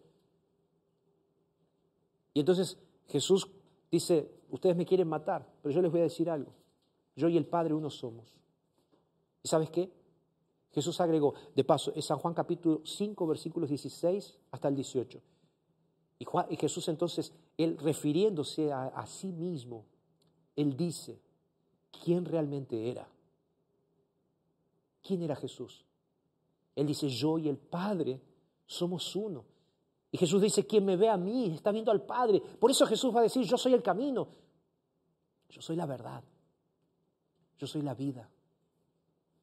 Y 2.32 2.40
entonces 2.40 2.78
Jesús 3.09 3.49
dice, 3.90 4.30
ustedes 4.51 4.76
me 4.76 4.86
quieren 4.86 5.09
matar, 5.09 5.45
pero 5.62 5.74
yo 5.74 5.82
les 5.82 5.90
voy 5.90 6.01
a 6.01 6.05
decir 6.05 6.30
algo, 6.30 6.53
yo 7.16 7.28
y 7.28 7.36
el 7.36 7.45
Padre 7.45 7.74
uno 7.74 7.90
somos. 7.90 8.38
¿Y 9.43 9.49
sabes 9.49 9.68
qué? 9.70 9.90
Jesús 10.70 11.01
agregó, 11.01 11.34
de 11.57 11.64
paso, 11.64 11.93
es 11.97 12.05
San 12.05 12.18
Juan 12.18 12.34
capítulo 12.34 12.82
5, 12.84 13.26
versículos 13.26 13.68
16 13.68 14.38
hasta 14.53 14.68
el 14.68 14.76
18. 14.76 15.20
Y, 16.20 16.57
Jesús 16.57 16.86
entonces, 16.86 17.34
él 17.59 17.76
refiriéndose 17.78 18.72
a 18.72 19.05
sí 19.07 19.32
mismo, 19.32 19.84
él 20.55 20.76
dice, 20.76 21.20
quién 22.05 22.24
realmente 22.24 22.90
era. 22.90 23.09
¿Quién 25.03 25.22
era 25.22 25.36
Jesús? 25.36 25.84
Él 26.74 26.86
dice, 26.86 27.09
yo 27.09 27.38
y 27.38 27.49
el 27.49 27.59
Padre 27.59 28.20
somos 28.66 29.14
uno. 29.14 29.45
Y 30.11 30.18
Jesús 30.18 30.43
dice, 30.43 30.66
quien 30.66 30.84
me 30.84 30.97
ve 30.97 31.09
a 31.09 31.16
mí 31.16 31.55
está 31.55 31.72
viendo 31.72 31.90
al 31.90 32.03
Padre. 32.03 32.40
Por 32.40 32.70
eso 32.70 32.86
Jesús 32.86 33.14
va 33.14 33.20
a 33.20 33.24
decir, 33.24 33.43
yo 33.45 33.57
soy 33.57 33.74
el 33.74 33.82
camino, 33.82 34.28
yo 35.49 35.61
soy 35.61 35.76
la 35.76 35.86
verdad, 35.86 36.22
yo 37.59 37.66
soy 37.66 37.82
la 37.82 37.95
vida. 37.95 38.28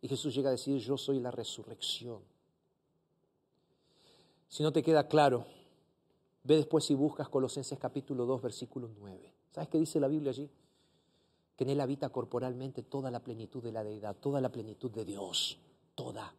Y 0.01 0.07
Jesús 0.07 0.33
llega 0.33 0.49
a 0.49 0.53
decir, 0.53 0.77
yo 0.77 0.97
soy 0.97 1.19
la 1.19 1.31
resurrección. 1.31 2.21
Si 4.47 4.63
no 4.63 4.71
te 4.71 4.81
queda 4.81 5.07
claro, 5.07 5.45
ve 6.43 6.55
después 6.55 6.85
si 6.85 6.95
buscas 6.95 7.29
Colosenses 7.29 7.77
capítulo 7.77 8.25
2, 8.25 8.41
versículo 8.41 8.89
9. 8.97 9.33
¿Sabes 9.51 9.69
qué 9.69 9.77
dice 9.77 9.99
la 9.99 10.07
Biblia 10.07 10.31
allí? 10.31 10.49
Que 11.59 11.65
en 11.65 11.71
Él 11.71 11.81
habita 11.81 12.07
corporalmente 12.07 12.83
toda 12.83 13.11
la 13.11 13.19
plenitud 13.21 13.61
de 13.61 13.73
la 13.73 13.83
deidad, 13.83 14.15
toda 14.15 14.39
la 14.39 14.49
plenitud 14.49 14.89
de 14.91 15.03
Dios, 15.03 15.59
toda. 15.93 16.33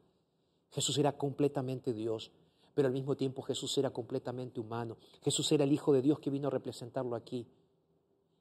Jesús 0.70 0.96
era 0.96 1.12
completamente 1.12 1.92
Dios, 1.92 2.30
pero 2.72 2.88
al 2.88 2.94
mismo 2.94 3.14
tiempo 3.14 3.42
Jesús 3.42 3.76
era 3.76 3.90
completamente 3.90 4.60
humano. 4.60 4.96
Jesús 5.20 5.52
era 5.52 5.64
el 5.64 5.72
Hijo 5.72 5.92
de 5.92 6.00
Dios 6.00 6.20
que 6.20 6.30
vino 6.30 6.48
a 6.48 6.50
representarlo 6.50 7.14
aquí. 7.14 7.46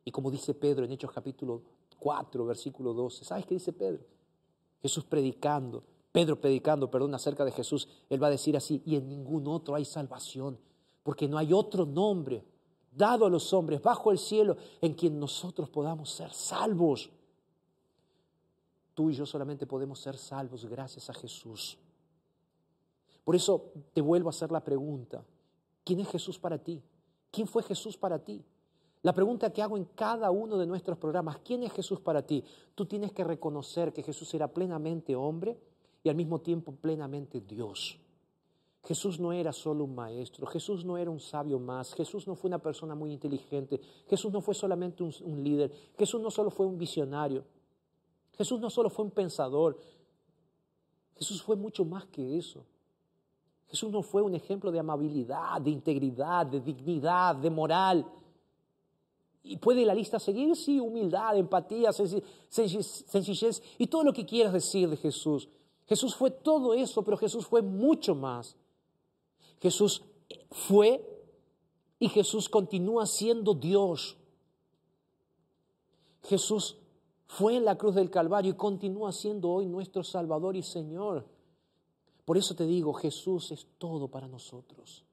Y 0.05 0.11
como 0.11 0.31
dice 0.31 0.53
Pedro 0.53 0.85
en 0.85 0.93
Hechos 0.93 1.11
capítulo 1.11 1.63
4, 1.99 2.45
versículo 2.45 2.93
12, 2.93 3.25
¿sabes 3.25 3.45
qué 3.45 3.55
dice 3.55 3.73
Pedro? 3.73 4.05
Jesús 4.81 5.03
predicando, 5.03 5.83
Pedro 6.13 6.39
predicando, 6.39 6.89
perdón, 6.89 7.13
acerca 7.13 7.43
de 7.43 7.51
Jesús, 7.51 7.89
él 8.09 8.23
va 8.23 8.27
a 8.27 8.31
decir 8.31 8.55
así, 8.55 8.81
y 8.85 8.95
en 8.95 9.09
ningún 9.09 9.49
otro 9.49 9.75
hay 9.75 9.83
salvación, 9.83 10.57
porque 11.03 11.27
no 11.27 11.37
hay 11.37 11.51
otro 11.51 11.85
nombre 11.85 12.45
dado 12.91 13.25
a 13.25 13.29
los 13.29 13.53
hombres 13.53 13.81
bajo 13.81 14.11
el 14.11 14.17
cielo 14.17 14.57
en 14.81 14.93
quien 14.93 15.19
nosotros 15.19 15.69
podamos 15.69 16.09
ser 16.09 16.31
salvos. 16.33 17.09
Tú 18.93 19.09
y 19.09 19.13
yo 19.13 19.25
solamente 19.25 19.65
podemos 19.65 19.99
ser 19.99 20.17
salvos 20.17 20.65
gracias 20.65 21.09
a 21.09 21.13
Jesús. 21.13 21.77
Por 23.23 23.35
eso 23.35 23.71
te 23.93 24.01
vuelvo 24.01 24.29
a 24.29 24.31
hacer 24.31 24.51
la 24.51 24.63
pregunta, 24.63 25.23
¿quién 25.83 25.99
es 25.99 26.09
Jesús 26.09 26.39
para 26.39 26.57
ti? 26.57 26.81
¿Quién 27.31 27.47
fue 27.47 27.63
Jesús 27.63 27.95
para 27.95 28.19
ti? 28.19 28.43
La 29.01 29.13
pregunta 29.13 29.53
que 29.53 29.61
hago 29.61 29.77
en 29.77 29.85
cada 29.85 30.29
uno 30.31 30.57
de 30.57 30.65
nuestros 30.65 30.97
programas, 30.97 31.37
¿quién 31.39 31.63
es 31.63 31.71
Jesús 31.71 32.01
para 32.01 32.25
ti? 32.25 32.43
Tú 32.75 32.85
tienes 32.85 33.13
que 33.13 33.23
reconocer 33.23 33.93
que 33.93 34.03
Jesús 34.03 34.33
era 34.33 34.49
plenamente 34.49 35.15
hombre 35.15 35.57
y 36.03 36.09
al 36.09 36.15
mismo 36.15 36.41
tiempo 36.41 36.73
plenamente 36.73 37.39
Dios. 37.39 37.99
Jesús 38.83 39.19
no 39.19 39.33
era 39.33 39.51
solo 39.51 39.83
un 39.83 39.93
maestro, 39.93 40.47
Jesús 40.47 40.85
no 40.85 40.97
era 40.97 41.11
un 41.11 41.19
sabio 41.19 41.59
más, 41.59 41.93
Jesús 41.93 42.27
no 42.27 42.35
fue 42.35 42.47
una 42.47 42.59
persona 42.59 42.95
muy 42.95 43.11
inteligente, 43.11 43.79
Jesús 44.07 44.31
no 44.31 44.41
fue 44.41 44.55
solamente 44.55 45.03
un, 45.03 45.43
líder, 45.43 45.71
Jesús 45.97 46.21
no 46.21 46.31
solo 46.31 46.49
fue 46.49 46.65
un 46.65 46.77
visionario, 46.77 47.43
Jesús 48.37 48.59
no 48.59 48.69
solo 48.69 48.89
fue 48.89 49.05
un 49.05 49.11
pensador, 49.11 49.77
Jesús 51.15 51.43
fue 51.43 51.57
mucho 51.57 51.83
más 51.83 52.05
que 52.05 52.37
eso. 52.37 52.65
Jesús 53.67 53.91
no 53.91 54.01
fue 54.01 54.21
un 54.21 54.33
ejemplo 54.33 54.71
de 54.71 54.79
amabilidad, 54.79 55.61
de 55.61 55.69
integridad, 55.69 56.45
de 56.47 56.59
dignidad, 56.59 57.35
de 57.35 57.49
moral. 57.51 58.05
Y 59.43 59.57
puede 59.57 59.85
la 59.85 59.93
lista 59.93 60.17
seguir, 60.17 60.55
sí, 60.55 60.79
humildad, 60.79 61.37
empatía, 61.37 61.91
sencillez 61.91 63.61
y 63.77 63.87
todo 63.87 64.03
lo 64.03 64.13
que 64.13 64.25
quieras 64.25 64.53
decir 64.53 64.89
de 64.89 64.97
Jesús. 64.97 65.49
Jesús 65.85 66.15
fue 66.15 66.31
todo 66.31 66.73
eso, 66.73 67.03
pero 67.03 67.17
Jesús 67.17 67.45
fue 67.45 67.61
mucho 67.61 68.15
más. 68.15 68.55
Jesús 69.61 70.03
fue 70.51 71.05
y 71.99 72.09
Jesús 72.09 72.49
continúa 72.49 73.05
siendo 73.05 73.53
Dios. 73.53 74.17
Jesús 76.23 76.77
fue 77.27 77.57
en 77.57 77.65
la 77.65 77.77
cruz 77.77 77.95
del 77.95 78.09
Calvario 78.09 78.51
y 78.51 78.55
continúa 78.55 79.11
siendo 79.11 79.49
hoy 79.49 79.65
nuestro 79.65 80.03
Salvador 80.03 80.55
y 80.55 80.63
Señor. 80.63 81.27
Por 82.25 82.37
eso 82.37 82.55
te 82.55 82.65
digo, 82.65 82.93
Jesús 82.93 83.51
es 83.51 83.67
todo 83.77 84.07
para 84.07 84.27
nosotros. 84.27 85.03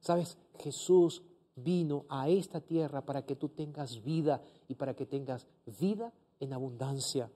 Sabes, 0.00 0.36
Jesús 0.58 1.22
vino 1.56 2.04
a 2.08 2.28
esta 2.28 2.60
tierra 2.60 3.04
para 3.04 3.24
que 3.24 3.36
tú 3.36 3.48
tengas 3.48 4.02
vida 4.02 4.42
y 4.68 4.74
para 4.74 4.94
que 4.94 5.06
tengas 5.06 5.46
vida 5.78 6.12
en 6.40 6.52
abundancia. 6.52 7.30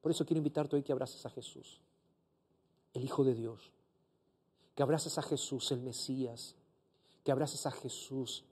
Por 0.00 0.10
eso 0.10 0.24
quiero 0.26 0.38
invitarte 0.38 0.76
hoy 0.76 0.82
que 0.82 0.92
abraces 0.92 1.24
a 1.26 1.30
Jesús, 1.30 1.80
el 2.92 3.04
Hijo 3.04 3.24
de 3.24 3.34
Dios, 3.34 3.72
que 4.76 4.82
abraces 4.82 5.18
a 5.18 5.22
Jesús, 5.22 5.72
el 5.72 5.80
Mesías, 5.80 6.54
que 7.24 7.32
abraces 7.32 7.66
a 7.66 7.72
Jesús, 7.72 8.44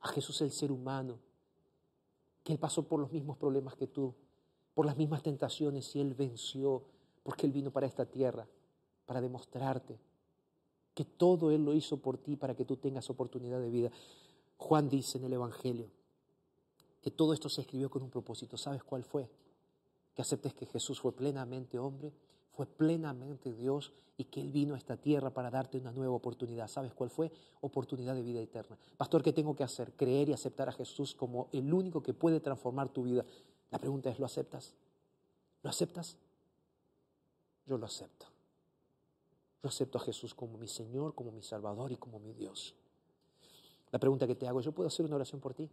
a 0.00 0.08
Jesús 0.08 0.40
el 0.40 0.50
ser 0.50 0.72
humano, 0.72 1.20
que 2.42 2.52
Él 2.52 2.58
pasó 2.58 2.88
por 2.88 2.98
los 2.98 3.12
mismos 3.12 3.36
problemas 3.36 3.76
que 3.76 3.86
tú, 3.86 4.12
por 4.74 4.86
las 4.86 4.96
mismas 4.96 5.22
tentaciones 5.22 5.94
y 5.94 6.00
Él 6.00 6.14
venció, 6.14 6.82
porque 7.22 7.46
Él 7.46 7.52
vino 7.52 7.70
para 7.70 7.86
esta 7.86 8.06
tierra, 8.06 8.48
para 9.06 9.20
demostrarte 9.20 10.00
que 10.94 11.04
todo 11.04 11.50
Él 11.50 11.64
lo 11.64 11.74
hizo 11.74 11.98
por 11.98 12.18
ti 12.18 12.36
para 12.36 12.54
que 12.54 12.64
tú 12.64 12.76
tengas 12.76 13.08
oportunidad 13.10 13.60
de 13.60 13.70
vida. 13.70 13.90
Juan 14.56 14.88
dice 14.88 15.18
en 15.18 15.24
el 15.24 15.34
Evangelio 15.34 15.90
que 17.02 17.10
todo 17.10 17.34
esto 17.34 17.48
se 17.48 17.60
escribió 17.60 17.90
con 17.90 18.02
un 18.02 18.10
propósito. 18.10 18.56
¿Sabes 18.56 18.82
cuál 18.82 19.04
fue? 19.04 19.28
Que 20.14 20.22
aceptes 20.22 20.54
que 20.54 20.66
Jesús 20.66 20.98
fue 20.98 21.12
plenamente 21.12 21.78
hombre, 21.78 22.12
fue 22.62 22.76
plenamente 22.76 23.52
Dios 23.52 23.92
y 24.16 24.24
que 24.24 24.40
Él 24.40 24.52
vino 24.52 24.74
a 24.74 24.78
esta 24.78 24.96
tierra 24.96 25.30
para 25.30 25.50
darte 25.50 25.78
una 25.78 25.90
nueva 25.90 26.14
oportunidad. 26.14 26.68
¿Sabes 26.68 26.94
cuál 26.94 27.10
fue? 27.10 27.32
Oportunidad 27.60 28.14
de 28.14 28.22
vida 28.22 28.40
eterna. 28.40 28.78
Pastor, 28.96 29.22
¿qué 29.22 29.32
tengo 29.32 29.56
que 29.56 29.64
hacer? 29.64 29.92
Creer 29.94 30.28
y 30.28 30.32
aceptar 30.32 30.68
a 30.68 30.72
Jesús 30.72 31.14
como 31.14 31.48
el 31.52 31.72
único 31.72 32.02
que 32.02 32.14
puede 32.14 32.40
transformar 32.40 32.88
tu 32.88 33.02
vida. 33.02 33.24
La 33.70 33.78
pregunta 33.78 34.10
es, 34.10 34.18
¿lo 34.18 34.26
aceptas? 34.26 34.74
¿Lo 35.62 35.70
aceptas? 35.70 36.16
Yo 37.66 37.78
lo 37.78 37.86
acepto. 37.86 38.26
Yo 39.62 39.68
acepto 39.68 39.98
a 39.98 40.02
Jesús 40.02 40.34
como 40.34 40.58
mi 40.58 40.68
Señor, 40.68 41.14
como 41.14 41.32
mi 41.32 41.42
Salvador 41.42 41.92
y 41.92 41.96
como 41.96 42.18
mi 42.18 42.32
Dios. 42.32 42.74
La 43.90 43.98
pregunta 43.98 44.26
que 44.26 44.34
te 44.34 44.46
hago, 44.46 44.60
¿yo 44.60 44.72
puedo 44.72 44.88
hacer 44.88 45.06
una 45.06 45.16
oración 45.16 45.40
por 45.40 45.54
ti? 45.54 45.70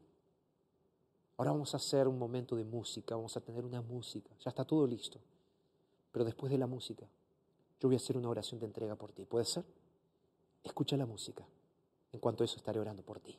Ahora 1.37 1.51
vamos 1.51 1.73
a 1.73 1.77
hacer 1.77 2.07
un 2.07 2.19
momento 2.19 2.55
de 2.55 2.65
música, 2.65 3.15
vamos 3.15 3.35
a 3.37 3.41
tener 3.41 3.63
una 3.63 3.81
música, 3.81 4.29
ya 4.43 4.49
está 4.49 4.65
todo 4.65 4.85
listo. 4.85 5.19
Pero 6.11 6.25
después 6.25 6.51
de 6.51 6.57
la 6.57 6.67
música, 6.67 7.07
yo 7.79 7.87
voy 7.87 7.95
a 7.95 7.97
hacer 7.97 8.17
una 8.17 8.29
oración 8.29 8.59
de 8.59 8.65
entrega 8.65 8.95
por 8.95 9.11
ti. 9.11 9.25
¿Puede 9.25 9.45
ser? 9.45 9.63
Escucha 10.63 10.97
la 10.97 11.05
música. 11.05 11.45
En 12.11 12.19
cuanto 12.19 12.43
a 12.43 12.45
eso, 12.45 12.57
estaré 12.57 12.79
orando 12.79 13.03
por 13.03 13.19
ti. 13.19 13.37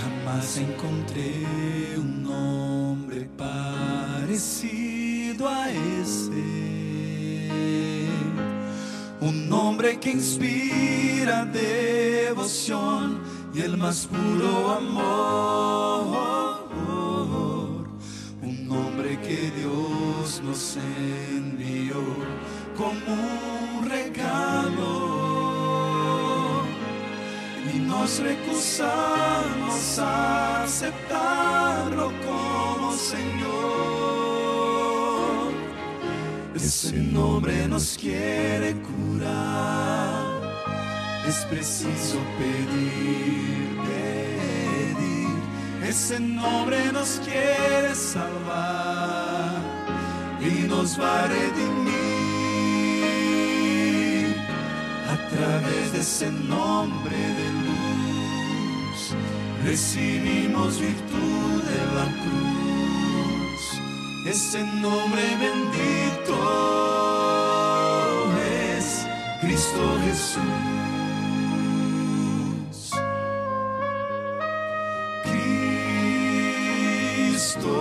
Jamás 0.00 0.56
encontré 0.58 1.73
a 4.34 5.70
ese. 5.70 6.32
Un 9.20 9.48
nombre 9.48 10.00
que 10.00 10.10
inspira 10.10 11.44
devoción 11.44 13.20
y 13.54 13.60
el 13.60 13.76
más 13.76 14.08
puro 14.08 14.72
amor. 14.72 16.24
Un 18.42 18.66
nombre 18.66 19.20
que 19.20 19.52
Dios 19.56 20.42
nos 20.42 20.78
envió 20.78 22.02
como 22.76 23.14
un 23.78 23.88
regalo 23.88 25.04
y 27.72 27.78
nos 27.78 28.18
recusamos 28.18 29.98
a 30.00 30.64
aceptarlo 30.64 32.10
como 32.26 32.92
Señor. 32.92 34.13
Ese 36.64 36.96
nombre 36.96 37.68
nos 37.68 37.94
quiere 38.00 38.74
curar, 38.80 40.24
es 41.28 41.44
preciso 41.44 42.16
pedir, 42.38 43.76
pedir. 43.84 45.28
Ese 45.86 46.18
nombre 46.18 46.90
nos 46.90 47.20
quiere 47.22 47.94
salvar 47.94 49.60
y 50.40 50.66
nos 50.66 50.98
va 50.98 51.24
a 51.24 51.26
redimir 51.26 51.94
a 55.12 55.16
través 55.36 55.92
de 55.92 56.00
ese 56.00 56.30
nombre 56.30 57.14
de 57.14 57.48
luz. 57.62 59.14
Recibimos 59.66 60.80
virtud 60.80 61.62
de 61.62 61.80
la 61.94 62.06
cruz, 62.22 62.63
ese 64.34 64.64
nombre 64.64 65.22
bendito 65.36 66.34
es 68.76 69.06
Cristo 69.40 69.82
Jesús. 70.04 70.42
Cristo, 77.22 77.74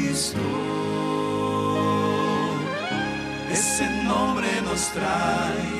Cristo. 0.00 0.46
Ese 3.50 3.86
nombre 4.04 4.48
nos 4.62 4.82
trae 4.92 5.77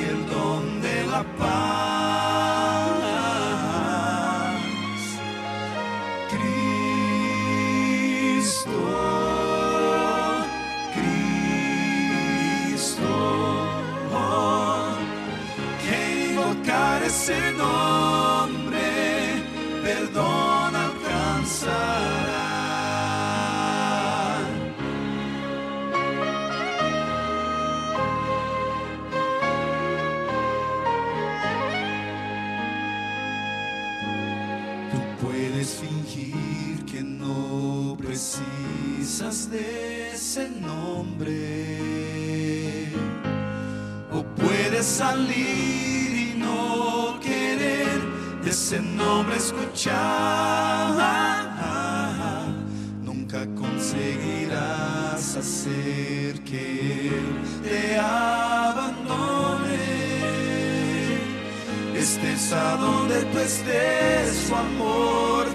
precisas 38.18 39.48
de 39.48 40.10
ese 40.12 40.50
nombre. 40.50 41.32
O 44.12 44.24
puedes 44.34 44.84
salir 44.84 46.32
y 46.32 46.34
no 46.36 47.20
querer 47.20 48.00
de 48.42 48.50
ese 48.50 48.80
nombre 48.80 49.36
escuchar. 49.36 49.96
Nunca 53.04 53.46
conseguirás 53.54 55.36
hacer 55.36 56.42
que 56.42 57.10
Él 57.10 57.22
te 57.62 57.98
abandone 57.98 59.28
estés 61.94 62.52
a 62.52 62.76
donde 62.76 63.22
tú 63.24 63.38
estés, 63.38 64.46
su 64.48 64.54
amor 64.54 65.46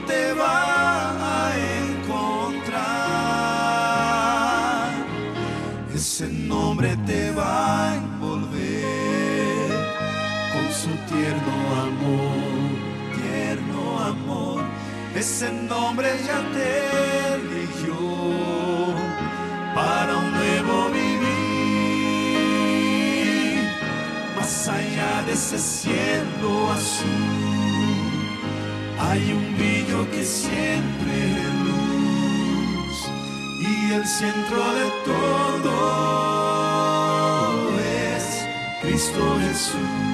Ese 15.44 15.52
nombre 15.68 16.08
ya 16.26 16.40
te 16.54 16.68
eligió 17.36 18.00
para 19.76 20.16
un 20.16 20.32
nuevo 20.32 20.90
vivir 20.90 21.20
más 24.38 24.70
allá 24.70 25.22
de 25.26 25.34
ese 25.34 25.60
cielo 25.60 26.72
azul, 26.72 27.08
hay 28.98 29.34
un 29.34 29.58
brillo 29.58 30.10
que 30.12 30.24
siempre 30.24 31.12
es 31.42 31.54
luz 31.66 32.98
y 33.60 33.92
el 33.92 34.04
el 34.04 34.08
centro 34.08 34.64
de 34.80 34.86
todo 35.04 35.74
es 38.16 38.26
Cristo 38.82 39.38
Jesús. 39.42 40.13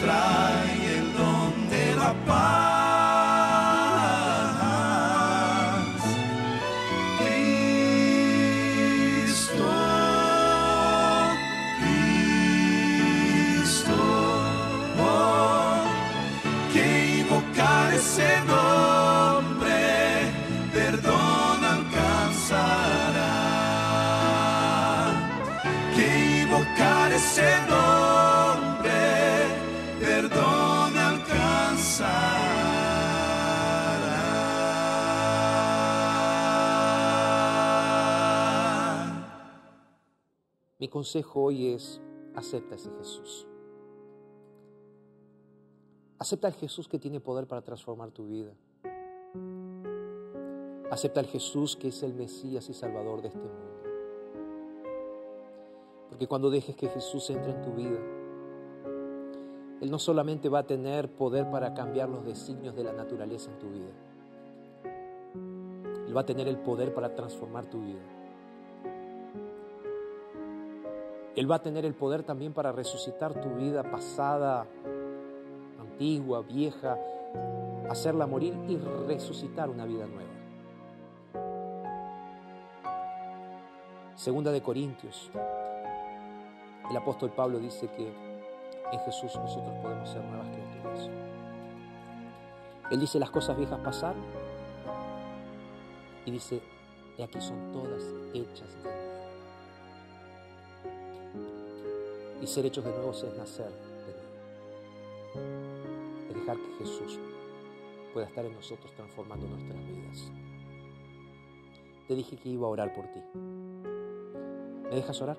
Nombre 0.00 0.49
Mi 40.90 40.92
consejo 40.92 41.42
hoy 41.44 41.68
es, 41.68 42.00
acepta 42.34 42.74
ese 42.74 42.90
Jesús. 42.98 43.46
Acepta 46.18 46.48
el 46.48 46.54
Jesús 46.54 46.88
que 46.88 46.98
tiene 46.98 47.20
poder 47.20 47.46
para 47.46 47.62
transformar 47.62 48.10
tu 48.10 48.26
vida. 48.26 48.50
Acepta 50.90 51.20
el 51.20 51.26
Jesús 51.26 51.76
que 51.76 51.86
es 51.86 52.02
el 52.02 52.12
Mesías 52.12 52.68
y 52.68 52.74
Salvador 52.74 53.22
de 53.22 53.28
este 53.28 53.38
mundo. 53.38 53.70
Porque 56.08 56.26
cuando 56.26 56.50
dejes 56.50 56.74
que 56.74 56.88
Jesús 56.88 57.30
entre 57.30 57.52
en 57.52 57.62
tu 57.62 57.72
vida, 57.72 58.00
Él 59.80 59.92
no 59.92 60.00
solamente 60.00 60.48
va 60.48 60.58
a 60.58 60.66
tener 60.66 61.08
poder 61.14 61.48
para 61.52 61.72
cambiar 61.72 62.08
los 62.08 62.24
designios 62.24 62.74
de 62.74 62.82
la 62.82 62.92
naturaleza 62.92 63.48
en 63.52 63.58
tu 63.60 63.70
vida, 63.70 63.92
Él 66.08 66.16
va 66.16 66.22
a 66.22 66.26
tener 66.26 66.48
el 66.48 66.58
poder 66.58 66.92
para 66.92 67.14
transformar 67.14 67.70
tu 67.70 67.80
vida. 67.80 68.19
Él 71.36 71.50
va 71.50 71.56
a 71.56 71.62
tener 71.62 71.84
el 71.84 71.94
poder 71.94 72.22
también 72.24 72.52
para 72.52 72.72
resucitar 72.72 73.40
tu 73.40 73.50
vida 73.50 73.82
pasada, 73.84 74.66
antigua, 75.78 76.42
vieja, 76.42 76.98
hacerla 77.88 78.26
morir 78.26 78.54
y 78.68 78.76
resucitar 79.06 79.70
una 79.70 79.84
vida 79.84 80.06
nueva. 80.06 80.30
Segunda 84.16 84.50
de 84.52 84.60
Corintios, 84.60 85.30
el 86.90 86.96
apóstol 86.96 87.30
Pablo 87.30 87.58
dice 87.58 87.88
que 87.88 88.12
en 88.92 89.00
Jesús 89.00 89.34
nosotros 89.36 89.74
podemos 89.80 90.08
ser 90.08 90.22
nuevas 90.24 90.48
criaturas. 90.48 91.08
Él 92.90 93.00
dice 93.00 93.20
las 93.20 93.30
cosas 93.30 93.56
viejas 93.56 93.78
pasaron 93.78 94.22
y 96.26 96.30
dice, 96.32 96.60
y 97.16 97.22
aquí 97.22 97.40
son 97.40 97.72
todas 97.72 98.02
hechas 98.34 98.74
de 98.82 99.09
Y 102.40 102.46
ser 102.46 102.64
hechos 102.66 102.84
de 102.84 102.90
nuevo 102.90 103.10
es 103.10 103.36
nacer 103.36 103.70
de 103.70 104.12
nuevo. 104.14 104.30
Es 106.28 106.34
dejar 106.34 106.56
que 106.56 106.72
Jesús 106.78 107.18
pueda 108.12 108.26
estar 108.26 108.44
en 108.44 108.54
nosotros 108.54 108.92
transformando 108.94 109.46
nuestras 109.46 109.78
vidas. 109.86 110.30
Te 112.08 112.14
dije 112.14 112.36
que 112.36 112.48
iba 112.48 112.66
a 112.66 112.70
orar 112.70 112.92
por 112.92 113.06
ti. 113.08 113.20
¿Me 114.90 114.96
dejas 114.96 115.20
orar? 115.22 115.38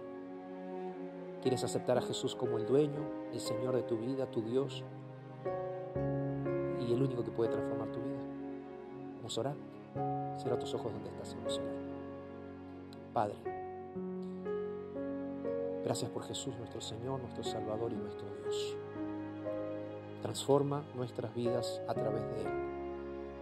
¿Quieres 1.41 1.63
aceptar 1.63 1.97
a 1.97 2.01
Jesús 2.01 2.35
como 2.35 2.57
el 2.57 2.67
dueño, 2.67 3.01
el 3.33 3.39
Señor 3.39 3.75
de 3.75 3.83
tu 3.83 3.97
vida, 3.97 4.29
tu 4.29 4.41
Dios 4.41 4.83
y 6.79 6.93
el 6.93 7.01
único 7.01 7.23
que 7.23 7.31
puede 7.31 7.49
transformar 7.49 7.91
tu 7.91 7.99
vida? 7.99 8.19
Vamos 9.17 9.37
a 9.37 9.41
orar. 9.41 9.55
Cierra 10.37 10.59
tus 10.59 10.73
ojos 10.75 10.93
donde 10.93 11.09
estás 11.09 11.35
vamos 11.35 11.57
a 11.57 11.61
orar. 11.61 11.75
Padre, 13.11 13.50
gracias 15.91 16.11
por 16.11 16.23
Jesús, 16.23 16.55
nuestro 16.57 16.79
Señor, 16.79 17.19
nuestro 17.19 17.43
Salvador 17.43 17.91
y 17.91 17.95
nuestro 17.95 18.25
Dios. 18.41 18.77
Transforma 20.21 20.85
nuestras 20.95 21.35
vidas 21.35 21.81
a 21.85 21.93
través 21.93 22.21
de 22.29 22.41
Él. 22.43 22.47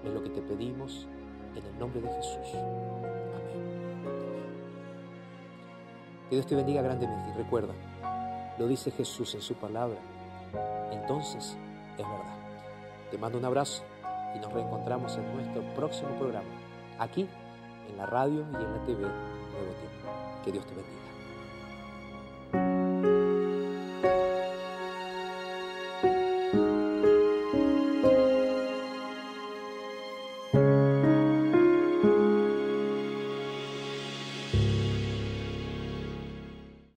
Es 0.04 0.12
lo 0.12 0.24
que 0.24 0.32
te 0.32 0.42
pedimos 0.42 1.08
en 1.56 1.64
el 1.64 1.78
nombre 1.78 2.02
de 2.02 2.08
Jesús. 2.08 2.56
Amén. 2.56 4.02
Que 6.28 6.38
Dios 6.38 6.48
te 6.48 6.56
bendiga 6.56 6.82
grandemente 6.82 7.30
y 7.30 7.34
recuerda, 7.34 7.76
lo 8.58 8.68
dice 8.68 8.90
Jesús 8.90 9.36
en 9.36 9.42
su 9.42 9.54
palabra. 9.54 10.00
Entonces 10.92 11.56
es 12.00 12.04
verdad. 12.04 12.36
Te 13.12 13.20
mando 13.20 13.38
un 13.38 13.46
abrazo 13.46 13.84
y 14.36 14.40
nos 14.40 14.52
reencontramos 14.52 15.16
en 15.18 15.36
nuestro 15.36 15.62
próximo 15.76 16.10
programa, 16.18 16.50
aquí 16.98 17.30
en 17.88 17.96
la 17.96 18.08
radio 18.08 18.42
y 18.54 18.56
en 18.56 18.74
la 18.74 18.84
TV 18.86 19.02
Nuevo 19.02 19.74
Tiempo. 19.80 20.44
Que 20.44 20.52
Dios 20.52 20.66
te 20.66 20.74
bendiga. 20.74 21.09